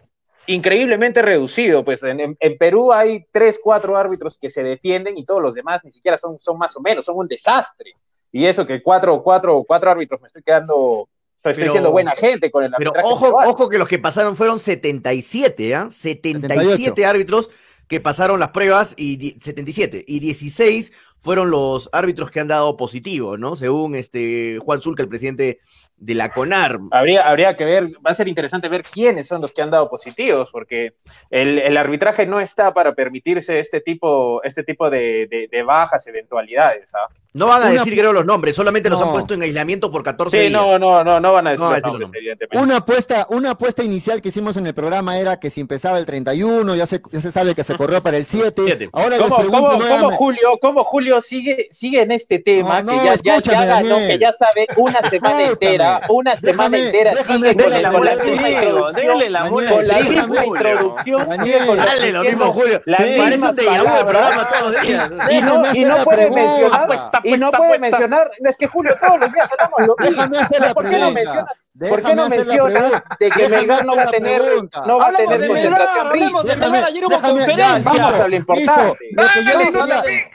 increíblemente 0.49 1.23
reducido, 1.23 1.85
pues 1.85 2.03
en, 2.03 2.37
Perú 2.59 2.93
hay 2.93 3.25
tres, 3.31 3.61
cuatro 3.63 3.97
árbitros 3.97 4.37
que 4.37 4.51
se 4.51 4.65
defienden 4.65 5.17
y 5.17 5.25
todos 5.25 5.41
los 5.41 5.55
demás 5.55 5.85
ni 5.85 5.93
siquiera 5.93 6.19
son, 6.19 6.41
son 6.41 6.59
más 6.59 6.77
o 6.77 6.81
menos, 6.81 7.05
son 7.05 7.17
un 7.19 7.29
desastre. 7.29 7.93
Y 8.33 8.47
eso 8.47 8.67
que 8.67 8.83
cuatro, 8.83 9.23
cuatro, 9.23 9.63
cuatro 9.65 9.91
árbitros 9.91 10.21
me 10.21 10.27
estoy 10.27 10.43
quedando 10.43 11.09
estoy 11.51 11.69
siendo 11.69 11.91
buena 11.91 12.15
gente 12.17 12.51
con 12.51 12.65
el 12.65 12.73
Pero 12.77 12.93
ojo, 13.03 13.37
ojo 13.45 13.69
que 13.69 13.79
los 13.79 13.89
que 13.89 13.99
pasaron 13.99 14.37
fueron 14.37 14.59
77, 14.59 15.75
¿ah? 15.75 15.89
77 15.91 17.05
árbitros. 17.05 17.51
que 17.89 18.01
pasaron 18.01 18.41
las 18.41 18.53
pruebas 18.53 18.95
y 18.97 19.37
77 19.39 20.05
y 20.07 20.21
16 20.21 20.93
fueron 21.19 21.51
los 21.51 21.91
árbitros 21.93 22.31
que 22.31 22.41
han 22.41 22.49
dado 22.49 22.77
positivo, 22.77 23.37
¿no? 23.37 23.55
Según 23.55 23.95
este 23.97 24.59
Juan 24.61 24.81
Zulca, 24.81 25.03
el 25.03 25.11
presidente 25.11 25.61
de 26.03 26.15
la 26.17 26.33
CONAR. 26.33 26.81
Habría, 26.91 27.29
habría 27.29 27.57
que 27.57 27.65
ver, 27.65 27.87
va 28.05 28.11
a 28.11 28.15
ser 28.15 28.27
interesante 28.27 28.69
ver 28.69 28.83
quiénes 28.83 29.29
son 29.29 29.41
los 29.41 29.53
que 29.53 29.63
han 29.63 29.71
dado 29.71 29.89
positivos, 29.89 30.49
porque 30.51 30.95
el, 31.31 31.77
arbitraje 31.77 32.27
no 32.27 32.41
está 32.41 32.75
para 32.75 32.93
permitirse 32.93 33.61
este 33.61 33.81
tipo, 33.81 34.43
este 34.43 34.65
tipo 34.65 34.91
de, 34.91 35.49
bajas 35.65 36.05
eventualidades. 36.09 36.93
¿ah? 36.95 37.09
No 37.35 37.47
van 37.47 37.63
a 37.63 37.71
decir, 37.71 37.95
creo, 37.95 38.13
los 38.13 38.27
nombres, 38.27 38.55
solamente 38.55 38.91
los 38.91 39.01
han 39.01 39.11
puesto 39.11 39.33
en 39.33 39.43
aislamiento 39.43 39.91
por 39.91 40.03
14 40.03 40.39
días. 40.39 40.53
No, 40.53 40.79
no, 40.79 41.03
no, 41.03 41.19
no 41.19 41.33
van 41.33 41.47
a 41.47 41.51
decir 41.53 41.65
los 41.65 41.83
nombres, 41.83 42.11
evidentemente. 42.13 42.59
Una 42.59 42.79
apuesta, 42.79 43.27
una 43.31 43.53
apuesta 43.53 43.83
inicial 43.83 44.21
que 44.21 44.29
hicimos 44.29 44.57
en 44.59 44.67
el 44.67 44.75
programa 44.75 45.19
era 45.19 45.41
que 45.41 45.49
si 45.49 45.63
empezaba 45.63 45.99
el 45.99 46.05
31, 46.05 46.75
ya 46.75 46.85
se, 46.85 47.01
ya 47.11 47.21
se 47.21 47.33
sabe 47.33 47.55
que 47.55 47.65
se 47.65 47.77
corrió 47.77 48.03
para 48.03 48.19
el 48.19 48.27
7. 48.27 48.91
Ahora 48.93 49.17
¿Cómo, 49.19 49.37
¿cómo, 49.37 50.13
Julio, 50.13 50.59
¿Cómo 50.61 50.85
Julio 50.85 51.21
sigue, 51.23 51.69
sigue 51.71 52.03
en 52.03 52.13
este 52.13 52.39
tema 52.39 52.85
que, 52.85 52.97
ya, 52.97 53.15
ya, 53.23 53.39
ya 53.41 53.65
ganó, 53.65 53.97
que 53.97 54.19
ya 54.19 54.33
sabe 54.33 54.67
una 54.77 55.01
semana 55.09 55.43
entera, 55.47 55.92
una 56.09 56.37
semana 56.37 56.79
entera, 56.79 57.13
sigue 57.15 57.55
con 57.55 58.05
la 58.05 58.17
misma 58.17 58.51
introducción, 58.51 59.19
con 59.71 59.87
la 59.87 60.01
misma 60.01 60.45
introducción. 60.45 61.29
Dale 61.77 62.13
lo 62.13 62.23
mismo, 62.23 62.53
Julio. 62.53 62.81
Te 62.85 63.17
llamo 63.65 63.97
de 63.97 64.05
programa 64.05 64.49
todos 64.49 64.73
los 64.73 64.83
días. 64.83 65.11
Y 65.75 65.85
no 65.85 66.05
puede 66.05 66.31
mencionar 66.31 66.89
y 67.25 67.37
no 67.37 67.51
puede 67.51 67.79
mencionar, 67.79 68.31
es 68.45 68.57
que 68.57 68.67
Julio 68.67 68.97
todos 69.01 69.21
los 69.21 69.33
días 69.33 69.49
hablamos 69.53 69.81
lo 69.87 69.97
mismo. 69.99 70.75
¿Por 70.75 70.89
qué 70.89 70.99
no 70.99 71.11
menciona? 71.75 72.03
¿Por 72.03 72.03
qué 72.03 72.15
no 72.15 72.29
menciona 72.29 73.05
de 73.19 73.31
que 73.31 73.49
Melgar 73.49 73.85
no 73.85 73.97
va 73.97 74.03
a 74.03 74.07
tener, 74.07 74.43
no 74.87 74.99
va 74.99 75.09
a 75.09 75.13
tener 75.13 75.47
concentración 75.47 76.07
Hablemos 76.07 76.45
de 76.45 76.57
Melgar, 76.57 76.85
ayer 76.85 77.05
hubo 77.05 77.21
conferencia. 77.21 77.93
Vamos 78.03 78.21
a 78.21 78.29
lo 78.29 78.37
importante. 79.63 80.29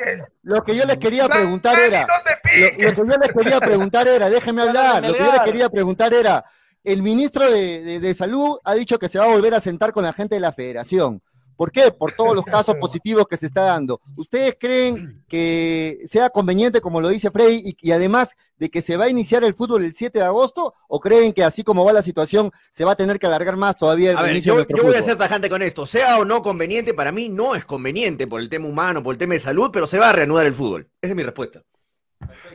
Lo 0.43 0.63
que 0.63 0.75
yo 0.75 0.85
les 0.85 0.97
quería 0.97 1.27
preguntar 1.27 1.79
era, 1.79 2.07
lo 2.07 2.91
que 2.91 3.09
yo 3.09 3.17
les 3.17 3.31
quería 3.31 3.59
preguntar 3.59 4.07
era, 4.07 4.29
déjenme 4.29 4.61
hablar, 4.61 5.05
lo 5.05 5.13
que 5.13 5.19
yo 5.19 5.31
les 5.31 5.41
quería 5.41 5.69
preguntar 5.69 6.13
era, 6.13 6.45
el 6.83 7.03
ministro 7.03 7.51
de, 7.51 7.99
de 7.99 8.13
Salud 8.13 8.59
ha 8.63 8.73
dicho 8.73 8.97
que 8.97 9.09
se 9.09 9.19
va 9.19 9.25
a 9.25 9.27
volver 9.27 9.53
a 9.53 9.59
sentar 9.59 9.91
con 9.91 10.03
la 10.03 10.13
gente 10.13 10.35
de 10.35 10.41
la 10.41 10.53
federación. 10.53 11.21
¿Por 11.57 11.71
qué? 11.71 11.91
Por 11.91 12.11
todos 12.11 12.35
los 12.35 12.45
casos 12.45 12.75
positivos 12.75 13.27
que 13.27 13.35
se 13.35 13.47
está 13.47 13.63
dando. 13.63 13.99
¿Ustedes 14.15 14.55
creen 14.59 15.23
que 15.27 15.97
sea 16.05 16.29
conveniente, 16.29 16.79
como 16.81 17.01
lo 17.01 17.09
dice 17.09 17.31
Freddy, 17.31 17.75
y, 17.81 17.91
además 17.91 18.37
de 18.57 18.69
que 18.69 18.81
se 18.81 18.95
va 18.95 19.05
a 19.05 19.09
iniciar 19.09 19.43
el 19.43 19.55
fútbol 19.55 19.83
el 19.83 19.93
7 19.93 20.19
de 20.19 20.25
agosto? 20.25 20.75
¿O 20.87 20.99
creen 20.99 21.33
que 21.33 21.43
así 21.43 21.63
como 21.63 21.83
va 21.83 21.91
la 21.91 22.03
situación, 22.03 22.51
se 22.71 22.85
va 22.85 22.91
a 22.91 22.95
tener 22.95 23.17
que 23.17 23.25
alargar 23.25 23.57
más 23.57 23.75
todavía 23.75 24.11
el 24.11 24.17
a 24.17 24.31
inicio 24.31 24.55
yo, 24.55 24.67
yo 24.75 24.83
voy 24.83 24.95
a 24.95 25.01
ser 25.01 25.17
tajante 25.17 25.49
con 25.49 25.63
esto. 25.63 25.87
Sea 25.87 26.19
o 26.19 26.25
no 26.25 26.43
conveniente, 26.43 26.93
para 26.93 27.11
mí 27.11 27.27
no 27.27 27.55
es 27.55 27.65
conveniente 27.65 28.27
por 28.27 28.39
el 28.39 28.49
tema 28.49 28.67
humano, 28.67 29.01
por 29.01 29.15
el 29.15 29.17
tema 29.17 29.33
de 29.33 29.39
salud, 29.39 29.71
pero 29.73 29.87
se 29.87 29.97
va 29.97 30.09
a 30.09 30.13
reanudar 30.13 30.45
el 30.45 30.53
fútbol. 30.53 30.87
Esa 31.01 31.13
es 31.13 31.15
mi 31.15 31.23
respuesta. 31.23 31.63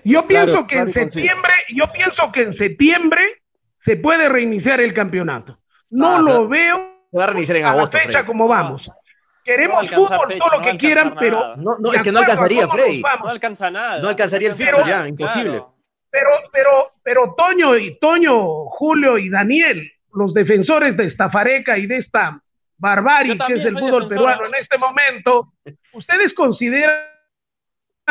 Yo 0.04 0.26
pienso 0.26 0.64
que 0.68 0.76
en 0.76 0.92
septiembre, 0.92 1.52
yo 1.74 1.84
pienso 1.92 2.30
que 2.32 2.42
en 2.42 2.56
septiembre 2.56 3.42
se 3.84 3.96
puede 3.96 4.28
reiniciar 4.28 4.82
el 4.82 4.94
campeonato. 4.94 5.58
No 5.90 6.16
ah, 6.16 6.20
lo 6.20 6.48
veo 6.48 6.91
va 7.18 7.24
a 7.24 7.26
reiniciar 7.28 7.58
en 7.58 7.64
agosto. 7.64 7.98
fecha 7.98 8.24
como 8.24 8.48
vamos. 8.48 8.82
Queremos 9.44 9.88
fútbol, 9.88 10.38
todo 10.38 10.58
lo 10.58 10.64
que 10.64 10.78
quieran, 10.78 11.14
pero. 11.18 11.56
No, 11.56 11.76
no 11.78 11.92
es 11.92 12.02
que 12.02 12.12
no 12.12 12.20
alcanzaría, 12.20 12.68
Freddy. 12.68 13.02
No 13.02 13.28
alcanza 13.28 13.70
nada. 13.70 14.00
No 14.00 14.08
alcanzaría 14.08 14.50
el 14.50 14.54
fixo 14.54 14.86
ya, 14.86 15.08
imposible. 15.08 15.62
Pero, 16.10 16.28
pero, 16.52 16.92
pero 17.02 17.34
Toño 17.36 17.76
y 17.76 17.98
Toño, 17.98 18.66
Julio 18.66 19.18
y 19.18 19.30
Daniel, 19.30 19.90
los 20.14 20.34
defensores 20.34 20.96
de 20.96 21.06
esta 21.06 21.30
fareca 21.30 21.78
y 21.78 21.86
de 21.86 21.98
esta 21.98 22.40
barbarie 22.76 23.38
que 23.38 23.54
es 23.54 23.66
el 23.66 23.78
fútbol 23.78 24.06
peruano 24.06 24.46
en 24.46 24.54
este 24.56 24.76
momento, 24.76 25.54
¿ustedes 25.92 26.34
consideran, 26.34 27.00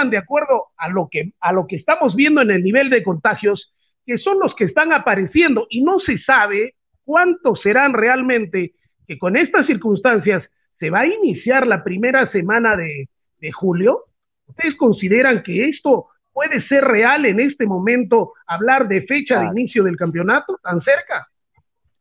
de 0.09 0.17
acuerdo 0.17 0.69
a 0.77 0.89
lo 0.89 1.07
que 1.11 1.33
a 1.39 1.51
lo 1.51 1.67
que 1.67 1.75
estamos 1.75 2.15
viendo 2.15 2.41
en 2.41 2.51
el 2.51 2.63
nivel 2.63 2.89
de 2.89 3.03
contagios, 3.03 3.71
que 4.05 4.17
son 4.17 4.39
los 4.39 4.55
que 4.55 4.65
están 4.65 4.93
apareciendo 4.93 5.67
y 5.69 5.83
no 5.83 5.99
se 5.99 6.17
sabe 6.19 6.75
cuántos 7.05 7.61
serán 7.61 7.93
realmente 7.93 8.73
que 9.11 9.19
con 9.19 9.35
estas 9.35 9.67
circunstancias 9.67 10.41
se 10.79 10.89
va 10.89 11.01
a 11.01 11.05
iniciar 11.05 11.67
la 11.67 11.83
primera 11.83 12.31
semana 12.31 12.77
de, 12.77 13.09
julio? 13.51 14.05
¿Ustedes 14.47 14.77
consideran 14.77 15.43
que 15.43 15.67
esto 15.67 16.07
puede 16.31 16.65
ser 16.69 16.85
real 16.85 17.25
en 17.25 17.41
este 17.41 17.65
momento, 17.65 18.31
hablar 18.47 18.87
de 18.87 19.01
fecha 19.01 19.41
de 19.41 19.47
inicio 19.47 19.83
del 19.83 19.97
campeonato 19.97 20.57
tan 20.63 20.81
cerca? 20.81 21.27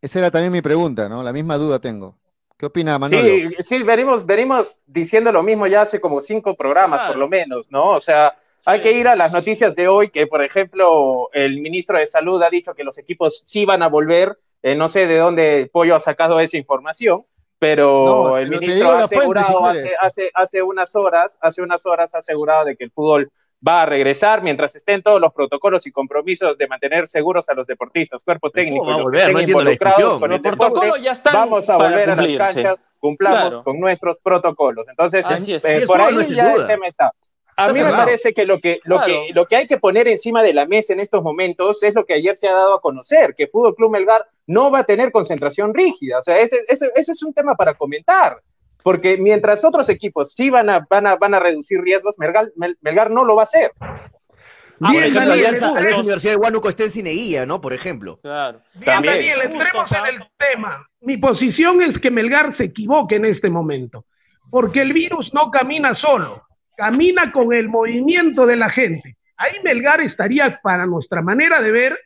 Esa 0.01 0.21
era 0.21 0.31
también 0.31 0.53
mi 0.53 0.63
pregunta, 0.63 1.09
¿no? 1.09 1.25
La 1.25 1.33
misma 1.33 1.57
duda 1.57 1.81
tengo. 1.81 2.15
¿Qué 2.57 2.67
opina 2.67 2.97
Manuel? 2.97 3.57
Sí, 3.59 3.63
sí, 3.65 3.83
venimos, 3.83 4.25
venimos 4.25 4.79
diciendo 4.87 5.33
lo 5.33 5.43
mismo 5.43 5.67
ya 5.67 5.83
hace 5.83 6.01
como 6.01 6.21
cinco 6.21 6.55
programas, 6.55 7.09
por 7.09 7.17
lo 7.17 7.27
menos, 7.27 7.73
¿no? 7.73 7.89
O 7.89 7.99
sea, 7.99 8.37
hay 8.67 8.81
que 8.81 8.93
ir 8.93 9.09
a 9.09 9.17
las 9.17 9.33
noticias 9.33 9.75
de 9.75 9.89
hoy, 9.89 10.11
que 10.11 10.29
por 10.29 10.45
ejemplo, 10.45 11.29
el 11.33 11.61
ministro 11.61 11.99
de 11.99 12.07
Salud 12.07 12.41
ha 12.41 12.51
dicho 12.51 12.73
que 12.73 12.85
los 12.85 12.99
equipos 12.99 13.43
sí 13.47 13.65
van 13.65 13.83
a 13.83 13.89
volver 13.89 14.39
eh, 14.63 14.75
no 14.75 14.89
sé 14.89 15.07
de 15.07 15.19
dónde 15.19 15.71
Pollo 15.73 15.97
ha 15.97 16.01
sacado 16.01 16.41
esa 16.41 16.57
información, 16.57 17.25
pero 17.59 18.39
el 18.39 18.49
ministro 18.49 18.91
ha 18.93 19.05
asegurado 19.05 19.67
hace, 19.67 19.93
hace, 20.01 20.31
hace, 20.35 20.63
unas 20.63 20.97
horas, 20.97 21.37
hace 21.41 21.63
unas 21.63 21.85
horas 21.87 22.15
ha 22.15 22.19
asegurado 22.19 22.65
de 22.65 22.77
que 22.77 22.85
el 22.85 22.91
fútbol 22.91 23.31
va 23.67 23.83
a 23.83 23.87
regresar 23.87 24.43
mientras 24.43 24.75
estén 24.75 25.03
todos 25.03 25.21
los 25.21 25.33
protocolos 25.33 25.87
y 25.87 25.93
compromisos 25.93 26.57
de 26.57 26.67
mantener 26.67 27.07
seguros 27.07 27.49
a 27.49 27.55
los 27.55 27.67
deportistas, 27.67 28.25
cuerpo 28.25 28.51
técnico, 28.51 28.87
los 28.91 29.11
que 29.11 29.19
estén 29.19 29.41
involucrados 29.41 30.19
con 30.19 30.33
el 30.33 30.43
deporte, 30.43 30.91
vamos 31.33 31.69
a 31.69 31.77
volver 31.77 32.11
a 32.11 32.17
las 32.17 32.33
canchas, 32.33 32.93
cumplamos 32.99 33.63
con 33.63 33.79
nuestros 33.79 34.19
protocolos. 34.21 34.89
Entonces, 34.89 35.27
eh, 35.65 35.85
por 35.87 36.01
ahí 36.01 36.35
ya 36.35 36.53
el 36.53 36.67
tema 36.67 36.87
está. 36.87 37.13
A 37.61 37.73
mí 37.73 37.81
me 37.81 37.91
parece 37.91 38.33
que 38.33 38.47
lo 38.47 38.59
que, 38.59 38.81
lo, 38.85 39.01
que, 39.03 39.29
lo 39.35 39.47
que 39.47 39.57
hay 39.57 39.67
que 39.67 39.79
poner 39.79 40.09
encima 40.09 40.43
de 40.43 40.55
la 40.55 40.67
mesa 40.67 40.93
en 40.93 41.01
estos 41.01 41.23
momentos 41.23 41.83
es 41.83 41.95
lo 41.95 42.07
que 42.07 42.15
ayer 42.15 42.35
se 42.35 42.49
ha 42.49 42.55
dado 42.55 42.75
a 42.75 42.81
conocer, 42.81 43.35
que 43.37 43.49
Fútbol 43.49 43.75
Club 43.75 43.91
Melgar 43.91 44.27
no 44.47 44.71
va 44.71 44.81
a 44.81 44.85
tener 44.85 45.13
concentración 45.13 45.75
rígida. 45.75 46.19
O 46.19 46.23
sea, 46.23 46.39
ese, 46.39 46.65
ese, 46.69 46.91
es 46.95 47.23
un 47.23 47.35
tema 47.35 47.55
para 47.55 47.75
comentar. 47.75 48.39
Porque 48.83 49.19
mientras 49.19 49.63
otros 49.63 49.91
equipos 49.91 50.33
sí 50.33 50.49
van 50.49 50.71
a, 50.71 50.87
van 50.89 51.07
a, 51.07 51.17
van 51.17 51.35
a 51.35 51.39
reducir 51.39 51.83
riesgos, 51.83 52.19
Melgar, 52.19 52.51
Melgar 52.81 53.11
no 53.11 53.25
lo 53.25 53.37
va 53.37 53.43
a 53.43 53.45
hacer. 53.45 53.73
Ah, 53.79 54.93
por 54.95 55.03
ejemplo, 55.03 55.33
Alianza, 55.35 55.75
la 55.75 55.97
Universidad 55.99 56.33
de 56.33 56.39
Huánuco 56.39 56.71
está 56.71 56.85
en 56.85 56.91
Cineguía, 56.91 57.45
¿no? 57.45 57.61
Por 57.61 57.75
ejemplo. 57.75 58.19
Claro. 58.23 58.63
También. 58.83 59.15
Daniel, 59.17 59.41
entremos 59.43 59.93
en 59.93 60.07
el 60.07 60.23
tema. 60.39 60.89
Mi 61.03 61.19
posición 61.19 61.83
es 61.83 62.01
que 62.01 62.11
Melgar 62.11 62.57
se 62.57 62.65
equivoque 62.65 63.17
en 63.17 63.27
este 63.27 63.51
momento. 63.51 64.07
Porque 64.51 64.81
el 64.81 64.95
virus 64.95 65.31
no 65.35 65.51
camina 65.51 65.95
solo 66.01 66.43
camina 66.81 67.31
con 67.31 67.53
el 67.53 67.69
movimiento 67.69 68.47
de 68.47 68.57
la 68.57 68.71
gente. 68.71 69.17
Ahí 69.37 69.53
Melgar 69.63 70.01
estaría, 70.01 70.61
para 70.63 70.87
nuestra 70.87 71.21
manera 71.21 71.61
de 71.61 71.71
ver, 71.71 71.99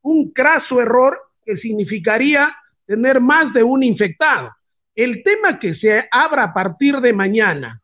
un 0.00 0.32
craso 0.32 0.80
error 0.80 1.20
que 1.44 1.58
significaría 1.58 2.56
tener 2.86 3.20
más 3.20 3.52
de 3.52 3.62
un 3.62 3.82
infectado. 3.82 4.50
El 4.94 5.22
tema 5.22 5.58
que 5.58 5.74
se 5.74 6.08
abra 6.10 6.44
a 6.44 6.54
partir 6.54 7.02
de 7.02 7.12
mañana, 7.12 7.82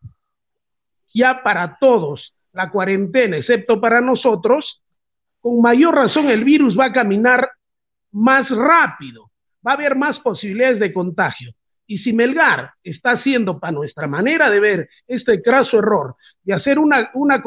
ya 1.12 1.42
para 1.42 1.76
todos, 1.78 2.34
la 2.54 2.70
cuarentena, 2.70 3.36
excepto 3.36 3.78
para 3.78 4.00
nosotros, 4.00 4.64
con 5.40 5.60
mayor 5.60 5.94
razón 5.94 6.30
el 6.30 6.44
virus 6.44 6.74
va 6.74 6.86
a 6.86 6.92
caminar 6.92 7.50
más 8.12 8.48
rápido, 8.48 9.30
va 9.66 9.72
a 9.72 9.74
haber 9.74 9.94
más 9.94 10.18
posibilidades 10.20 10.80
de 10.80 10.90
contagio. 10.94 11.52
Y 11.90 11.98
si 11.98 12.12
Melgar 12.12 12.70
está 12.84 13.14
haciendo, 13.14 13.58
para 13.58 13.72
nuestra 13.72 14.06
manera 14.06 14.48
de 14.48 14.60
ver, 14.60 14.88
este 15.08 15.42
craso 15.42 15.76
error 15.76 16.14
de 16.44 16.54
hacer 16.54 16.78
una, 16.78 17.10
una 17.14 17.42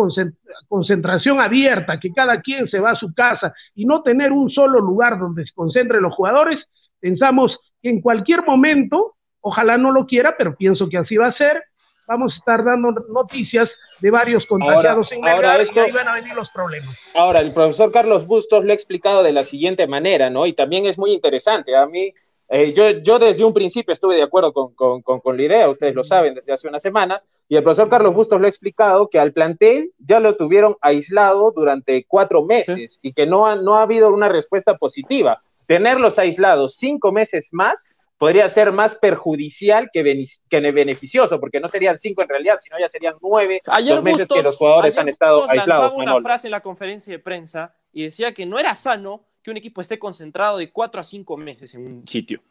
concentración 0.67 1.39
abierta, 1.39 1.97
que 1.97 2.11
cada 2.11 2.41
quien 2.41 2.67
se 2.67 2.81
va 2.81 2.91
a 2.91 2.99
su 2.99 3.13
casa 3.13 3.53
y 3.73 3.85
no 3.85 4.03
tener 4.03 4.33
un 4.33 4.49
solo 4.49 4.81
lugar 4.81 5.17
donde 5.17 5.45
se 5.45 5.53
concentren 5.53 6.01
los 6.01 6.13
jugadores, 6.13 6.59
pensamos 6.99 7.57
que 7.81 7.89
en 7.89 8.01
cualquier 8.01 8.43
momento, 8.45 9.15
ojalá 9.39 9.77
no 9.77 9.93
lo 9.93 10.05
quiera, 10.07 10.35
pero 10.37 10.57
pienso 10.57 10.89
que 10.89 10.97
así 10.97 11.15
va 11.15 11.27
a 11.27 11.37
ser, 11.37 11.63
vamos 12.09 12.33
a 12.33 12.37
estar 12.39 12.65
dando 12.65 12.91
noticias 13.13 13.69
de 14.01 14.11
varios 14.11 14.45
contagiados 14.45 15.09
en 15.13 15.21
Melgar 15.21 15.61
y 15.73 15.79
ahí 15.79 15.91
van 15.93 16.09
a 16.09 16.15
venir 16.15 16.35
los 16.35 16.49
problemas. 16.49 16.99
Ahora, 17.15 17.39
el 17.39 17.53
profesor 17.53 17.93
Carlos 17.93 18.27
Bustos 18.27 18.65
lo 18.65 18.71
ha 18.71 18.75
explicado 18.75 19.23
de 19.23 19.31
la 19.31 19.43
siguiente 19.43 19.87
manera, 19.87 20.29
¿no? 20.29 20.45
Y 20.45 20.51
también 20.51 20.85
es 20.85 20.97
muy 20.97 21.13
interesante. 21.13 21.77
A 21.77 21.85
mí 21.85 22.13
eh, 22.55 22.71
yo, 22.71 22.89
yo, 22.89 23.17
desde 23.17 23.43
un 23.43 23.51
principio 23.51 23.91
estuve 23.91 24.15
de 24.15 24.21
acuerdo 24.21 24.53
con, 24.53 24.75
con, 24.75 25.01
con, 25.01 25.35
la 25.35 25.41
idea, 25.41 25.67
ustedes 25.67 25.95
lo 25.95 26.03
saben 26.03 26.35
desde 26.35 26.53
hace 26.53 26.67
unas 26.67 26.83
semanas, 26.83 27.25
y 27.49 27.55
el 27.55 27.63
profesor 27.63 27.89
Carlos 27.89 28.13
Bustos 28.13 28.39
lo 28.39 28.45
ha 28.45 28.49
explicado 28.49 29.09
que 29.09 29.17
al 29.17 29.33
plantel 29.33 29.91
ya 29.97 30.19
lo 30.19 30.35
tuvieron 30.37 30.75
aislado 30.79 31.51
durante 31.51 32.05
cuatro 32.05 32.45
meses 32.45 32.99
y 33.01 33.13
que 33.13 33.25
no 33.25 33.47
ha, 33.47 33.55
no 33.55 33.77
ha 33.77 33.81
habido 33.81 34.13
una 34.13 34.29
respuesta 34.29 34.77
positiva. 34.77 35.39
Tenerlos 35.65 36.19
aislados 36.19 36.75
cinco 36.77 37.11
meses 37.11 37.49
más 37.53 37.89
podría 38.19 38.47
ser 38.49 38.71
más 38.71 38.93
perjudicial 38.93 39.89
que, 39.91 40.25
que 40.47 40.71
beneficioso, 40.71 41.39
porque 41.39 41.59
no 41.59 41.67
serían 41.67 41.97
cinco 41.97 42.21
en 42.21 42.29
realidad, 42.29 42.59
sino 42.59 42.79
ya 42.79 42.87
serían 42.87 43.15
nueve 43.19 43.61
los 43.65 44.03
meses 44.03 44.29
que 44.29 44.43
los 44.43 44.55
jugadores 44.57 44.95
han 44.99 45.09
estado 45.09 45.49
aislados. 45.49 45.93
una 45.95 46.21
frase 46.21 46.47
en 46.47 46.51
la 46.51 46.61
conferencia 46.61 47.11
de 47.11 47.17
prensa 47.17 47.75
y 47.91 48.03
decía 48.03 48.31
que 48.31 48.45
no 48.45 48.59
era 48.59 48.75
sano 48.75 49.25
que 49.43 49.51
un 49.51 49.57
equipo 49.57 49.81
esté 49.81 49.99
concentrado 49.99 50.57
de 50.57 50.71
cuatro 50.71 51.01
a 51.01 51.03
cinco 51.03 51.37
meses 51.37 51.73
en 51.75 51.85
un 51.85 52.07
sitio. 52.07 52.41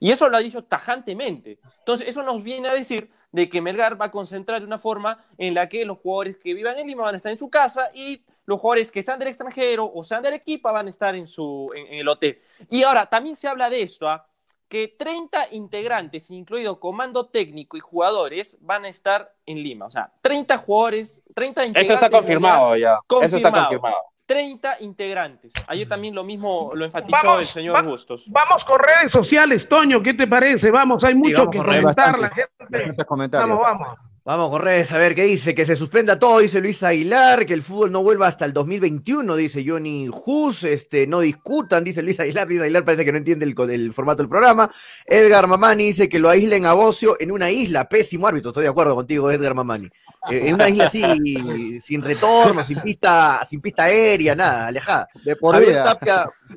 Y 0.00 0.10
eso 0.10 0.28
lo 0.28 0.36
ha 0.38 0.40
dicho 0.40 0.64
tajantemente. 0.64 1.58
Entonces, 1.78 2.08
eso 2.08 2.22
nos 2.22 2.42
viene 2.42 2.68
a 2.68 2.74
decir 2.74 3.10
de 3.32 3.48
que 3.48 3.60
Melgar 3.60 4.00
va 4.00 4.06
a 4.06 4.10
concentrar 4.10 4.60
de 4.60 4.66
una 4.66 4.78
forma 4.78 5.24
en 5.36 5.54
la 5.54 5.68
que 5.68 5.84
los 5.84 5.98
jugadores 5.98 6.38
que 6.38 6.54
vivan 6.54 6.78
en 6.78 6.86
Lima 6.86 7.04
van 7.04 7.14
a 7.14 7.16
estar 7.18 7.30
en 7.30 7.38
su 7.38 7.50
casa 7.50 7.90
y 7.94 8.22
los 8.46 8.58
jugadores 8.58 8.90
que 8.90 9.02
sean 9.02 9.18
del 9.18 9.28
extranjero 9.28 9.90
o 9.94 10.02
sean 10.02 10.22
del 10.22 10.34
equipo 10.34 10.72
van 10.72 10.86
a 10.86 10.90
estar 10.90 11.14
en, 11.14 11.26
su, 11.26 11.70
en, 11.76 11.94
el 11.94 12.08
hotel. 12.08 12.40
Y 12.70 12.82
ahora, 12.82 13.06
también 13.06 13.36
se 13.36 13.46
habla 13.46 13.68
de 13.68 13.82
esto, 13.82 14.08
¿ah? 14.08 14.26
que 14.68 14.88
30 14.88 15.48
integrantes, 15.52 16.30
incluido 16.30 16.80
comando 16.80 17.26
técnico 17.26 17.76
y 17.76 17.80
jugadores, 17.80 18.56
van 18.60 18.84
a 18.84 18.88
estar 18.88 19.34
en 19.44 19.62
Lima. 19.62 19.86
O 19.86 19.90
sea, 19.90 20.12
30 20.22 20.56
jugadores, 20.58 21.22
30 21.34 21.66
integrantes. 21.66 21.84
Eso 21.84 21.94
está 21.94 22.08
confirmado 22.08 22.76
ya. 22.76 22.98
Eso 23.20 23.36
está 23.36 23.50
confirmado. 23.50 23.96
30 24.30 24.76
integrantes. 24.82 25.52
Ayer 25.66 25.88
también 25.88 26.14
lo 26.14 26.22
mismo 26.22 26.70
lo 26.72 26.84
enfatizó 26.84 27.40
el 27.40 27.48
señor 27.48 27.84
Bustos. 27.84 28.30
Vamos 28.30 28.62
con 28.64 28.78
redes 28.78 29.10
sociales, 29.10 29.68
Toño, 29.68 30.00
¿qué 30.04 30.14
te 30.14 30.28
parece? 30.28 30.70
Vamos, 30.70 31.02
hay 31.02 31.16
mucho 31.16 31.50
que 31.50 31.58
comentar. 31.58 32.16
La 32.16 32.30
gente. 32.30 33.04
Vamos, 33.08 33.60
vamos. 33.60 33.98
Vamos, 34.22 34.50
Corredes, 34.50 34.92
a 34.92 34.98
ver 34.98 35.14
qué 35.14 35.24
dice. 35.24 35.54
Que 35.54 35.64
se 35.64 35.74
suspenda 35.76 36.18
todo, 36.18 36.40
dice 36.40 36.60
Luis 36.60 36.82
Aguilar. 36.82 37.46
Que 37.46 37.54
el 37.54 37.62
fútbol 37.62 37.90
no 37.90 38.02
vuelva 38.02 38.26
hasta 38.26 38.44
el 38.44 38.52
2021, 38.52 39.34
dice 39.34 39.64
Johnny 39.66 40.10
Hus. 40.12 40.62
Este, 40.64 41.06
no 41.06 41.20
discutan, 41.20 41.84
dice 41.84 42.02
Luis 42.02 42.20
Aguilar. 42.20 42.46
Luis 42.46 42.60
Aguilar 42.60 42.84
parece 42.84 43.06
que 43.06 43.12
no 43.12 43.18
entiende 43.18 43.46
el, 43.46 43.92
formato 43.94 44.18
del 44.18 44.28
programa. 44.28 44.70
Edgar 45.06 45.46
Mamani 45.46 45.84
dice 45.84 46.06
que 46.06 46.18
lo 46.18 46.28
aíslen 46.28 46.66
a 46.66 46.74
Bocio 46.74 47.16
en 47.18 47.30
una 47.30 47.50
isla. 47.50 47.88
Pésimo 47.88 48.26
árbitro, 48.26 48.50
estoy 48.50 48.64
de 48.64 48.68
acuerdo 48.68 48.94
contigo, 48.94 49.30
Edgar 49.30 49.54
Mamani. 49.54 49.86
Eh, 50.30 50.48
en 50.48 50.54
una 50.54 50.68
isla 50.68 50.84
así, 50.84 51.80
sin 51.80 52.02
retorno, 52.02 52.62
sin 52.62 52.78
pista, 52.82 53.42
sin 53.48 53.62
pista 53.62 53.84
aérea, 53.84 54.36
nada, 54.36 54.66
alejada. 54.66 55.08
De 55.24 55.34
por 55.34 55.58
vida. 55.58 55.98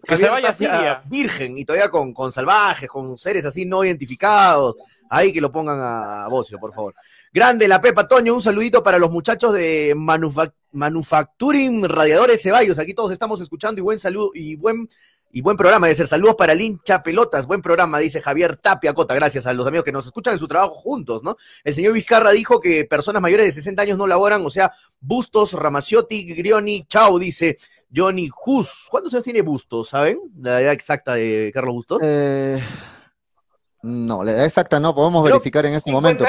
que 0.06 0.18
se 0.18 0.28
vaya 0.28 0.50
así, 0.50 0.66
virgen 1.06 1.58
y 1.58 1.64
todavía 1.64 1.90
con, 1.90 2.14
con 2.14 2.30
salvajes, 2.30 2.90
con 2.90 3.18
seres 3.18 3.46
así 3.46 3.66
no 3.66 3.86
identificados. 3.86 4.76
Ahí 5.10 5.32
que 5.32 5.40
lo 5.40 5.52
pongan 5.52 5.80
a 5.80 6.28
Bocio, 6.28 6.60
por 6.60 6.74
favor. 6.74 6.94
Grande 7.34 7.68
la 7.68 7.82
Pepa 7.82 8.08
Toño, 8.08 8.36
un 8.36 8.44
saludito 8.44 8.84
para 8.84 9.00
los 9.00 9.10
muchachos 9.10 9.54
de 9.54 9.96
Manufacturing 10.72 11.90
Radiadores 11.90 12.44
Ceballos. 12.44 12.78
Aquí 12.78 12.94
todos 12.94 13.12
estamos 13.12 13.42
escuchando 13.42 13.82
y 13.82 13.84
buen 13.84 13.98
saludo 13.98 14.30
y 14.36 14.56
buen 14.56 14.88
y 15.32 15.42
buen 15.42 15.58
programa, 15.58 15.88
de 15.88 15.96
ser 15.96 16.08
saludos 16.08 16.36
para 16.36 16.54
el 16.54 16.80
pelotas, 17.04 17.48
buen 17.48 17.64
programa, 17.64 17.98
dice 17.98 18.22
Javier 18.22 18.56
Tapia 18.56 18.94
Cota, 18.94 19.16
gracias 19.16 19.48
a 19.48 19.54
los 19.54 19.66
amigos 19.66 19.84
que 19.84 19.92
nos 19.92 20.06
escuchan 20.06 20.34
en 20.34 20.40
su 20.40 20.48
trabajo 20.48 20.76
juntos, 20.76 21.24
¿no? 21.24 21.36
El 21.64 21.74
señor 21.74 21.94
Vizcarra 21.94 22.30
dijo 22.30 22.60
que 22.60 22.86
personas 22.86 23.20
mayores 23.20 23.48
de 23.48 23.52
60 23.52 23.82
años 23.82 23.98
no 23.98 24.06
laboran, 24.06 24.46
o 24.46 24.52
sea, 24.52 24.72
Bustos, 25.00 25.54
Ramaciotti, 25.54 26.36
Grioni, 26.36 26.86
Chao, 26.88 27.18
dice 27.18 27.58
Johnny 27.94 28.30
Hus. 28.46 28.90
¿Cuántos 28.92 29.12
años 29.16 29.24
tiene 29.24 29.42
Bustos, 29.42 29.90
saben? 29.90 30.20
La 30.40 30.62
edad 30.62 30.74
exacta 30.74 31.16
de 31.16 31.50
Carlos 31.52 31.74
Bustos. 31.74 32.00
Eh... 32.04 32.62
No, 33.84 34.24
la 34.24 34.32
edad 34.32 34.46
exacta 34.46 34.80
no, 34.80 34.96
podemos 34.96 35.26
verificar 35.26 35.66
en 35.66 35.74
este 35.74 35.92
momento. 35.92 36.26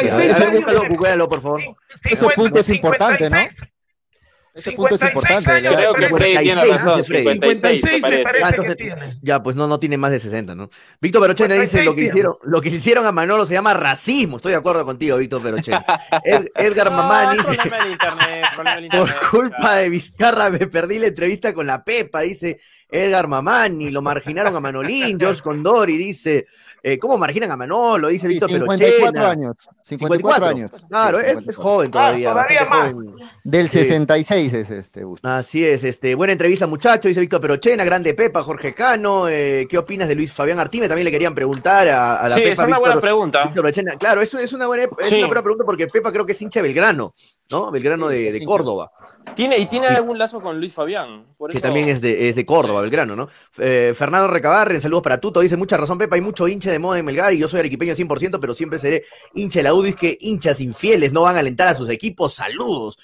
por 1.28 1.40
favor. 1.40 1.62
Ese 2.02 2.26
punto 2.34 2.58
es 2.58 2.68
importante, 2.68 3.30
¿no? 3.30 3.38
Ese 4.54 4.72
punto 4.72 4.96
es 4.96 5.02
importante. 5.02 5.50
Creo 5.60 5.94
que 5.94 6.08
Freddy 6.10 6.38
tiene 6.38 6.64
razón, 6.64 7.02
56, 7.02 7.84
Ya, 9.22 9.42
pues 9.42 9.54
no, 9.56 9.66
no 9.66 9.78
tiene 9.78 9.98
más 9.98 10.10
de 10.10 10.20
60, 10.20 10.54
¿no? 10.54 10.68
Víctor 11.00 11.22
Perochena 11.22 11.54
dice, 11.54 11.82
lo 11.82 11.94
que, 11.94 12.02
hicieron, 12.02 12.36
lo 12.42 12.60
que 12.60 12.68
hicieron 12.68 13.06
a 13.06 13.12
Manolo 13.12 13.46
se 13.46 13.54
llama 13.54 13.74
racismo. 13.74 14.36
Estoy 14.36 14.52
de 14.52 14.58
acuerdo 14.58 14.84
contigo, 14.84 15.16
Víctor 15.16 15.42
Perochena. 15.42 15.84
Edgar 16.56 16.90
Mamán 16.90 17.36
dice, 17.36 17.56
por 18.96 19.30
culpa 19.30 19.76
de 19.76 19.90
Vizcarra 19.90 20.50
me 20.50 20.66
perdí 20.66 20.98
la 21.00 21.08
entrevista 21.08 21.52
con 21.52 21.66
la 21.66 21.84
Pepa, 21.84 22.20
dice 22.20 22.60
Edgar 22.88 23.26
Mamani, 23.26 23.90
lo 23.90 24.02
marginaron 24.02 24.54
a 24.54 24.60
Manolín, 24.60 25.18
George 25.18 25.42
Condori 25.42 25.96
dice, 25.96 26.46
eh, 26.86 26.98
¿Cómo 26.98 27.16
marginan 27.16 27.50
a 27.50 27.56
Manolo? 27.56 28.08
Dice 28.08 28.28
Víctor 28.28 28.50
54 28.50 29.26
años. 29.26 29.56
54, 29.84 30.46
años. 30.46 30.70
Claro, 30.86 31.18
es, 31.18 31.56
joven 31.56 31.90
todavía. 31.90 32.30
Ah, 32.30 32.34
todavía 32.34 32.66
joven. 32.66 33.14
Del 33.42 33.70
66 33.70 34.52
es 34.52 34.70
este. 34.70 35.02
Así 35.22 35.64
es, 35.64 35.82
este. 35.82 36.14
Buena 36.14 36.34
entrevista, 36.34 36.66
muchacho, 36.66 37.08
dice 37.08 37.20
Víctor 37.20 37.40
Perochena, 37.40 37.84
grande 37.84 38.12
Pepa, 38.12 38.42
Jorge 38.42 38.74
Cano. 38.74 39.30
Eh, 39.30 39.66
¿Qué 39.66 39.78
opinas 39.78 40.08
de 40.08 40.14
Luis 40.14 40.30
Fabián 40.30 40.58
Artime? 40.58 40.86
También 40.86 41.06
le 41.06 41.10
querían 41.10 41.34
preguntar 41.34 41.88
a, 41.88 42.28
la 42.28 42.34
sí, 42.34 42.42
Pepa. 42.42 42.62
es 42.64 42.68
una 42.68 42.78
buena 42.78 43.00
pregunta. 43.00 43.50
Claro, 43.98 44.20
eso 44.20 44.38
es 44.38 44.52
una 44.52 44.66
buena, 44.66 44.84
es 44.84 45.10
una 45.10 45.26
buena 45.26 45.42
pregunta 45.42 45.64
porque 45.64 45.86
Pepa 45.86 46.12
creo 46.12 46.26
que 46.26 46.32
es 46.32 46.42
hincha 46.42 46.60
de 46.60 46.68
Belgrano, 46.68 47.14
¿no? 47.50 47.70
Belgrano 47.70 48.08
de, 48.08 48.30
de 48.30 48.44
Córdoba. 48.44 48.92
Tiene, 49.34 49.58
y 49.58 49.66
tiene 49.66 49.88
algún 49.88 50.18
lazo 50.18 50.40
con 50.40 50.60
Luis 50.60 50.72
Fabián. 50.72 51.24
Que 51.50 51.60
también 51.60 51.88
es 51.88 52.00
de, 52.00 52.28
es 52.28 52.36
de 52.36 52.46
Córdoba, 52.46 52.82
Belgrano, 52.82 53.16
¿no? 53.16 53.28
Eh, 53.58 53.92
Fernando 53.96 54.28
Recabarren, 54.28 54.80
saludos 54.80 55.02
para 55.02 55.18
Tuto. 55.18 55.40
Dice, 55.40 55.56
mucha 55.56 55.76
razón, 55.76 55.98
Pepa, 55.98 56.14
hay 56.14 56.22
mucho 56.22 56.46
hincha 56.46 56.70
de 56.70 56.78
moda 56.78 56.98
en 56.98 57.04
Melgar 57.04 57.32
y 57.32 57.38
yo 57.38 57.48
soy 57.48 57.60
arequipeño 57.60 57.94
100%, 57.94 58.38
pero 58.40 58.54
siempre 58.54 58.78
seré 58.78 59.02
hincha 59.34 59.58
de 59.58 59.64
la 59.64 59.74
UDI. 59.74 59.88
Es 59.90 59.96
que 59.96 60.18
hinchas 60.20 60.60
infieles 60.60 61.12
no 61.12 61.22
van 61.22 61.36
a 61.36 61.40
alentar 61.40 61.66
a 61.66 61.74
sus 61.74 61.88
equipos. 61.88 62.34
Saludos. 62.34 62.96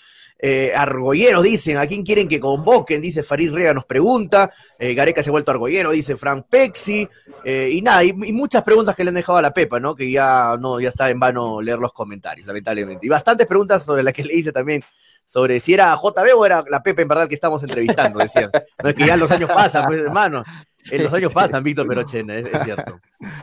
Eh, 0.43 0.73
argoyeros 0.75 1.45
dicen, 1.45 1.77
¿a 1.77 1.87
quién 1.87 2.03
quieren 2.03 2.27
que 2.27 2.41
convoquen? 2.41 3.03
Dice 3.03 3.23
Farid 3.23 3.53
Rega, 3.53 3.75
nos 3.75 3.85
pregunta. 3.85 4.51
Eh, 4.79 4.95
Gareca 4.95 5.23
se 5.23 5.29
ha 5.29 5.33
vuelto 5.33 5.51
argollero, 5.51 5.91
dice 5.91 6.17
Frank 6.17 6.47
Pexi. 6.49 7.07
Eh, 7.45 7.69
y 7.73 7.83
nada, 7.83 8.03
y, 8.03 8.13
muchas 8.15 8.63
preguntas 8.63 8.97
que 8.97 9.05
le 9.05 9.09
han 9.09 9.15
dejado 9.15 9.39
a 9.39 9.43
la 9.43 9.53
Pepa, 9.53 9.79
¿no? 9.81 9.95
Que 9.95 10.11
ya 10.11 10.57
no, 10.59 10.81
ya 10.81 10.89
está 10.89 11.11
en 11.11 11.21
vano 11.21 11.61
leer 11.61 11.79
los 11.79 11.93
comentarios, 11.93 12.47
lamentablemente. 12.47 13.05
Y 13.07 13.11
bastantes 13.11 13.47
preguntas 13.47 13.85
sobre 13.85 14.03
las 14.03 14.15
que 14.15 14.25
le 14.25 14.35
hice 14.35 14.53
también 14.53 14.83
sobre 15.25 15.61
si 15.61 15.75
era 15.75 15.95
JB 15.95 16.37
o 16.37 16.45
era 16.45 16.65
la 16.69 16.83
Pepe 16.83 17.03
en 17.03 17.09
verdad 17.09 17.29
que 17.29 17.35
estamos 17.35 17.63
entrevistando, 17.63 18.19
decían. 18.19 18.51
No 18.83 18.91
es 18.91 18.97
que 18.97 19.07
ya 19.07 19.17
los 19.17 19.31
años 19.31 19.51
pasan, 19.53 19.85
pues 19.87 20.01
hermano. 20.01 20.43
En 20.91 21.05
los 21.05 21.13
años 21.13 21.33
pasan, 21.33 21.63
Víctor 21.63 21.87
Perochena, 21.87 22.37
es, 22.37 22.49
cierto. 22.65 22.99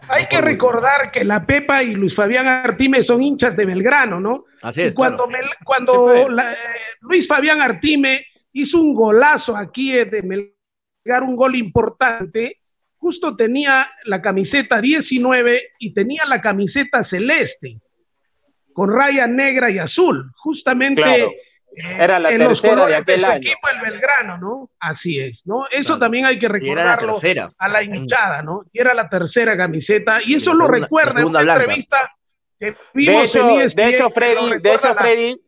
Hay 0.09 0.27
que 0.27 0.41
recordar 0.41 1.11
que 1.11 1.23
la 1.23 1.45
Pepa 1.45 1.83
y 1.83 1.93
Luis 1.93 2.15
Fabián 2.15 2.47
Artime 2.47 3.05
son 3.05 3.21
hinchas 3.21 3.55
de 3.55 3.65
Belgrano, 3.65 4.19
¿no? 4.19 4.45
Así 4.61 4.81
es. 4.81 4.93
cuando, 4.93 5.27
cuando 5.63 6.13
eh, 6.13 6.27
Luis 7.01 7.27
Fabián 7.27 7.61
Artime 7.61 8.25
hizo 8.53 8.79
un 8.79 8.93
golazo 8.93 9.55
aquí 9.55 9.91
de 9.91 10.21
Melgar, 10.23 11.23
un 11.23 11.35
gol 11.35 11.55
importante, 11.55 12.59
justo 12.97 13.35
tenía 13.35 13.87
la 14.05 14.21
camiseta 14.21 14.81
19 14.81 15.61
y 15.79 15.93
tenía 15.93 16.25
la 16.25 16.41
camiseta 16.41 17.07
celeste, 17.07 17.79
con 18.73 18.91
raya 18.91 19.27
negra 19.27 19.69
y 19.69 19.77
azul. 19.79 20.31
Justamente. 20.37 21.03
Era 21.99 22.19
la 22.19 22.29
tercera 22.29 22.85
de 22.85 22.95
aquel 22.95 23.25
año. 23.25 23.37
equipo 23.37 23.67
el 23.69 23.91
Belgrano, 23.91 24.37
¿no? 24.37 24.69
Así 24.79 25.19
es, 25.19 25.39
¿no? 25.45 25.65
Eso 25.71 25.97
también 25.99 26.25
hay 26.25 26.39
que 26.39 26.47
recordarlo 26.47 27.19
a 27.57 27.67
la 27.67 27.83
hinchada, 27.83 28.41
¿no? 28.41 28.63
Y 28.73 28.79
era 28.79 28.93
la 28.93 29.09
tercera 29.09 29.55
camiseta, 29.55 30.19
y 30.25 30.35
eso 30.35 30.53
lo 30.53 30.67
recuerda 30.67 31.21
en 31.21 31.27
una 31.27 31.41
entrevista 31.41 32.11
de 32.59 33.23
hecho, 33.23 33.43
de 33.75 33.89
hecho, 33.89 34.09
Freddy, 34.09 34.59
de 34.59 34.73
hecho, 34.73 34.95
Freddy, 34.95 35.39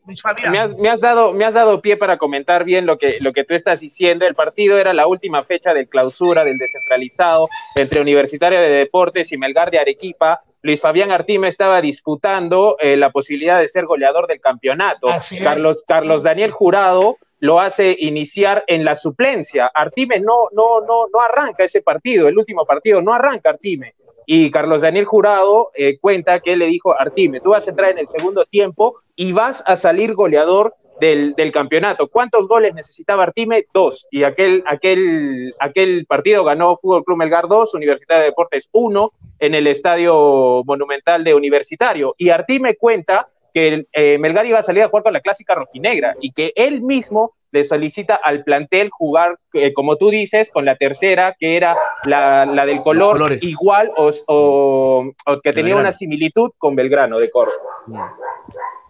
me 0.48 0.58
has, 0.60 0.76
me 0.76 0.88
has, 0.88 1.00
dado, 1.00 1.32
me 1.32 1.44
has 1.44 1.54
dado 1.54 1.82
pie 1.82 1.96
para 1.96 2.18
comentar 2.18 2.64
bien 2.64 2.86
lo 2.86 2.98
que, 2.98 3.18
lo 3.20 3.32
que 3.32 3.42
tú 3.42 3.54
estás 3.54 3.80
diciendo. 3.80 4.26
El 4.26 4.36
partido 4.36 4.78
era 4.78 4.92
la 4.92 5.08
última 5.08 5.42
fecha 5.42 5.74
de 5.74 5.88
clausura 5.88 6.44
del 6.44 6.56
descentralizado 6.56 7.48
entre 7.74 8.00
Universitario 8.00 8.60
de 8.60 8.68
Deportes 8.68 9.32
y 9.32 9.38
Melgar 9.38 9.72
de 9.72 9.80
Arequipa. 9.80 10.40
Luis 10.62 10.80
Fabián 10.80 11.10
Artime 11.10 11.48
estaba 11.48 11.80
disputando 11.80 12.76
eh, 12.78 12.96
la 12.96 13.10
posibilidad 13.10 13.58
de 13.58 13.68
ser 13.68 13.86
goleador 13.86 14.26
del 14.26 14.40
campeonato. 14.40 15.08
Carlos, 15.42 15.84
Carlos 15.86 16.22
Daniel 16.22 16.50
Jurado 16.50 17.16
lo 17.38 17.60
hace 17.60 17.96
iniciar 17.98 18.64
en 18.66 18.84
la 18.84 18.94
suplencia. 18.94 19.70
Artime 19.72 20.20
no, 20.20 20.48
no, 20.52 20.80
no, 20.82 21.06
no 21.12 21.20
arranca 21.20 21.64
ese 21.64 21.80
partido, 21.80 22.28
el 22.28 22.36
último 22.36 22.66
partido, 22.66 23.00
no 23.00 23.14
arranca 23.14 23.50
Artime. 23.50 23.94
Y 24.26 24.50
Carlos 24.50 24.82
Daniel 24.82 25.06
Jurado 25.06 25.70
eh, 25.74 25.98
cuenta 25.98 26.40
que 26.40 26.52
él 26.52 26.60
le 26.60 26.66
dijo, 26.66 26.94
Artime, 26.96 27.40
tú 27.40 27.50
vas 27.50 27.66
a 27.66 27.70
entrar 27.70 27.90
en 27.90 27.98
el 27.98 28.06
segundo 28.06 28.44
tiempo 28.44 29.00
y 29.16 29.32
vas 29.32 29.62
a 29.66 29.76
salir 29.76 30.14
goleador 30.14 30.74
del, 31.00 31.52
campeonato. 31.52 32.08
¿Cuántos 32.08 32.46
goles 32.46 32.74
necesitaba 32.74 33.24
Artime? 33.24 33.66
Dos. 33.72 34.06
Y 34.10 34.22
aquel, 34.22 34.62
aquel, 34.66 35.54
aquel 35.58 36.06
partido 36.06 36.44
ganó 36.44 36.76
Fútbol 36.76 37.04
Club 37.04 37.18
Melgar 37.18 37.48
2, 37.48 37.74
Universidad 37.74 38.18
de 38.18 38.24
Deportes 38.26 38.68
1, 38.72 39.12
en 39.40 39.54
el 39.54 39.66
Estadio 39.66 40.62
Monumental 40.64 41.24
de 41.24 41.34
Universitario. 41.34 42.14
Y 42.18 42.30
Artime 42.30 42.76
cuenta 42.76 43.28
que 43.52 43.86
eh, 43.92 44.18
Melgar 44.18 44.46
iba 44.46 44.58
a 44.58 44.62
salir 44.62 44.82
a 44.82 44.88
jugar 44.88 45.02
con 45.02 45.12
la 45.12 45.20
clásica 45.20 45.54
rojinegra 45.54 46.14
y 46.20 46.32
que 46.32 46.52
él 46.54 46.82
mismo 46.82 47.34
le 47.52 47.64
solicita 47.64 48.14
al 48.14 48.44
plantel 48.44 48.90
jugar, 48.90 49.36
eh, 49.54 49.72
como 49.72 49.96
tú 49.96 50.10
dices, 50.10 50.50
con 50.50 50.64
la 50.64 50.76
tercera, 50.76 51.34
que 51.38 51.56
era 51.56 51.76
la, 52.04 52.46
del 52.64 52.80
color 52.82 53.38
igual 53.40 53.90
o, 53.96 55.12
que 55.42 55.52
tenía 55.52 55.76
una 55.76 55.90
similitud 55.90 56.52
con 56.58 56.76
Belgrano 56.76 57.18
de 57.18 57.30
Córdoba. 57.30 57.58
Mm. 57.86 57.98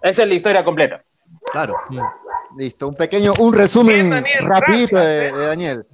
Esa 0.02 0.22
es 0.22 0.28
la 0.28 0.34
historia 0.34 0.64
completa. 0.64 1.04
Claro. 1.52 1.74
Listo, 2.56 2.88
un 2.88 2.94
pequeño, 2.94 3.34
un 3.38 3.52
resumen 3.52 4.24
rapidito 4.40 4.98
de, 4.98 5.30
Daniel. 5.30 5.86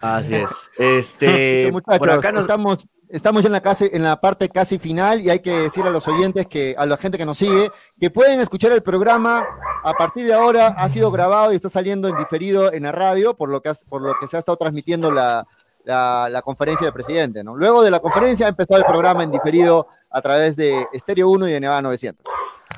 Así 0.00 0.34
es. 0.34 0.50
Este, 0.78 1.72
por 1.98 2.10
acá 2.10 2.32
nos... 2.32 2.42
estamos, 2.42 2.88
estamos 3.08 3.44
en 3.44 3.52
la, 3.52 3.60
casi, 3.60 3.88
en 3.92 4.02
la 4.02 4.20
parte 4.20 4.48
casi 4.48 4.78
final 4.78 5.20
y 5.20 5.30
hay 5.30 5.40
que 5.40 5.56
decir 5.56 5.84
a 5.84 5.90
los 5.90 6.06
oyentes, 6.08 6.46
que 6.46 6.74
a 6.76 6.84
la 6.84 6.96
gente 6.96 7.16
que 7.16 7.24
nos 7.24 7.38
sigue, 7.38 7.70
que 8.00 8.10
pueden 8.10 8.40
escuchar 8.40 8.72
el 8.72 8.82
programa 8.82 9.46
a 9.84 9.92
partir 9.94 10.26
de 10.26 10.34
ahora. 10.34 10.68
Ha 10.76 10.88
sido 10.88 11.10
grabado 11.10 11.52
y 11.52 11.56
está 11.56 11.68
saliendo 11.68 12.08
en 12.08 12.16
diferido 12.16 12.72
en 12.72 12.82
la 12.82 12.92
radio, 12.92 13.36
por 13.36 13.48
lo 13.48 13.62
que, 13.62 13.72
por 13.88 14.02
lo 14.02 14.14
que 14.20 14.26
se 14.26 14.36
ha 14.36 14.40
estado 14.40 14.56
transmitiendo 14.56 15.10
la, 15.10 15.46
la, 15.84 16.42
conferencia 16.42 16.86
del 16.86 16.94
presidente, 16.94 17.44
¿no? 17.44 17.56
Luego 17.56 17.82
de 17.82 17.90
la 17.90 18.00
conferencia 18.00 18.46
ha 18.46 18.48
empezado 18.48 18.80
el 18.80 18.86
programa 18.86 19.22
en 19.22 19.30
diferido 19.30 19.86
a 20.10 20.20
través 20.22 20.56
de 20.56 20.86
Estéreo 20.92 21.28
1 21.28 21.48
y 21.48 21.52
de 21.52 21.60
Nevada 21.60 21.82
900. 21.82 22.24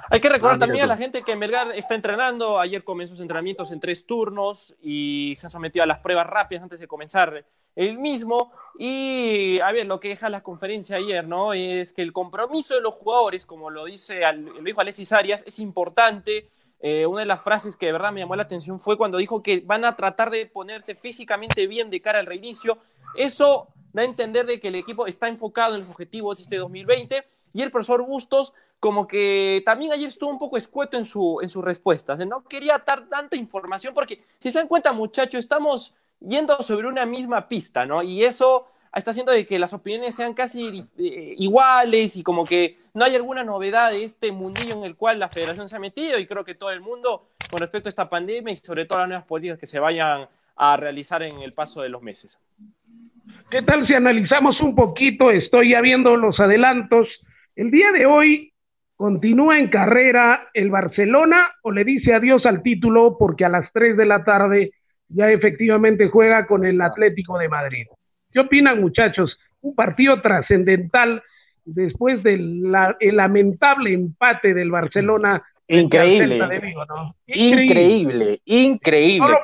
Hay 0.09 0.20
que 0.20 0.28
recordar 0.28 0.57
ah, 0.57 0.61
también 0.61 0.84
a 0.84 0.86
la 0.86 0.96
gente 0.96 1.22
que 1.22 1.34
Melgar 1.34 1.72
está 1.72 1.94
entrenando. 1.94 2.61
Ayer 2.61 2.84
comenzó 2.84 3.14
sus 3.14 3.20
entrenamientos 3.20 3.72
en 3.72 3.80
tres 3.80 4.07
turnos 4.07 4.74
y 4.80 5.34
se 5.36 5.48
ha 5.48 5.50
sometido 5.50 5.82
a 5.82 5.86
las 5.86 5.98
pruebas 5.98 6.26
rápidas 6.26 6.62
antes 6.62 6.78
de 6.78 6.86
comenzar 6.86 7.44
el 7.74 7.98
mismo. 7.98 8.52
Y 8.78 9.59
a 9.61 9.72
ver, 9.72 9.86
lo 9.86 9.98
que 9.98 10.09
deja 10.09 10.28
la 10.28 10.42
conferencia 10.42 10.96
ayer, 10.96 11.26
¿no? 11.26 11.52
Es 11.52 11.92
que 11.92 12.02
el 12.02 12.12
compromiso 12.12 12.74
de 12.74 12.82
los 12.82 12.94
jugadores, 12.94 13.46
como 13.46 13.68
lo, 13.70 13.84
dice, 13.84 14.20
lo 14.32 14.62
dijo 14.62 14.80
Alexis 14.80 15.12
Arias, 15.12 15.42
es 15.46 15.59
importante. 15.59 16.48
Eh, 16.78 17.07
una 17.07 17.20
de 17.20 17.26
las 17.26 17.42
frases 17.42 17.76
que 17.76 17.86
de 17.86 17.92
verdad 17.92 18.12
me 18.12 18.20
llamó 18.20 18.36
la 18.36 18.44
atención 18.44 18.78
fue 18.78 18.96
cuando 18.96 19.18
dijo 19.18 19.42
que 19.42 19.61
van 19.64 19.84
a 19.84 19.96
tratar 19.96 20.30
de 20.30 20.46
ponerse 20.46 20.94
físicamente 20.94 21.66
bien 21.66 21.90
de 21.90 22.00
cara 22.00 22.20
al 22.20 22.26
reinicio. 22.26 22.78
Eso 23.16 23.68
da 23.92 24.02
a 24.02 24.04
entender 24.04 24.46
de 24.46 24.61
que 24.61 24.68
el 24.68 24.76
equipo 24.76 25.07
está 25.07 25.26
enfocado 25.26 25.74
en 25.74 25.80
los 25.80 25.90
objetivos 25.90 26.36
de 26.36 26.42
este 26.44 26.57
2020 26.57 27.24
y 27.53 27.62
el 27.62 27.70
profesor 27.70 28.03
Bustos 28.03 28.55
como 28.80 29.07
que 29.07 29.62
también 29.64 29.92
ayer 29.92 30.09
estuvo 30.09 30.30
un 30.30 30.38
poco 30.38 30.57
escueto 30.57 30.97
en, 30.97 31.05
su, 31.05 31.40
en 31.42 31.49
sus 31.49 31.64
respuestas. 31.64 32.24
No 32.26 32.44
quería 32.44 32.82
dar 32.86 33.09
tanta 33.09 33.36
información 33.36 33.94
porque 33.94 34.22
si 34.38 34.51
se 34.51 34.59
dan 34.59 34.68
cuenta 34.68 34.92
muchachos, 34.92 35.38
estamos 35.38 35.94
yendo 36.20 36.62
sobre 36.62 36.86
una 36.86 37.07
misma 37.07 37.49
pista, 37.49 37.86
¿no? 37.86 38.03
Y 38.03 38.24
eso 38.24 38.66
está 38.94 39.11
haciendo 39.11 39.32
de 39.32 39.44
que 39.44 39.59
las 39.59 39.72
opiniones 39.74 40.14
sean 40.14 40.34
casi 40.34 40.84
eh, 40.99 41.34
iguales 41.38 42.16
y 42.16 42.22
como 42.22 42.44
que 42.44 42.78
no 42.94 43.05
hay 43.05 43.14
alguna 43.14 43.44
novedad 43.44 43.90
de 43.90 44.05
este 44.05 44.32
mundillo 44.32 44.74
en 44.74 44.84
el 44.84 44.97
cual 44.97 45.18
la 45.18 45.28
federación 45.28 45.68
se 45.68 45.76
ha 45.76 45.80
metido 45.80 46.18
y 46.18 46.26
creo 46.26 46.44
que 46.44 46.55
todo 46.55 46.70
el 46.70 46.80
mundo 46.80 47.28
con 47.51 47.61
respecto 47.61 47.88
a 47.88 47.90
esta 47.90 48.09
pandemia 48.09 48.53
y 48.53 48.57
sobre 48.57 48.86
todo 48.86 49.01
las 49.01 49.09
nuevas 49.09 49.26
políticas 49.26 49.59
que 49.59 49.66
se 49.66 49.78
vayan 49.78 50.28
a 50.57 50.76
realizar 50.76 51.22
en 51.22 51.40
el 51.40 51.53
paso 51.53 51.82
de 51.82 51.90
los 51.90 52.03
meses. 52.03 52.40
¿Qué 53.51 53.62
tal 53.62 53.86
si 53.86 53.94
analizamos 53.94 54.59
un 54.61 54.74
poquito? 54.74 55.30
Estoy 55.30 55.72
ya 55.72 55.80
viendo 55.80 56.16
los 56.16 56.38
adelantos. 56.40 57.07
El 57.57 57.70
día 57.70 57.90
de 57.90 58.04
hoy 58.04 58.52
continúa 58.96 59.59
en 59.59 59.68
carrera 59.68 60.50
el 60.52 60.68
Barcelona 60.68 61.48
o 61.62 61.72
le 61.72 61.84
dice 61.84 62.12
adiós 62.12 62.44
al 62.44 62.62
título 62.62 63.16
porque 63.18 63.46
a 63.46 63.48
las 63.48 63.72
3 63.72 63.96
de 63.96 64.04
la 64.04 64.24
tarde 64.24 64.72
ya 65.09 65.30
efectivamente 65.30 66.09
juega 66.09 66.46
con 66.46 66.66
el 66.66 66.82
Atlético 66.82 67.38
de 67.38 67.48
Madrid. 67.48 67.86
¿Qué 68.30 68.40
opinan 68.40 68.78
muchachos? 68.78 69.38
Un 69.62 69.74
partido 69.74 70.20
trascendental 70.20 71.22
después 71.64 72.22
del 72.22 72.70
lamentable 73.00 73.94
empate 73.94 74.52
del 74.52 74.70
Barcelona. 74.70 75.42
Increíble. 75.68 76.38
Increíble, 77.26 78.40
increíble 78.44 79.34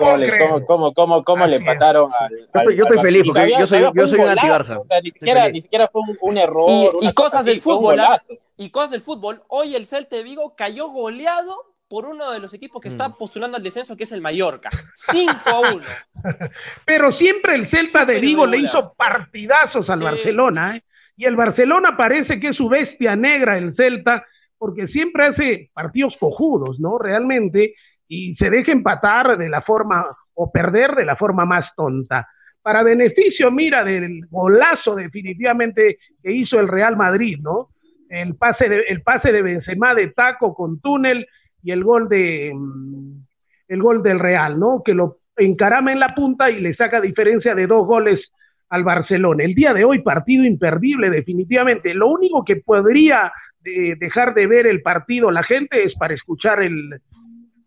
cómo, 0.67 0.95
cómo, 0.95 1.25
cómo, 1.25 1.47
le 1.47 1.57
empataron 1.57 2.09
al, 2.53 2.77
Yo 2.77 2.85
estoy 2.85 2.99
feliz 2.99 3.25
porque 3.27 3.51
yo 3.59 3.67
soy, 3.67 3.81
yo 3.93 4.07
soy 4.07 4.21
un 4.21 4.29
anti-Barça. 4.29 4.83
ni, 5.03 5.11
siquiera, 5.11 5.49
ni 5.49 5.61
siquiera 5.61 5.89
fue 5.89 6.03
un, 6.21 6.39
error. 6.39 6.93
Y, 7.01 7.13
cosas 7.13 7.45
del 7.45 7.61
fútbol. 7.61 7.99
¿ah? 7.99 8.19
Y 8.57 8.71
cosas 8.71 8.93
del 8.93 9.03
fútbol. 9.03 9.43
Hoy 9.49 9.75
el 9.75 9.85
Celta 9.85 10.17
de 10.17 10.23
Vigo 10.23 10.55
cayó 10.57 10.89
goleado 10.91 11.57
por 11.89 12.07
uno 12.07 12.31
de 12.31 12.39
los 12.39 12.55
equipos 12.55 12.81
que 12.81 12.89
está 12.89 13.09
mm. 13.09 13.19
postulando 13.19 13.57
al 13.57 13.63
descenso, 13.63 13.97
que 13.97 14.05
es 14.05 14.13
el 14.13 14.21
Mallorca. 14.21 14.71
5 14.95 15.33
a 15.45 15.61
1. 15.61 15.85
Pero 16.87 17.13
siempre 17.19 17.57
el 17.57 17.69
Celta 17.69 18.05
de 18.05 18.21
Vigo 18.21 18.47
le 18.47 18.59
hizo 18.59 18.95
partidazos 18.97 19.91
al 19.91 20.01
Barcelona, 20.01 20.77
¿eh? 20.77 20.83
Y 21.17 21.27
el 21.27 21.37
Barcelona 21.37 21.95
parece 21.97 22.41
que 22.41 22.49
es 22.49 22.57
su 22.57 22.69
bestia 22.69 23.15
negra, 23.15 23.59
el 23.59 23.77
Celta, 23.77 24.25
porque 24.63 24.87
siempre 24.87 25.27
hace 25.27 25.71
partidos 25.75 26.17
cojudos, 26.21 26.79
¿no? 26.79 26.97
Realmente, 26.97 27.75
y 28.07 28.37
se 28.37 28.49
deja 28.49 28.71
empatar 28.71 29.37
de 29.37 29.49
la 29.49 29.61
forma, 29.61 30.07
o 30.35 30.53
perder 30.53 30.95
de 30.95 31.05
la 31.05 31.17
forma 31.17 31.45
más 31.45 31.67
tonta. 31.75 32.29
Para 32.63 32.85
beneficio, 32.85 33.51
mira, 33.51 33.83
del 33.83 34.25
golazo 34.31 34.95
definitivamente 34.95 35.99
que 36.23 36.31
hizo 36.31 36.61
el 36.61 36.69
Real 36.69 36.97
Madrid, 36.97 37.41
¿no? 37.43 37.71
El 38.09 38.37
pase 38.37 38.69
de, 38.69 38.83
el 38.83 39.03
pase 39.03 39.33
de 39.33 39.43
Benzema 39.43 39.97
de 39.97 40.11
taco 40.11 40.55
con 40.55 40.81
túnel 40.81 41.27
y 41.61 41.73
el 41.73 41.83
gol 41.83 42.09
de 42.09 42.53
mm, 42.55 43.17
el 43.67 43.83
gol 43.83 44.01
del 44.05 44.21
Real, 44.21 44.61
¿no? 44.61 44.81
Que 44.85 44.95
lo 44.95 45.17
encarama 45.37 45.91
en 45.91 45.99
la 45.99 46.15
punta 46.15 46.51
y 46.51 46.61
le 46.61 46.73
saca 46.77 47.01
diferencia 47.01 47.57
de 47.57 47.67
dos 47.67 47.85
goles 47.85 48.21
al 48.69 48.85
Barcelona. 48.85 49.43
El 49.43 49.57
día 49.57 49.75
de 49.75 49.85
hoy 49.85 50.03
partido 50.03 50.45
imperdible 50.45 51.11
definitivamente. 51.11 51.95
Lo 51.95 52.07
único 52.11 52.45
que 52.45 52.57
podría 52.65 53.33
dejar 53.63 54.35
de 54.35 54.47
ver 54.47 54.67
el 54.67 54.83
partido 54.83 55.31
la 55.31 55.45
gente 55.45 55.85
es 55.85 55.95
para 55.99 56.15
escuchar 56.15 56.63
el 56.63 57.01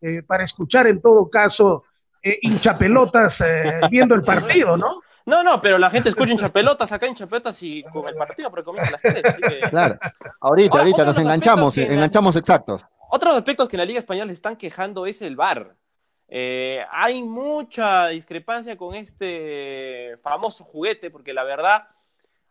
eh, 0.01 0.21
para 0.23 0.45
escuchar 0.45 0.87
en 0.87 1.01
todo 1.01 1.29
caso 1.29 1.83
eh, 2.21 2.39
hinchapelotas 2.41 3.33
eh, 3.39 3.81
viendo 3.91 4.15
el 4.15 4.21
partido, 4.23 4.75
¿no? 4.75 5.01
No, 5.27 5.43
no, 5.43 5.61
pero 5.61 5.77
la 5.77 5.89
gente 5.89 6.09
escucha 6.09 6.31
hinchapelotas 6.33 6.91
acá 6.91 7.07
hinchapelotas 7.07 7.61
y 7.63 7.83
con 7.83 8.07
el 8.09 8.15
partido 8.15 8.49
porque 8.49 8.63
comienza 8.63 8.89
a 8.89 8.91
las 8.91 9.01
tres, 9.01 9.23
así 9.23 9.41
que... 9.41 9.69
Claro, 9.69 9.97
ahorita, 10.41 10.79
ahorita 10.79 11.05
nos 11.05 11.17
enganchamos, 11.17 11.77
enganchamos 11.77 12.35
exactos. 12.35 12.85
Otros 13.09 13.35
aspectos 13.35 13.69
que 13.69 13.75
en 13.75 13.79
la 13.79 13.85
Liga 13.85 13.99
Española 13.99 14.31
están 14.31 14.55
quejando 14.55 15.05
es 15.05 15.21
el 15.21 15.35
VAR. 15.35 15.75
Eh, 16.27 16.83
hay 16.91 17.23
mucha 17.23 18.07
discrepancia 18.07 18.75
con 18.77 18.93
este 18.95 20.17
famoso 20.23 20.63
juguete, 20.63 21.09
porque 21.09 21.33
la 21.33 21.43
verdad, 21.43 21.87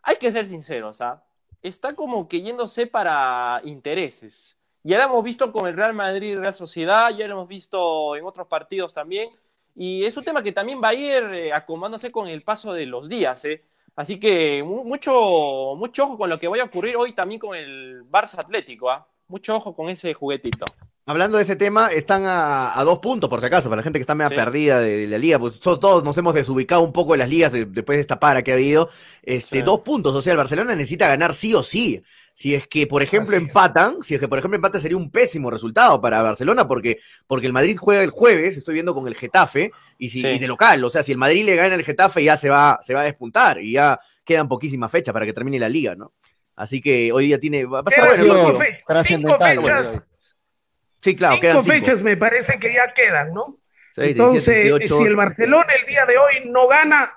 hay 0.03 0.17
que 0.17 0.33
ser 0.33 0.47
sinceros, 0.47 1.01
¿ah? 1.01 1.23
Está 1.65 1.95
como 1.95 2.29
que 2.29 2.43
yéndose 2.43 2.87
para 2.87 3.61
intereses. 3.65 4.59
Ya 4.83 4.99
lo 4.99 5.05
hemos 5.05 5.25
visto 5.25 5.51
con 5.51 5.67
el 5.67 5.75
Real 5.75 5.95
Madrid 5.95 6.39
Real 6.39 6.55
Sociedad, 6.55 7.11
ya 7.17 7.27
lo 7.27 7.35
hemos 7.35 7.49
visto 7.49 8.15
en 8.17 8.25
otros 8.25 8.47
partidos 8.47 8.93
también, 8.93 9.31
y 9.75 10.05
es 10.05 10.15
un 10.17 10.25
tema 10.25 10.43
que 10.43 10.53
también 10.53 10.81
va 10.83 10.89
a 10.89 10.95
ir 10.95 11.25
eh, 11.33 11.53
acomodándose 11.55 12.13
con 12.13 12.29
el 12.29 12.43
paso 12.43 12.75
de 12.75 12.85
los 12.85 13.09
días. 13.09 13.45
¿eh? 13.47 13.65
Así 13.97 14.21
que 14.21 14.63
mucho, 14.63 15.75
mucho 15.77 16.05
ojo 16.05 16.19
con 16.19 16.29
lo 16.29 16.39
que 16.39 16.49
vaya 16.49 16.65
a 16.65 16.67
ocurrir 16.67 16.97
hoy 16.97 17.15
también 17.15 17.41
con 17.41 17.57
el 17.57 18.05
Barça 18.11 18.39
Atlético. 18.39 18.91
¿ah? 18.91 19.09
Mucho 19.29 19.57
ojo 19.57 19.75
con 19.75 19.89
ese 19.89 20.15
juguetito. 20.15 20.67
Hablando 21.07 21.37
de 21.37 21.45
ese 21.45 21.55
tema, 21.55 21.89
están 21.89 22.23
a, 22.25 22.83
dos 22.83 22.99
puntos, 23.01 23.29
por 23.29 23.41
si 23.41 23.47
acaso, 23.47 23.69
para 23.69 23.81
la 23.81 23.83
gente 23.83 23.99
que 23.99 24.03
está 24.03 24.15
media 24.15 24.35
perdida 24.35 24.81
de, 24.81 25.07
la 25.07 25.19
liga, 25.19 25.39
pues 25.39 25.61
todos 25.61 26.03
nos 26.03 26.17
hemos 26.17 26.33
desubicado 26.35 26.81
un 26.81 26.95
poco 26.95 27.15
en 27.15 27.19
las 27.19 27.29
ligas 27.29 27.53
después 27.53 27.99
de 27.99 28.01
esta 28.01 28.19
para 28.19 28.43
que 28.43 28.53
ha 28.53 28.55
habido. 28.55 28.89
Este, 29.23 29.63
Dos 29.63 29.81
puntos, 29.81 30.15
o 30.15 30.23
sea, 30.23 30.33
el 30.33 30.39
Barcelona 30.39 30.75
necesita 30.75 31.07
ganar 31.07 31.35
sí 31.35 31.55
o 31.55 31.63
sí. 31.63 32.03
Si 32.33 32.55
es 32.55 32.67
que, 32.67 32.87
por 32.87 33.03
ejemplo, 33.03 33.37
empatan, 33.37 34.03
si 34.03 34.15
es 34.15 34.21
que, 34.21 34.29
por 34.29 34.39
ejemplo, 34.39 34.57
empatan 34.57 34.81
sería 34.81 34.97
un 34.97 35.11
pésimo 35.11 35.51
resultado 35.51 36.01
para 36.01 36.23
Barcelona, 36.23 36.67
porque, 36.67 36.99
porque 37.27 37.47
el 37.47 37.53
Madrid 37.53 37.77
juega 37.79 38.03
el 38.03 38.11
jueves, 38.11 38.57
estoy 38.57 38.75
viendo 38.75 38.95
con 38.95 39.07
el 39.07 39.15
Getafe, 39.15 39.73
y, 39.99 40.09
si, 40.09 40.23
de 40.23 40.49
local, 40.49 40.83
o 40.83 40.91
sea, 40.91 41.03
si 41.03 41.13
el 41.13 41.19
Madrid 41.19 41.45
le 41.45 41.55
gana 41.55 41.75
el 41.75 41.85
Getafe 41.85 42.25
ya 42.25 42.39
se 42.39 42.49
va, 42.49 42.81
se 42.83 42.95
va 42.95 43.03
a 43.03 43.05
despuntar, 43.05 43.61
y 43.61 43.73
ya 43.73 44.01
quedan 44.25 44.49
poquísimas 44.49 44.91
fechas 44.91 45.13
para 45.13 45.27
que 45.27 45.35
termine 45.35 45.59
la 45.59 45.69
liga, 45.69 45.95
¿no? 45.95 46.15
Así 46.57 46.81
que 46.81 47.13
hoy 47.13 47.27
día 47.27 47.39
tiene. 47.39 47.65
Va 47.65 47.81
a 47.81 47.83
pasar 47.83 48.17
bueno 48.17 48.59
trascendental. 48.87 50.05
Sí, 51.01 51.15
claro, 51.15 51.37
cinco 51.41 51.61
fechas 51.63 52.01
me 52.01 52.17
parece 52.17 52.59
que 52.59 52.73
ya 52.73 52.95
quedan, 52.95 53.35
¿no? 53.35 53.59
Entonces, 53.97 54.45
si 54.89 54.95
el 54.95 55.17
Barcelona 55.17 55.73
el 55.81 55.87
día 55.87 56.07
de 56.07 56.17
hoy 56.17 56.51
no 56.51 56.67
gana, 56.67 57.13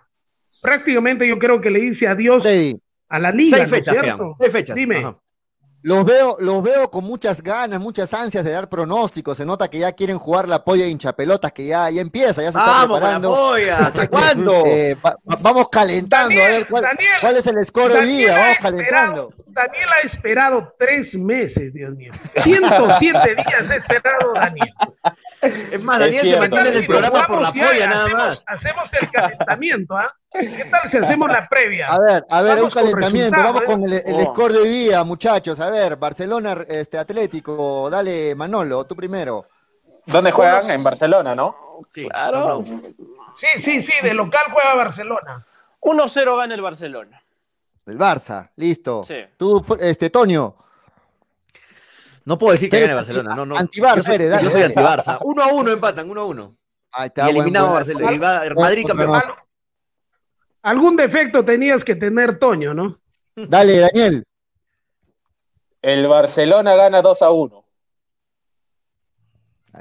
prácticamente 0.61 1.27
yo 1.27 1.39
creo 1.39 1.61
que 1.61 1.69
le 1.69 1.79
dice 1.79 2.07
adiós 2.07 2.43
a 3.09 3.19
la 3.19 3.31
liga. 3.31 3.57
Seis 3.57 3.69
fechas, 3.69 3.95
Seis 4.39 4.51
fechas. 4.51 4.75
Dime. 4.75 5.15
Los 5.87 6.03
veo, 6.03 6.35
los 6.41 6.61
veo 6.61 6.91
con 6.91 7.05
muchas 7.05 7.41
ganas, 7.41 7.79
muchas 7.79 8.13
ansias 8.13 8.43
de 8.43 8.51
dar 8.51 8.67
pronósticos. 8.67 9.37
Se 9.37 9.45
nota 9.45 9.69
que 9.69 9.79
ya 9.79 9.93
quieren 9.93 10.19
jugar 10.19 10.45
la 10.45 10.61
polla 10.61 10.85
hinchapelotas, 10.85 11.53
que 11.53 11.65
ya, 11.65 11.89
ya 11.89 12.01
empieza, 12.01 12.41
ya 12.41 12.51
se 12.51 12.59
está 12.59 12.85
preparando. 12.85 13.29
Polla, 13.29 13.77
¿hasta 13.77 14.05
cuándo? 14.09 14.65
Eh, 14.65 14.97
vamos 15.39 15.69
calentando, 15.69 16.43
a 16.43 16.49
ver 16.49 16.67
cuál, 16.67 17.37
es 17.37 17.47
el 17.47 17.63
score 17.63 17.93
hoy 17.93 18.05
día, 18.05 18.37
vamos 18.37 18.57
calentando. 18.59 19.29
Daniel 19.47 19.87
ha 19.95 20.13
esperado 20.13 20.73
tres 20.77 21.13
meses, 21.13 21.73
Dios 21.73 21.95
mío. 21.95 22.11
107 22.35 23.35
días 23.35 23.71
ha 23.71 23.75
esperado 23.77 24.33
Daniel. 24.33 24.73
Es 25.41 25.83
más, 25.83 25.99
Daniel 25.99 26.27
se 26.27 26.39
mantiene 26.39 26.69
en 26.69 26.77
el 26.77 26.87
programa 26.87 27.27
por 27.27 27.41
la 27.41 27.51
polla, 27.51 27.87
nada 27.87 28.07
más. 28.09 28.43
Hacemos 28.47 28.87
el 28.99 29.11
calentamiento, 29.11 29.97
¿ah? 29.97 30.13
¿Qué 30.31 30.65
tal 30.69 30.91
si 30.91 30.97
hacemos 30.97 31.29
la 31.29 31.47
previa? 31.47 31.87
A 31.87 31.99
ver, 31.99 32.25
a 32.29 32.41
ver, 32.41 32.63
un 32.63 32.69
calentamiento. 32.69 33.41
Vamos 33.41 33.61
con 33.61 33.83
el, 33.83 33.93
el 33.93 34.15
oh. 34.15 34.25
score 34.25 34.53
de 34.53 34.59
hoy 34.59 34.69
día, 34.69 35.03
muchachos. 35.03 35.59
A 35.59 35.69
ver, 35.69 35.95
Barcelona, 35.97 36.57
este 36.67 36.97
Atlético. 36.97 37.89
Dale, 37.89 38.35
Manolo, 38.35 38.85
tú 38.85 38.95
primero. 38.95 39.45
¿Dónde 40.07 40.31
juegan? 40.31 40.69
En 40.71 40.83
Barcelona, 40.83 41.35
¿no? 41.35 41.55
Sí, 41.93 42.07
claro. 42.07 42.63
Sí, 42.63 43.47
sí, 43.63 43.83
sí, 43.83 43.93
de 44.03 44.13
local 44.13 44.45
juega 44.51 44.73
Barcelona. 44.75 45.45
1-0 45.81 46.37
gana 46.37 46.55
el 46.55 46.61
Barcelona. 46.61 47.21
El 47.85 47.97
Barça, 47.97 48.49
listo. 48.55 49.03
Sí. 49.03 49.15
Tú, 49.37 49.63
este, 49.79 50.09
Toño. 50.09 50.55
No 52.27 52.37
puedo 52.37 52.51
decir 52.51 52.69
que 52.69 52.81
gane 52.81 52.93
Barcelona, 52.93 53.33
no, 53.33 53.45
no. 53.45 53.55
Anti-Barça, 53.55 53.95
yo, 53.95 54.03
soy, 54.03 54.43
yo 54.43 54.49
soy 54.49 54.61
anti-Barça. 54.63 55.17
1 55.23 55.41
a 55.41 55.47
1 55.47 55.71
empatan, 55.71 56.09
1 56.09 56.21
a 56.21 56.25
1. 56.25 56.53
Ahí 56.91 57.07
está, 57.07 57.25
y 57.25 57.29
eliminado 57.29 57.71
Barcelona. 57.71 58.51
Madrid 58.53 58.85
campeón. 58.85 59.21
Algún 60.61 60.97
defecto 60.97 61.45
tenías 61.45 61.81
que 61.85 61.95
tener, 61.95 62.37
Toño, 62.37 62.73
¿no? 62.73 62.99
Dale, 63.33 63.79
Daniel. 63.79 64.25
El 65.81 66.05
Barcelona 66.07 66.75
gana 66.75 67.01
2 67.01 67.21
a 67.21 67.29
1. 67.29 67.63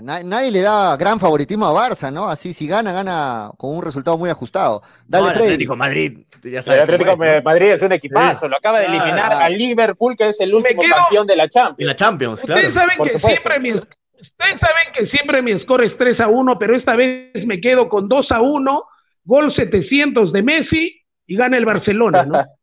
Nadie 0.03 0.51
le 0.51 0.62
da 0.62 0.97
gran 0.97 1.18
favoritismo 1.20 1.66
a 1.66 1.72
Barça, 1.72 2.12
¿no? 2.12 2.28
Así, 2.28 2.53
si 2.53 2.66
gana, 2.66 2.92
gana 2.92 3.51
con 3.57 3.76
un 3.76 3.82
resultado 3.82 4.18
muy 4.18 4.30
ajustado. 4.30 4.82
Dale, 5.07 5.26
no, 5.26 5.30
el 5.32 5.38
Atlético 5.38 5.76
Madrid, 5.76 6.18
ya 6.42 6.62
sabes. 6.62 6.80
El 6.80 6.84
Atlético 6.84 7.16
Madrid 7.16 7.66
es 7.70 7.82
un 7.82 7.92
equipazo, 7.92 8.49
lo 8.49 8.57
acaba 8.57 8.80
de 8.80 8.86
eliminar 8.86 9.32
al 9.32 9.53
Liverpool, 9.53 10.16
que 10.16 10.28
es 10.28 10.40
el 10.40 10.55
último 10.55 10.82
campeón 10.82 11.26
de 11.26 11.36
la 11.36 11.49
Champions. 11.49 11.78
De 11.78 11.84
la 11.84 11.97
Champions, 11.97 12.42
claro. 12.42 12.68
Ustedes 12.68 12.74
saben, 12.74 13.12
que 13.12 13.18
siempre 13.20 13.61
mi, 13.61 13.72
ustedes 13.72 14.61
saben 14.61 14.92
que 14.94 15.07
siempre 15.09 15.42
mi 15.42 15.61
score 15.61 15.86
es 15.86 15.97
3 15.97 16.20
a 16.20 16.28
1, 16.28 16.59
pero 16.59 16.76
esta 16.76 16.97
vez 16.97 17.47
me 17.47 17.61
quedo 17.61 17.88
con 17.88 18.09
2 18.09 18.26
a 18.30 18.40
1, 18.40 18.82
gol 19.24 19.55
700 19.55 20.32
de 20.32 20.42
Messi 20.42 21.03
y 21.26 21.36
gana 21.36 21.57
el 21.57 21.64
Barcelona, 21.64 22.24
¿no? 22.24 22.44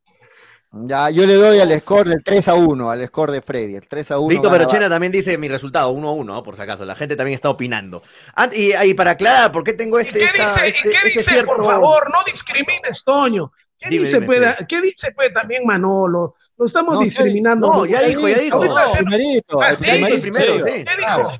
Ya, 0.76 1.12
yo 1.12 1.28
le 1.28 1.36
doy 1.36 1.60
al 1.60 1.72
score 1.80 2.10
del 2.10 2.24
3 2.24 2.48
a 2.48 2.56
1, 2.56 2.90
al 2.90 3.06
score 3.06 3.32
de 3.32 3.44
Freddy. 3.44 3.76
El 3.76 3.88
3 3.88 4.10
a 4.12 4.18
1. 4.18 4.28
Víctor 4.28 4.52
Perochena 4.52 4.90
también 4.90 5.12
dice 5.12 5.38
mi 5.38 5.48
resultado, 5.48 5.92
1 5.92 6.08
a 6.08 6.14
1, 6.14 6.44
por 6.44 6.56
si 6.56 6.64
acaso. 6.64 6.84
La 6.84 6.96
gente 6.96 7.16
también 7.16 7.36
está 7.36 7.52
opinando. 7.52 8.02
y, 8.52 8.94
para 8.96 9.12
aclarar, 9.12 9.52
¿por 9.52 9.64
qué 9.64 9.74
tengo 9.74 10.00
este, 10.00 10.14
¿Qué 10.14 10.26
esta, 10.26 10.56
dice, 10.56 10.68
este, 10.68 10.90
¿qué 10.90 10.96
este 11.10 11.32
dice, 11.32 11.44
Por 11.44 11.70
favor, 11.70 12.10
no 12.12 12.18
discrimines, 12.26 12.98
Toño. 13.06 13.52
¿Qué, 13.80 13.90
dime, 13.90 14.08
dice, 14.08 14.20
dime, 14.20 14.56
¿qué 14.68 14.82
dice 14.82 15.12
pues, 15.16 15.32
también 15.32 15.64
Manolo? 15.64 16.36
Lo 16.58 16.66
estamos 16.66 17.00
discriminando. 17.02 17.72
No, 17.72 17.86
ya 17.86 18.02
dijo, 18.02 18.28
ya 18.28 18.40
dijo. 18.40 18.66
No, 18.66 18.96
el 18.96 19.06
primerito, 19.06 19.64
el, 19.64 19.78
primerito, 19.78 20.08
el 20.08 20.22
primero. 20.22 20.66
¿Qué 20.66 20.86
dijo? 20.98 21.32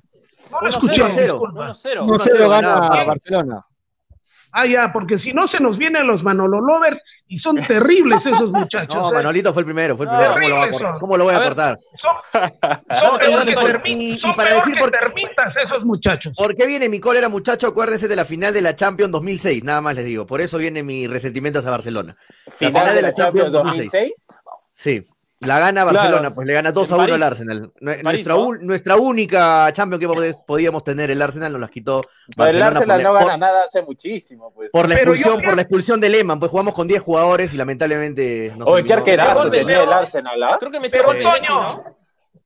No 0.52 0.62
lo 0.62 0.70
escuché. 0.70 1.02
1-0. 1.02 2.06
1-0 2.06 2.50
gana 2.50 3.04
Barcelona. 3.06 3.66
Ah, 4.52 4.68
ya, 4.68 4.94
porque 4.94 5.18
si 5.18 5.34
no 5.34 5.48
se 5.48 5.60
nos 5.60 5.80
vienen 5.80 6.06
los 6.06 6.22
Manolo 6.22 6.62
Lovers 6.62 7.02
y 7.28 7.40
son 7.40 7.56
terribles 7.58 8.26
esos 8.26 8.52
muchachos. 8.52 8.96
No, 8.96 9.10
¿eh? 9.10 9.14
Manolito 9.14 9.54
fue 9.54 9.62
el 9.62 9.66
primero, 9.66 9.98
fue 9.98 10.06
el 10.06 10.12
primero. 10.12 10.34
¿Cómo 10.34 10.48
lo, 10.48 10.56
va 10.56 10.64
a, 10.64 11.00
¿Cómo 11.00 11.18
lo 11.18 11.24
voy 11.24 11.34
a, 11.34 11.38
a 11.38 11.44
cortar? 11.44 11.80
Son, 12.02 12.16
son 12.32 13.50
y, 13.50 13.54
por, 13.54 13.82
y, 13.86 14.14
y 14.14 14.34
para 14.34 14.56
decir 14.56 14.76
por 14.78 14.92
termitas 14.92 15.54
esos 15.66 15.84
muchachos. 15.84 16.34
¿Por 16.38 16.56
qué 16.56 16.66
viene 16.68 16.90
mi 16.90 17.00
cólera, 17.00 17.30
muchacho? 17.30 17.68
Acuérdense 17.68 18.08
de 18.08 18.16
la 18.16 18.26
final 18.26 18.54
de 18.54 18.62
la 18.62 18.76
Champions 18.76 19.12
2006, 19.12 19.64
nada 19.64 19.82
más 19.82 19.96
les 19.96 20.06
digo. 20.06 20.26
Por 20.26 20.42
eso 20.42 20.58
viene 20.58 20.84
mi 20.84 21.08
resentimiento 21.08 21.60
hacia 21.60 21.72
Barcelona. 21.72 22.16
La 22.60 22.68
final, 22.68 22.96
de 22.96 23.02
la, 23.02 23.14
Champions 23.14 23.52
2006. 23.52 24.14
Sí. 24.72 25.04
La 25.46 25.60
gana 25.60 25.84
Barcelona, 25.84 26.34
pues 26.34 26.48
le 26.48 26.54
gana 26.54 26.72
2 26.72 26.92
a 26.92 26.96
1 26.96 27.14
al 27.14 27.24
Arsenal. 27.24 27.72
Nuestra, 27.80 28.36
nuestra 28.62 28.96
única 28.96 29.72
Champions 29.72 30.00
que 30.06 30.34
podíamos 30.46 30.84
tener 30.84 31.12
el 31.12 31.22
Arsenal 31.22 31.52
nos 31.52 31.62
las 31.62 31.72
quitó 31.72 32.04
Barcelona. 32.36 32.68
el 32.68 32.78
Arsenal 32.78 33.04
no 33.04 33.14
gana 33.14 33.38
nada 33.38 33.64
hace 33.64 33.82
muchísimo, 33.82 34.52
pues. 34.54 34.72
Por 34.72 34.88
la 34.88 34.96
expulsión, 34.96 35.42
por 35.42 35.56
la 35.56 35.62
expulsión 35.62 36.00
de 36.00 36.10
Lehmann, 36.10 36.40
pues 36.40 36.52
jugamos 36.52 36.74
con 36.74 36.88
10 36.88 37.02
jugadores 37.02 37.54
y 37.54 37.58
lamentablemente 37.58 38.54
no 38.58 38.66
Oye, 38.66 38.86
qué 38.86 38.94
arquerazo 38.94 39.50
tenía 39.50 39.84
el 39.84 39.94
Arsenal, 39.94 40.42
¿ah? 40.44 40.58
Creo 40.60 40.72
que 40.72 40.80
me 40.80 40.90
pero 40.90 41.14
Toño, 41.14 41.84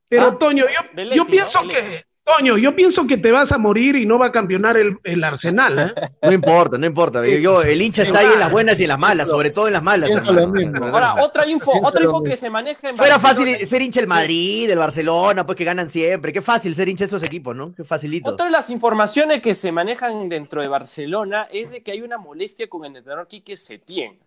pero 0.08 0.26
¿Ah? 0.26 0.36
Toño, 0.38 0.64
yo, 0.66 1.02
yo 1.14 1.26
pienso 1.26 1.58
que 1.68 2.07
Toño, 2.36 2.58
yo 2.58 2.76
pienso 2.76 3.06
que 3.06 3.16
te 3.16 3.32
vas 3.32 3.50
a 3.50 3.56
morir 3.56 3.96
y 3.96 4.04
no 4.04 4.18
va 4.18 4.26
a 4.26 4.32
campeonar 4.32 4.76
el, 4.76 4.98
el 5.02 5.24
Arsenal. 5.24 5.78
¿eh? 5.78 6.08
No 6.22 6.32
importa, 6.32 6.76
no 6.76 6.84
importa. 6.84 7.26
Yo, 7.26 7.62
el 7.62 7.80
hincha 7.80 8.02
está 8.02 8.18
ahí 8.18 8.28
en 8.34 8.38
las 8.38 8.50
buenas 8.50 8.78
y 8.80 8.82
en 8.82 8.88
las 8.88 8.98
malas, 8.98 9.28
sobre 9.28 9.48
todo 9.50 9.66
en 9.66 9.72
las 9.72 9.82
malas. 9.82 10.10
Ahora, 10.10 11.14
otra 11.22 11.46
info, 11.46 11.72
otra 11.82 12.02
info 12.02 12.22
que 12.22 12.36
se 12.36 12.50
maneja 12.50 12.90
en 12.90 12.96
Fuera 12.98 13.18
fácil 13.18 13.48
ser 13.48 13.80
hincha 13.80 14.00
el 14.00 14.06
Madrid, 14.06 14.68
del 14.68 14.78
Barcelona, 14.78 15.46
pues 15.46 15.56
que 15.56 15.64
ganan 15.64 15.88
siempre. 15.88 16.32
Qué 16.32 16.42
fácil 16.42 16.74
ser 16.74 16.88
hincha 16.88 17.04
de 17.04 17.06
esos 17.06 17.22
equipos, 17.22 17.56
¿no? 17.56 17.74
Qué 17.74 17.82
facilito. 17.84 18.28
Otra 18.28 18.44
de 18.44 18.52
las 18.52 18.68
informaciones 18.68 19.40
que 19.40 19.54
se 19.54 19.72
manejan 19.72 20.28
dentro 20.28 20.60
de 20.60 20.68
Barcelona 20.68 21.48
es 21.50 21.70
de 21.70 21.82
que 21.82 21.92
hay 21.92 22.02
una 22.02 22.18
molestia 22.18 22.68
con 22.68 22.84
el 22.84 22.94
entrenador 22.94 23.26
Quique 23.26 23.56
Setién. 23.56 24.18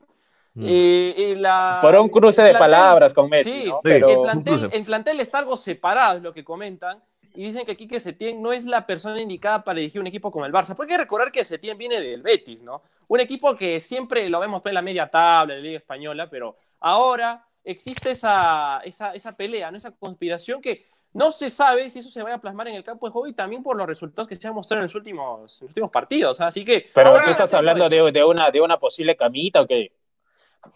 Mm. 0.56 0.66
Eh, 0.66 1.36
la, 1.38 1.80
Por 1.82 1.96
un 1.96 2.10
cruce 2.10 2.42
de 2.42 2.56
palabras 2.56 3.14
con 3.14 3.30
Messi. 3.30 3.52
Sí, 3.52 3.72
Pero... 3.84 4.10
el, 4.10 4.20
plantel, 4.22 4.70
el 4.72 4.84
plantel 4.84 5.20
está 5.20 5.38
algo 5.38 5.56
separado, 5.56 6.18
es 6.18 6.24
lo 6.24 6.34
que 6.34 6.44
comentan 6.44 6.98
y 7.36 7.46
dicen 7.46 7.66
que 7.66 7.76
Quique 7.76 8.00
Setién 8.00 8.42
no 8.42 8.54
es 8.54 8.66
la 8.66 8.86
persona 8.86 9.22
indicada 9.22 9.64
para 9.64 9.80
dirigir 9.80 10.02
un 10.02 10.08
equipo 10.08 10.32
como 10.32 10.46
el 10.46 10.52
Barça. 10.52 10.76
Porque 10.76 10.94
hay 10.94 10.98
que 10.98 11.04
recordar 11.04 11.32
que 11.32 11.44
Setién 11.44 11.78
viene 11.78 12.00
del 12.02 12.22
Betis, 12.22 12.62
¿no? 12.62 12.82
Un 13.10 13.20
equipo 13.20 13.56
que 13.56 13.82
siempre 13.82 14.30
lo 14.30 14.40
vemos 14.40 14.62
en 14.66 14.74
la 14.74 14.82
media 14.82 15.08
tabla 15.08 15.54
de 15.54 15.60
la 15.60 15.66
Liga 15.66 15.78
Española, 15.78 16.30
pero 16.30 16.58
ahora 16.80 17.46
existe 17.64 18.12
esa, 18.12 18.82
esa, 18.84 19.14
esa 19.14 19.36
pelea, 19.36 19.72
¿no? 19.72 19.78
esa 19.78 19.92
conspiración 19.92 20.62
que 20.62 20.86
no 21.14 21.32
se 21.32 21.50
sabe 21.50 21.90
si 21.90 22.00
eso 22.00 22.10
se 22.10 22.24
va 22.24 22.34
a 22.34 22.38
plasmar 22.40 22.68
en 22.70 22.76
el 22.76 22.84
campo 22.84 23.06
de 23.06 23.12
juego 23.12 23.28
y 23.28 23.34
también 23.34 23.62
por 23.64 23.76
los 23.76 23.86
resultados 23.86 24.28
que 24.28 24.36
se 24.36 24.48
han 24.48 24.54
mostrado 24.54 24.80
en 24.80 24.84
los 24.84 24.96
últimos, 24.96 25.62
últimos 25.62 25.92
partidos. 25.92 26.40
Así 26.40 26.64
que. 26.64 26.90
Pero 26.94 27.12
tú 27.24 27.30
estás 27.30 27.54
hablando 27.54 27.90
de, 27.90 28.12
de, 28.12 28.24
una, 28.24 28.50
de 28.50 28.62
una 28.62 28.78
posible 28.78 29.16
camita 29.16 29.62
o 29.62 29.68
qué? 29.68 29.92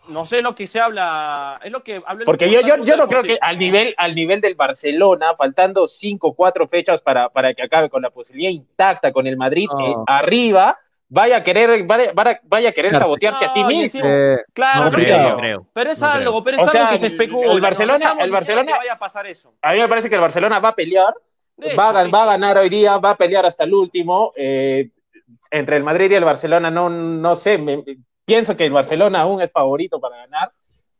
No 0.07 0.25
sé 0.25 0.41
lo 0.41 0.55
que 0.55 0.67
se 0.67 0.79
habla, 0.79 1.59
es 1.63 1.71
lo 1.71 1.83
que 1.83 2.01
Porque 2.25 2.49
yo, 2.49 2.61
yo, 2.61 2.83
yo 2.83 2.97
no 2.97 3.07
creo 3.07 3.23
que 3.23 3.38
al 3.41 3.57
nivel, 3.57 3.93
al 3.97 4.15
nivel 4.15 4.41
del 4.41 4.55
Barcelona, 4.55 5.36
faltando 5.36 5.88
cinco, 5.88 6.33
cuatro 6.33 6.67
fechas 6.67 7.01
para, 7.01 7.29
para 7.29 7.53
que 7.53 7.63
acabe 7.63 7.89
con 7.89 8.01
la 8.01 8.09
posibilidad 8.09 8.51
intacta 8.51 9.11
con 9.11 9.27
el 9.27 9.38
Madrid 9.38 9.67
arriba, 10.07 10.79
vaya 11.07 11.38
a 11.38 11.43
querer, 11.43 11.83
vaya, 11.86 12.11
vaya 12.43 12.69
a 12.69 12.71
querer 12.71 12.91
sabotearse 12.95 13.45
a 13.45 13.49
sí 13.49 13.63
mismo. 13.63 14.01
claro, 14.53 14.91
creo, 14.91 15.67
pero 15.73 15.91
es 15.91 16.01
algo, 16.01 16.43
pero 16.43 16.57
es 16.57 16.67
algo 16.67 16.89
que 16.89 16.97
se 16.97 17.07
especula. 17.07 17.53
El 17.53 17.61
Barcelona, 17.61 18.15
el 18.19 18.31
Barcelona, 18.31 18.77
vaya 18.77 18.93
a 18.93 18.99
pasar 18.99 19.27
eso. 19.27 19.53
A 19.61 19.73
mí 19.73 19.79
me 19.79 19.88
parece 19.88 20.09
que 20.09 20.15
el 20.15 20.21
Barcelona 20.21 20.59
va 20.59 20.69
a 20.69 20.75
pelear, 20.75 21.13
va, 21.77 21.89
a, 21.89 22.07
va, 22.07 22.23
a, 22.23 22.25
ganar 22.25 22.57
hoy 22.57 22.69
día, 22.69 22.97
va 22.97 23.11
a 23.11 23.17
pelear 23.17 23.45
hasta 23.45 23.63
el 23.63 23.73
último. 23.73 24.33
Eh, 24.36 24.89
entre 25.51 25.77
el 25.77 25.83
Madrid 25.83 26.11
y 26.11 26.15
el 26.15 26.25
Barcelona, 26.25 26.69
no, 26.69 26.89
no 26.89 27.36
sé, 27.36 27.57
me, 27.57 27.83
pienso 28.26 28.57
que 28.57 28.65
el 28.65 28.71
Barcelona 28.71 29.21
aún 29.21 29.41
es 29.41 29.51
favorito 29.51 29.99
para 29.99 30.17
ganar, 30.17 30.51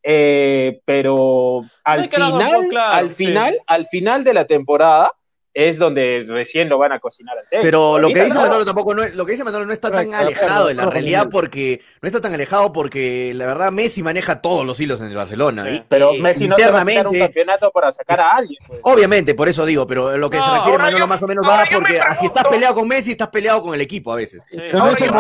eh, 0.04 0.82
pero 0.86 1.66
al 1.84 2.10
final, 2.10 2.70
al 2.78 3.10
final, 3.12 3.60
al 3.66 3.86
final 3.88 4.24
de 4.24 4.34
la 4.34 4.46
temporada 4.46 5.12
es 5.56 5.80
donde 5.80 6.26
recién 6.28 6.68
lo 6.68 6.78
van 6.78 6.92
a 6.92 7.00
cocinar 7.00 7.38
al 7.38 7.46
Pero 7.50 7.98
lo 7.98 8.10
que 8.10 8.26
dice 8.26 8.38
Manolo 8.38 8.66
tampoco 8.66 8.94
no 8.94 9.04
lo 9.08 9.26
que 9.26 9.32
dice 9.32 9.46
Manolo 9.46 9.66
no 9.66 9.72
está 9.72 9.90
tan 9.90 10.14
alejado 10.14 10.68
de 10.68 10.74
la 10.74 10.86
realidad 10.86 11.30
porque 11.32 11.82
no 12.02 12.08
está 12.08 12.20
tan 12.20 12.34
alejado 12.34 12.74
porque 12.74 13.32
la 13.34 13.46
verdad 13.46 13.72
Messi 13.72 14.04
maneja 14.04 14.42
todos 14.42 14.66
los 14.66 14.78
hilos 14.82 15.00
en 15.00 15.08
el 15.08 15.16
Barcelona. 15.16 15.66
pero 15.88 16.12
Messi 16.16 16.46
no 16.46 16.56
internamente, 16.56 17.04
va 17.04 17.08
a 17.08 17.12
un 17.12 17.20
campeonato 17.20 17.72
para 17.72 17.90
sacar 17.92 18.20
a 18.20 18.32
alguien. 18.36 18.60
Pues. 18.68 18.82
Obviamente, 18.84 19.34
por 19.34 19.48
eso 19.48 19.66
digo, 19.66 19.88
pero 19.88 20.18
lo 20.18 20.30
que 20.30 20.42
se 20.42 20.52
refiere 20.52 20.78
Manolo 20.78 21.08
más 21.08 21.22
o 21.22 21.28
menos 21.28 21.46
va 21.48 21.64
porque 21.72 22.02
si 22.20 22.26
estás 22.26 22.46
peleado 22.48 22.76
con 22.76 22.88
Messi, 22.88 23.12
estás 23.12 23.30
peleado 23.30 23.64
con 23.64 23.74
el 23.74 23.80
equipo 23.80 24.12
a 24.12 24.18
veces. 24.18 24.44
Pero 24.52 24.80
no 24.80 24.92
es 24.92 25.02
el 25.02 25.12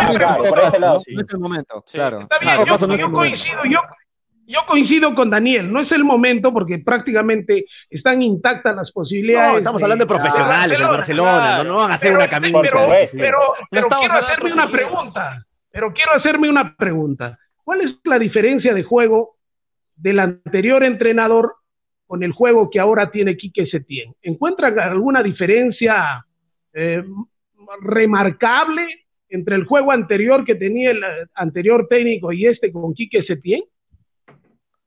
momento, 1.39 1.83
es 1.85 1.91
claro. 1.93 2.21
Está 2.21 2.39
bien, 2.39 2.57
yo, 2.97 3.11
coincido, 3.11 3.63
yo 3.71 3.79
yo 4.47 4.59
coincido 4.67 5.13
con 5.15 5.29
Daniel, 5.29 5.71
no 5.71 5.81
es 5.81 5.91
el 5.91 6.03
momento 6.03 6.53
porque 6.53 6.79
prácticamente 6.79 7.65
están 7.89 8.21
intactas 8.21 8.75
las 8.75 8.91
posibilidades. 8.91 9.53
No, 9.53 9.57
estamos 9.57 9.83
hablando 9.83 10.05
de 10.05 10.09
profesionales 10.09 10.77
de 10.77 10.85
Barcelona, 10.85 11.63
no, 11.63 11.75
van 11.77 11.91
a 11.91 11.95
hacer 11.95 12.13
una 12.15 12.27
camisa. 12.27 12.59
Pero, 12.61 12.87
pero, 13.11 13.39
pero 13.69 13.87
quiero 13.89 14.13
hacerme 14.13 14.53
una 14.53 14.71
pregunta, 14.71 15.45
pero 15.71 15.93
quiero 15.93 16.11
hacerme 16.13 16.49
una 16.49 16.75
pregunta. 16.75 17.39
¿Cuál 17.63 17.81
es 17.81 17.95
la 18.03 18.19
diferencia 18.19 18.73
de 18.73 18.83
juego 18.83 19.37
del 19.95 20.19
anterior 20.19 20.83
entrenador 20.83 21.55
con 22.05 22.21
el 22.21 22.31
juego 22.31 22.69
que 22.69 22.79
ahora 22.79 23.09
tiene 23.09 23.37
Quique 23.37 23.65
Setién? 23.65 24.13
¿Encuentran 24.21 24.79
alguna 24.79 25.23
diferencia 25.23 26.23
eh, 26.73 27.03
remarcable 27.81 28.85
entre 29.29 29.55
el 29.55 29.65
juego 29.65 29.91
anterior 29.91 30.45
que 30.45 30.53
tenía 30.53 30.91
el 30.91 31.01
anterior 31.33 31.87
técnico 31.89 32.31
y 32.31 32.45
este 32.45 32.71
con 32.71 32.93
Quique 32.93 33.23
Setién? 33.23 33.63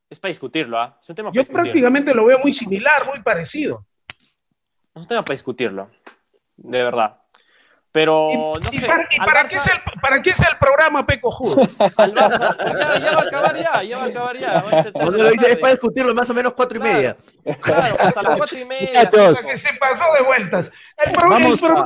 Es 0.09 0.19
para 0.19 0.29
discutirlo, 0.29 0.79
¿ah? 0.79 0.97
Es 1.01 1.09
un 1.09 1.15
tema 1.15 1.31
Yo 1.31 1.43
prácticamente 1.43 2.13
lo 2.13 2.25
veo 2.25 2.39
muy 2.39 2.53
similar, 2.55 3.05
muy 3.05 3.21
parecido. 3.21 3.85
Es 4.95 5.01
un 5.03 5.07
tema 5.07 5.21
para 5.21 5.33
discutirlo, 5.33 5.89
de 6.57 6.83
verdad. 6.83 7.19
Pero, 7.91 8.53
no 8.61 8.71
sé. 8.71 8.85
Para, 8.85 9.07
para, 9.25 9.43
qué 9.45 9.55
es 9.55 9.63
el, 9.63 9.99
¿para, 9.99 10.21
qué 10.21 10.29
es 10.29 10.37
el, 10.37 10.57
programa 10.59 11.07
Peco? 11.07 11.35
Al 11.97 12.13
Barça, 12.13 12.55
ya, 12.57 12.99
ya, 12.99 13.11
va 13.15 13.21
a 13.21 13.25
acabar 13.25 13.55
ya, 13.55 13.83
ya 13.83 13.97
va 13.97 14.03
a 14.03 14.07
acabar 14.07 14.37
ya. 14.37 14.63
Cuando 14.93 15.17
lo 15.17 15.29
dice, 15.29 15.51
es 15.51 15.57
para 15.57 15.73
discutirlo 15.73 16.13
más 16.13 16.29
o 16.29 16.33
menos 16.35 16.53
cuatro 16.53 16.77
y 16.77 16.81
media. 16.81 17.17
Claro, 17.61 17.95
hasta 17.99 18.21
las 18.21 18.37
cuatro 18.37 18.59
y 18.59 18.65
media. 18.65 19.09
que 19.09 19.17
se 19.17 19.73
pasó 19.79 20.13
de 20.13 20.23
vueltas. 20.23 20.65
El, 20.97 21.09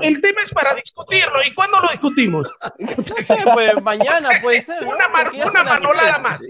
el, 0.04 0.22
tema 0.22 0.42
es 0.46 0.54
para 0.54 0.76
discutirlo. 0.76 1.42
¿Y 1.46 1.54
cuándo 1.54 1.80
lo 1.80 1.92
discutimos? 1.92 2.50
No 2.80 3.22
sé, 3.22 3.38
pues 3.54 3.82
mañana 3.82 4.30
puede 4.42 4.60
ser. 4.60 4.84
Una, 4.88 5.08
una 5.08 5.64
manolada 5.64 6.20
más. 6.20 6.42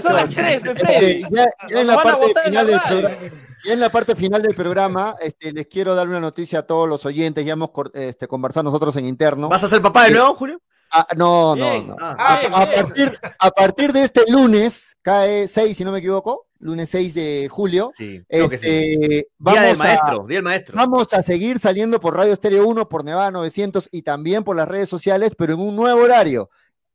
Son 0.00 0.14
las 0.14 0.30
tres, 0.30 0.62
Freddy. 0.62 1.22
Ya, 1.30 1.46
ya, 1.68 1.80
en 1.80 1.86
la 1.86 2.02
parte 2.02 2.34
final 2.44 2.66
del 2.66 2.80
programa, 2.80 3.16
ya 3.64 3.72
en 3.72 3.80
la 3.80 3.88
parte 3.88 4.16
final 4.16 4.42
del 4.42 4.54
programa, 4.54 5.16
este, 5.20 5.52
les 5.52 5.66
quiero 5.66 5.94
dar 5.94 6.08
una 6.08 6.20
noticia 6.20 6.60
a 6.60 6.62
todos 6.66 6.88
los 6.88 7.04
oyentes. 7.06 7.44
Ya 7.44 7.54
hemos 7.54 7.70
este, 7.94 8.28
conversado 8.28 8.64
nosotros 8.64 8.94
en 8.96 9.06
interno. 9.06 9.48
¿Vas 9.48 9.64
a 9.64 9.68
ser 9.68 9.80
papá 9.80 10.04
de 10.04 10.12
nuevo, 10.12 10.34
Julio? 10.34 10.60
Ah, 10.90 11.06
no, 11.16 11.56
no, 11.56 11.82
no. 11.82 11.96
Ah, 11.98 12.40
a, 12.52 12.70
partir, 12.70 13.18
a, 13.40 13.50
partir, 13.50 13.92
de 13.92 14.04
este 14.04 14.30
lunes, 14.30 14.96
cae 15.02 15.48
6, 15.48 15.76
si 15.76 15.84
no 15.84 15.90
me 15.90 15.98
equivoco, 15.98 16.46
lunes 16.60 16.88
6 16.90 17.14
de 17.14 17.48
julio. 17.50 17.90
Sí, 17.96 18.22
este, 18.28 19.28
vamos 19.38 19.60
día 19.60 19.68
del 19.68 19.76
maestro, 19.76 20.26
día 20.28 20.36
del 20.36 20.44
maestro. 20.44 20.76
Vamos 20.76 21.12
a 21.12 21.22
seguir 21.24 21.58
saliendo 21.58 21.98
por 21.98 22.16
Radio 22.16 22.32
Estéreo 22.32 22.68
1, 22.68 22.88
por 22.88 23.02
Nevada 23.02 23.32
900 23.32 23.88
y 23.90 24.02
también 24.02 24.44
por 24.44 24.54
las 24.54 24.68
redes 24.68 24.88
sociales, 24.88 25.32
pero 25.36 25.54
en 25.54 25.60
un 25.60 25.74
nuevo 25.74 26.02
horario, 26.02 26.48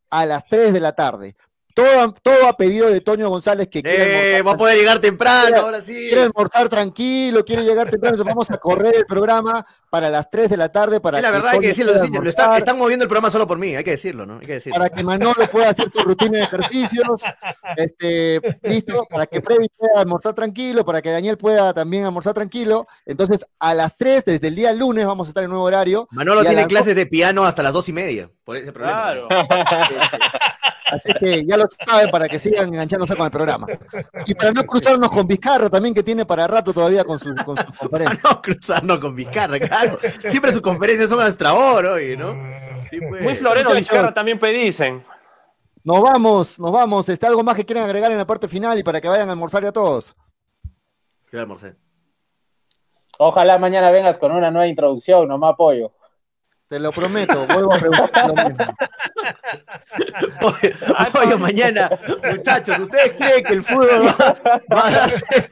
a 0.09 0.25
las 0.25 0.45
3 0.45 0.71
de 0.71 0.79
la 0.79 0.93
tarde 0.93 1.35
todo, 1.73 2.13
todo 2.21 2.47
a 2.47 2.57
pedido 2.57 2.89
de 2.89 3.01
Toño 3.01 3.29
González 3.29 3.67
que 3.67 3.81
quiere 3.81 4.37
eh, 4.37 4.41
va 4.41 4.53
a 4.53 4.57
poder 4.57 4.77
llegar 4.77 4.99
temprano, 4.99 5.57
ahora 5.57 5.81
sí. 5.81 5.93
Quiere 5.93 6.23
almorzar 6.23 6.69
tranquilo, 6.69 7.43
quiere 7.45 7.63
llegar 7.63 7.89
temprano, 7.89 8.15
entonces 8.15 8.33
vamos 8.33 8.51
a 8.51 8.57
correr 8.57 8.95
el 8.95 9.05
programa 9.05 9.65
para 9.89 10.09
las 10.09 10.29
3 10.29 10.49
de 10.51 10.57
la 10.57 10.69
tarde 10.69 10.99
para 10.99 11.19
la 11.21 11.31
verdad 11.31 11.51
hay 11.51 11.59
que 11.59 11.67
decirlo, 11.67 11.93
están 12.23 12.77
moviendo 12.77 13.03
el 13.03 13.09
programa 13.09 13.29
solo 13.29 13.47
por 13.47 13.57
mí, 13.57 13.75
hay 13.75 13.83
que 13.83 13.91
decirlo, 13.91 14.25
¿no? 14.25 14.35
Hay 14.39 14.45
que 14.45 14.53
decirlo. 14.53 14.77
Para 14.77 14.89
que 14.89 15.03
Manolo 15.03 15.49
pueda 15.51 15.69
hacer 15.69 15.89
su 15.93 16.01
rutina 16.01 16.39
de 16.39 16.43
ejercicios, 16.43 17.21
este, 17.75 18.41
listo, 18.63 19.05
para 19.09 19.25
que 19.25 19.41
Freddy 19.41 19.67
pueda 19.75 20.01
almorzar 20.01 20.33
tranquilo, 20.33 20.85
para 20.85 21.01
que 21.01 21.11
Daniel 21.11 21.37
pueda 21.37 21.73
también 21.73 22.05
almorzar 22.05 22.33
tranquilo. 22.33 22.87
Entonces, 23.05 23.45
a 23.59 23.73
las 23.73 23.97
3, 23.97 24.25
desde 24.25 24.47
el 24.47 24.55
día 24.55 24.73
lunes, 24.73 25.05
vamos 25.05 25.27
a 25.27 25.29
estar 25.29 25.43
en 25.43 25.49
nuevo 25.49 25.65
horario. 25.65 26.07
Manolo 26.11 26.43
tiene 26.43 26.67
clases 26.67 26.95
de 26.95 27.05
piano 27.05 27.45
hasta 27.45 27.63
las 27.63 27.73
2 27.73 27.89
y 27.89 27.93
media, 27.93 28.31
por 28.43 28.57
ese 28.57 28.71
problema. 28.71 29.13
Claro. 29.13 29.27
Así 30.91 31.13
que 31.19 31.45
ya 31.45 31.57
lo 31.57 31.67
saben 31.85 32.09
para 32.09 32.27
que 32.27 32.39
sigan 32.39 32.69
enganchándose 32.69 33.15
con 33.15 33.25
el 33.25 33.31
programa. 33.31 33.67
Y 34.25 34.33
para 34.33 34.51
no 34.51 34.63
cruzarnos 34.63 35.09
con 35.09 35.27
Vizcarra 35.27 35.69
también, 35.69 35.93
que 35.93 36.03
tiene 36.03 36.25
para 36.25 36.47
rato 36.47 36.73
todavía 36.73 37.03
con 37.03 37.19
sus 37.19 37.35
con 37.43 37.57
su 37.57 37.65
conferencias. 37.73 38.19
Para 38.21 38.35
no 38.35 38.41
cruzarnos 38.41 38.99
con 38.99 39.15
Vizcarra, 39.15 39.59
claro. 39.59 39.99
Siempre 40.27 40.51
sus 40.51 40.61
conferencias 40.61 41.09
son 41.09 41.19
a 41.19 41.23
nuestra 41.23 41.53
hora 41.53 41.93
hoy, 41.93 42.17
¿no? 42.17 42.35
Pues. 42.89 43.21
Muy 43.21 43.35
florero 43.35 43.73
Vizcarra 43.73 44.13
también 44.13 44.39
pedicen. 44.39 45.03
Nos 45.83 46.01
vamos, 46.01 46.59
nos 46.59 46.71
vamos. 46.71 47.09
¿Está 47.09 47.27
algo 47.27 47.43
más 47.43 47.55
que 47.55 47.65
quieran 47.65 47.85
agregar 47.85 48.11
en 48.11 48.17
la 48.17 48.27
parte 48.27 48.47
final 48.47 48.77
y 48.77 48.83
para 48.83 48.99
que 48.99 49.07
vayan 49.07 49.29
a 49.29 49.31
almorzar 49.31 49.63
ya 49.63 49.71
todos? 49.71 50.15
Yo 51.31 51.39
almorcé. 51.39 51.75
Ojalá 53.17 53.57
mañana 53.57 53.91
vengas 53.91 54.17
con 54.17 54.31
una 54.31 54.49
nueva 54.49 54.67
introducción, 54.67 55.27
no 55.27 55.37
me 55.37 55.47
apoyo. 55.47 55.91
Te 56.69 56.79
lo 56.79 56.91
prometo, 56.91 57.47
vuelvo 57.47 57.73
a 57.73 57.79
preguntar 57.79 58.27
lo 58.27 58.35
mismo. 58.35 58.65
Oye, 61.25 61.35
mañana, 61.35 61.89
muchachos, 62.29 62.77
¿ustedes 62.81 63.13
creen 63.13 63.43
que 63.43 63.53
el 63.55 63.63
fútbol 63.63 64.05
va, 64.71 64.87
a 64.87 65.09
ser 65.09 65.49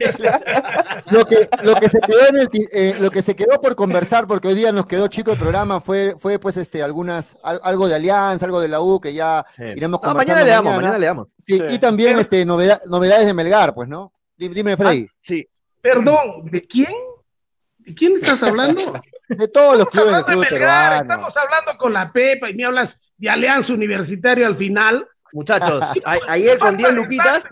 lo 1.10 1.24
que, 1.24 1.48
lo 1.64 1.74
que 1.74 1.90
se 1.90 1.98
quedó 1.98 2.28
en 2.28 2.36
el, 2.36 2.48
eh, 2.70 2.96
lo 3.00 3.10
que 3.10 3.22
se 3.22 3.34
quedó 3.34 3.60
por 3.60 3.74
conversar, 3.74 4.28
porque 4.28 4.46
hoy 4.46 4.54
día 4.54 4.70
nos 4.70 4.86
quedó 4.86 5.08
chico 5.08 5.32
el 5.32 5.38
programa, 5.38 5.80
fue, 5.80 6.14
fue 6.20 6.38
pues 6.38 6.56
este 6.56 6.84
algunas, 6.84 7.36
algo 7.42 7.88
de 7.88 7.96
Alianza, 7.96 8.46
algo 8.46 8.60
de 8.60 8.68
la 8.68 8.80
U 8.80 9.00
que 9.00 9.12
ya 9.12 9.44
iremos 9.58 10.00
no, 10.00 10.14
mañana 10.14 10.44
le 10.44 10.50
damos, 10.50 10.76
mañana 10.76 10.98
le 10.98 11.06
damos. 11.06 11.26
Sí, 11.44 11.60
Y 11.68 11.80
también 11.80 12.16
este 12.20 12.44
novedades 12.46 13.26
de 13.26 13.34
Melgar, 13.34 13.74
pues, 13.74 13.88
¿no? 13.88 14.12
Dime, 14.36 14.76
Freddy. 14.76 15.08
Ah, 15.10 15.14
sí. 15.20 15.48
Perdón, 15.80 16.44
¿de 16.44 16.60
quién? 16.62 16.92
¿De 17.78 17.92
quién 17.92 18.14
estás 18.14 18.40
hablando? 18.40 18.92
De 19.28 19.48
todos 19.48 19.76
los 19.76 19.88
clubes 19.88 20.12
de 20.12 20.24
fútbol 20.24 20.46
peruano. 20.48 21.02
Estamos 21.02 21.34
hablando 21.36 21.78
con 21.78 21.92
la 21.92 22.12
Pepa 22.12 22.48
y 22.50 22.54
me 22.54 22.64
hablas 22.64 22.90
de 23.18 23.28
Alianza 23.28 23.72
Universitaria 23.72 24.46
al 24.46 24.56
final. 24.56 25.06
Muchachos, 25.32 25.84
ayer 26.28 26.58
con 26.58 26.76
10 26.76 26.92
luquitas. 26.94 27.44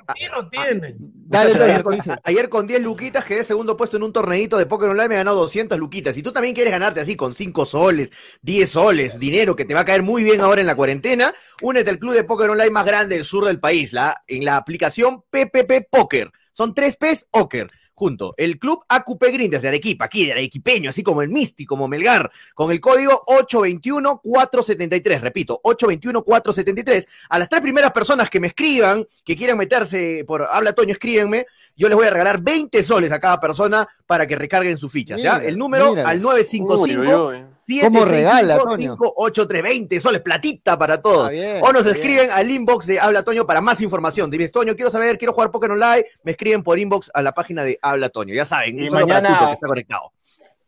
ayer, 2.24 2.48
con, 2.48 2.66
10 2.66 2.82
luquitas 2.82 3.24
quedé 3.24 3.44
segundo 3.44 3.76
puesto 3.76 3.98
en 3.98 4.02
un 4.02 4.12
torneito 4.12 4.56
de 4.56 4.64
Poker 4.64 4.88
Online, 4.88 5.08
me 5.08 5.14
he 5.16 5.18
ganado 5.18 5.40
200 5.40 5.78
luquitas. 5.78 6.16
Y 6.16 6.22
tú 6.22 6.32
también 6.32 6.54
quieres 6.54 6.72
ganarte 6.72 7.00
así 7.00 7.16
con 7.16 7.34
5 7.34 7.66
soles, 7.66 8.10
10 8.42 8.70
soles, 8.70 9.18
dinero 9.18 9.54
que 9.54 9.66
te 9.66 9.74
va 9.74 9.80
a 9.80 9.84
caer 9.84 10.02
muy 10.02 10.22
bien 10.24 10.40
ahora 10.40 10.62
en 10.62 10.66
la 10.66 10.74
cuarentena, 10.74 11.34
únete 11.60 11.90
al 11.90 11.98
club 11.98 12.14
de 12.14 12.24
Poker 12.24 12.50
Online 12.50 12.70
más 12.70 12.86
grande 12.86 13.16
del 13.16 13.24
sur 13.24 13.44
del 13.44 13.60
país, 13.60 13.92
la, 13.92 14.22
en 14.26 14.44
la 14.44 14.56
aplicación 14.56 15.22
PPP 15.30 15.88
Poker. 15.90 16.30
Son 16.52 16.72
3 16.72 16.96
P's 16.96 17.26
Poker 17.30 17.70
junto. 17.97 18.34
El 18.36 18.59
Club 18.59 18.84
AQP 18.88 19.22
Grinders 19.32 19.62
de 19.62 19.68
Arequipa, 19.68 20.05
aquí 20.05 20.26
de 20.26 20.32
Arequipeño, 20.32 20.90
así 20.90 21.03
como 21.03 21.22
el 21.22 21.30
Misti, 21.30 21.64
como 21.64 21.88
Melgar, 21.88 22.30
con 22.55 22.70
el 22.70 22.80
código 22.80 23.24
821-473, 23.26 25.20
repito, 25.20 25.61
821-473. 25.64 27.07
A 27.30 27.38
las 27.38 27.49
tres 27.49 27.62
primeras 27.62 27.92
personas 27.92 28.28
que 28.30 28.38
me 28.38 28.49
escriban, 28.49 29.07
que 29.24 29.34
quieran 29.34 29.57
meterse 29.59 30.24
por 30.26 30.42
Habla 30.42 30.74
Toño, 30.74 30.92
escríbenme, 30.92 31.47
yo 31.74 31.88
les 31.88 31.97
voy 31.97 32.07
a 32.07 32.11
regalar 32.11 32.40
20 32.42 32.82
soles 32.82 33.11
a 33.12 33.18
cada 33.18 33.40
persona 33.40 33.88
para 34.07 34.26
que 34.26 34.36
recarguen 34.36 34.76
sus 34.76 34.92
fichas, 34.92 35.20
¿ya? 35.20 35.38
El 35.38 35.57
número 35.57 35.94
al 36.05 36.20
955 36.20 37.55
¿Cómo 37.82 38.04
regala, 38.04 38.58
Toño? 38.58 38.96
8320 38.98 40.00
soles, 40.00 40.20
platita 40.22 40.78
para 40.78 41.02
todos. 41.02 41.30
o 41.62 41.72
nos 41.72 41.86
escriben 41.86 42.30
al 42.32 42.50
inbox 42.50 42.86
de 42.86 43.00
Habla 43.00 43.22
Toño 43.22 43.46
para 43.46 43.60
más 43.60 43.80
información. 43.80 44.30
Dices, 44.30 44.52
Toño, 44.52 44.74
quiero 44.76 44.90
saber, 44.90 45.18
quiero 45.18 45.32
jugar 45.32 45.50
Pokémon 45.50 45.80
Online. 45.80 46.06
Me 46.22 46.32
escriben 46.32 46.62
por 46.62 46.78
inbox 46.78 47.10
a 47.12 47.22
la 47.22 47.32
página 47.32 47.64
de 47.64 47.78
Habla 47.82 48.08
Toño. 48.08 48.34
Ya 48.34 48.44
saben, 48.44 48.78
y 48.78 48.90
mañana, 48.90 49.52
está 49.52 49.66
conectado. 49.66 50.12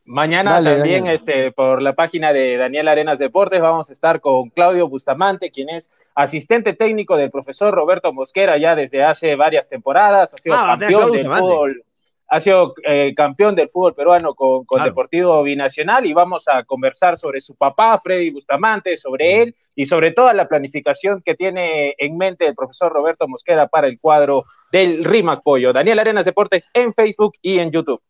Mañana 0.05 0.65
también 0.65 1.07
este, 1.07 1.53
por 1.53 1.83
la 1.83 1.95
página 1.95 2.33
de 2.33 2.57
Daniel 2.57 2.89
Arenas 2.89 3.19
Deportes 3.19 3.61
vamos 3.61 3.91
a 3.91 3.93
estar 3.93 4.23
con 4.23 4.49
Claudio 4.49 4.89
Bustamante, 4.89 5.51
quien 5.51 5.69
es 5.69 5.91
asistente 6.15 6.73
técnico 6.73 7.19
del 7.19 7.31
profesor 7.31 7.75
Roberto 7.75 8.11
Mosquera 8.15 8.57
ya 8.57 8.75
desde 8.75 9.05
hace 9.05 9.37
varias 9.37 9.69
temporadas, 9.69 10.33
ha 10.33 10.39
sido 10.39 10.55
ah, 10.57 10.79
campeón 10.79 11.13
fútbol 11.13 11.85
ha 12.29 12.41
sido 12.41 12.75
eh, 12.85 13.15
campeón 13.17 13.55
del 13.55 13.71
fútbol 13.71 13.95
peruano 13.95 14.35
con, 14.35 14.65
Deportivo 14.85 15.43
Binacional 15.43 16.05
y 16.05 16.13
vamos 16.13 16.47
a 16.47 16.63
conversar 16.65 17.17
sobre 17.17 17.41
su 17.41 17.57
papá, 17.57 17.99
Freddy 17.99 18.31
Bustamante, 18.31 18.97
sobre 18.97 19.43
él 19.43 19.57
y 19.75 19.87
sobre 19.87 20.13
toda 20.13 20.35
la 20.35 20.47
planificación 20.47 21.23
que 21.23 21.35
tiene 21.35 21.95
en 21.97 22.19
mente 22.19 22.47
el 22.47 22.55
profesor 22.55 22.93
Roberto 22.93 23.27
Mosquera 23.27 23.67
para 23.69 23.87
el 23.87 23.99
cuadro 23.99 24.45
del 24.71 25.05
Rimac 25.05 25.43
Pollo. 25.43 25.73
Daniel 25.73 26.01
Arenas 26.01 26.27
Deportes 26.27 26.69
en 26.75 26.93
Facebook 26.93 27.33
y 27.41 27.61
en 27.61 27.71
YouTube. 27.71 28.03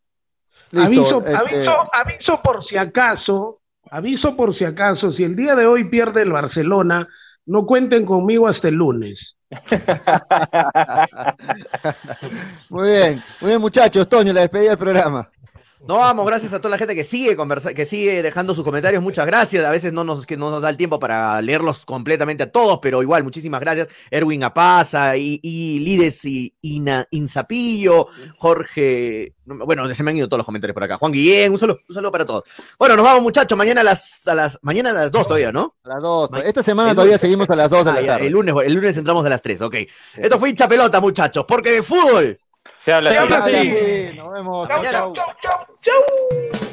aviso, 0.77 1.19
este 1.19 1.35
aviso, 1.35 1.89
aviso 1.93 2.41
por 2.43 2.65
si 2.65 2.75
acaso, 2.75 3.61
aviso 3.89 4.35
por 4.35 4.57
si 4.57 4.65
acaso, 4.65 5.13
si 5.13 5.23
el 5.23 5.35
día 5.35 5.55
de 5.55 5.65
hoy 5.65 5.85
pierde 5.85 6.23
el 6.23 6.33
Barcelona, 6.33 7.07
no 7.45 7.65
cuenten 7.65 8.05
conmigo 8.05 8.49
hasta 8.49 8.67
el 8.67 8.75
lunes. 8.75 9.17
muy 12.69 12.89
bien, 12.89 13.23
muy 13.41 13.49
bien 13.49 13.61
muchachos, 13.61 14.07
Toño, 14.07 14.31
la 14.31 14.41
despedida 14.41 14.69
del 14.71 14.77
programa. 14.77 15.27
No, 15.87 15.95
vamos, 15.95 16.25
gracias 16.25 16.51
a 16.51 16.59
toda 16.59 16.71
la 16.71 16.77
gente 16.77 16.93
que 16.93 17.05
sigue 17.05 17.37
conversa 17.37 17.73
que 17.73 17.85
sigue 17.85 18.21
dejando 18.21 18.53
sus 18.53 18.65
comentarios. 18.65 19.01
Muchas 19.01 19.25
gracias. 19.25 19.63
A 19.63 19.71
veces 19.71 19.93
no 19.93 20.03
nos, 20.03 20.25
que 20.25 20.35
no 20.35 20.51
nos 20.51 20.61
da 20.61 20.69
el 20.69 20.77
tiempo 20.77 20.99
para 20.99 21.41
leerlos 21.41 21.85
completamente 21.85 22.43
a 22.43 22.51
todos, 22.51 22.79
pero 22.81 23.01
igual, 23.01 23.23
muchísimas 23.23 23.61
gracias. 23.61 23.87
Erwin 24.11 24.43
Apaza, 24.43 25.15
y, 25.15 25.39
y 25.41 25.79
Lides 25.79 26.25
y 26.25 26.53
Ina, 26.61 27.07
Inzapillo, 27.11 28.07
Jorge. 28.37 29.35
Bueno, 29.45 29.91
se 29.93 30.03
me 30.03 30.11
han 30.11 30.17
ido 30.17 30.27
todos 30.27 30.39
los 30.39 30.45
comentarios 30.45 30.73
por 30.73 30.83
acá. 30.83 30.97
Juan 30.97 31.13
Guillén, 31.13 31.51
un 31.51 31.57
saludo, 31.57 31.79
un 31.87 31.95
saludo 31.95 32.11
para 32.11 32.25
todos. 32.25 32.43
Bueno, 32.77 32.97
nos 32.97 33.05
vamos, 33.05 33.23
muchachos. 33.23 33.57
Mañana 33.57 33.81
a 33.81 33.85
las, 33.85 34.27
a 34.27 34.35
las, 34.35 34.59
mañana 34.61 34.89
a 34.89 34.93
las 34.93 35.11
2 35.11 35.27
todavía, 35.27 35.51
¿no? 35.51 35.75
A 35.85 35.89
las 35.89 36.03
2. 36.03 36.29
Esta 36.43 36.61
semana 36.61 36.93
todavía 36.93 37.17
seguimos 37.17 37.49
a 37.49 37.55
las 37.55 37.69
2 37.69 37.85
de 37.85 37.93
la 37.93 37.99
ah, 37.99 38.05
tarde. 38.05 38.27
El 38.27 38.33
lunes, 38.33 38.53
el 38.65 38.73
lunes 38.73 38.97
entramos 38.97 39.25
a 39.25 39.29
las 39.29 39.41
3, 39.41 39.61
ok. 39.61 39.75
Esto 40.17 40.39
fue 40.39 40.49
hincha 40.49 40.67
pelota, 40.67 40.99
muchachos, 40.99 41.45
porque 41.47 41.71
de 41.71 41.83
fútbol. 41.83 42.37
Se 42.79 42.93
habla, 42.93 43.09
Se 43.09 43.17
habla 43.17 43.37
así. 43.37 44.13
Nos 44.15 44.31
vemos. 44.31 44.67
Chau, 44.67 44.81
chau, 44.83 45.13
chau, 45.13 45.67
chau. 45.81 46.68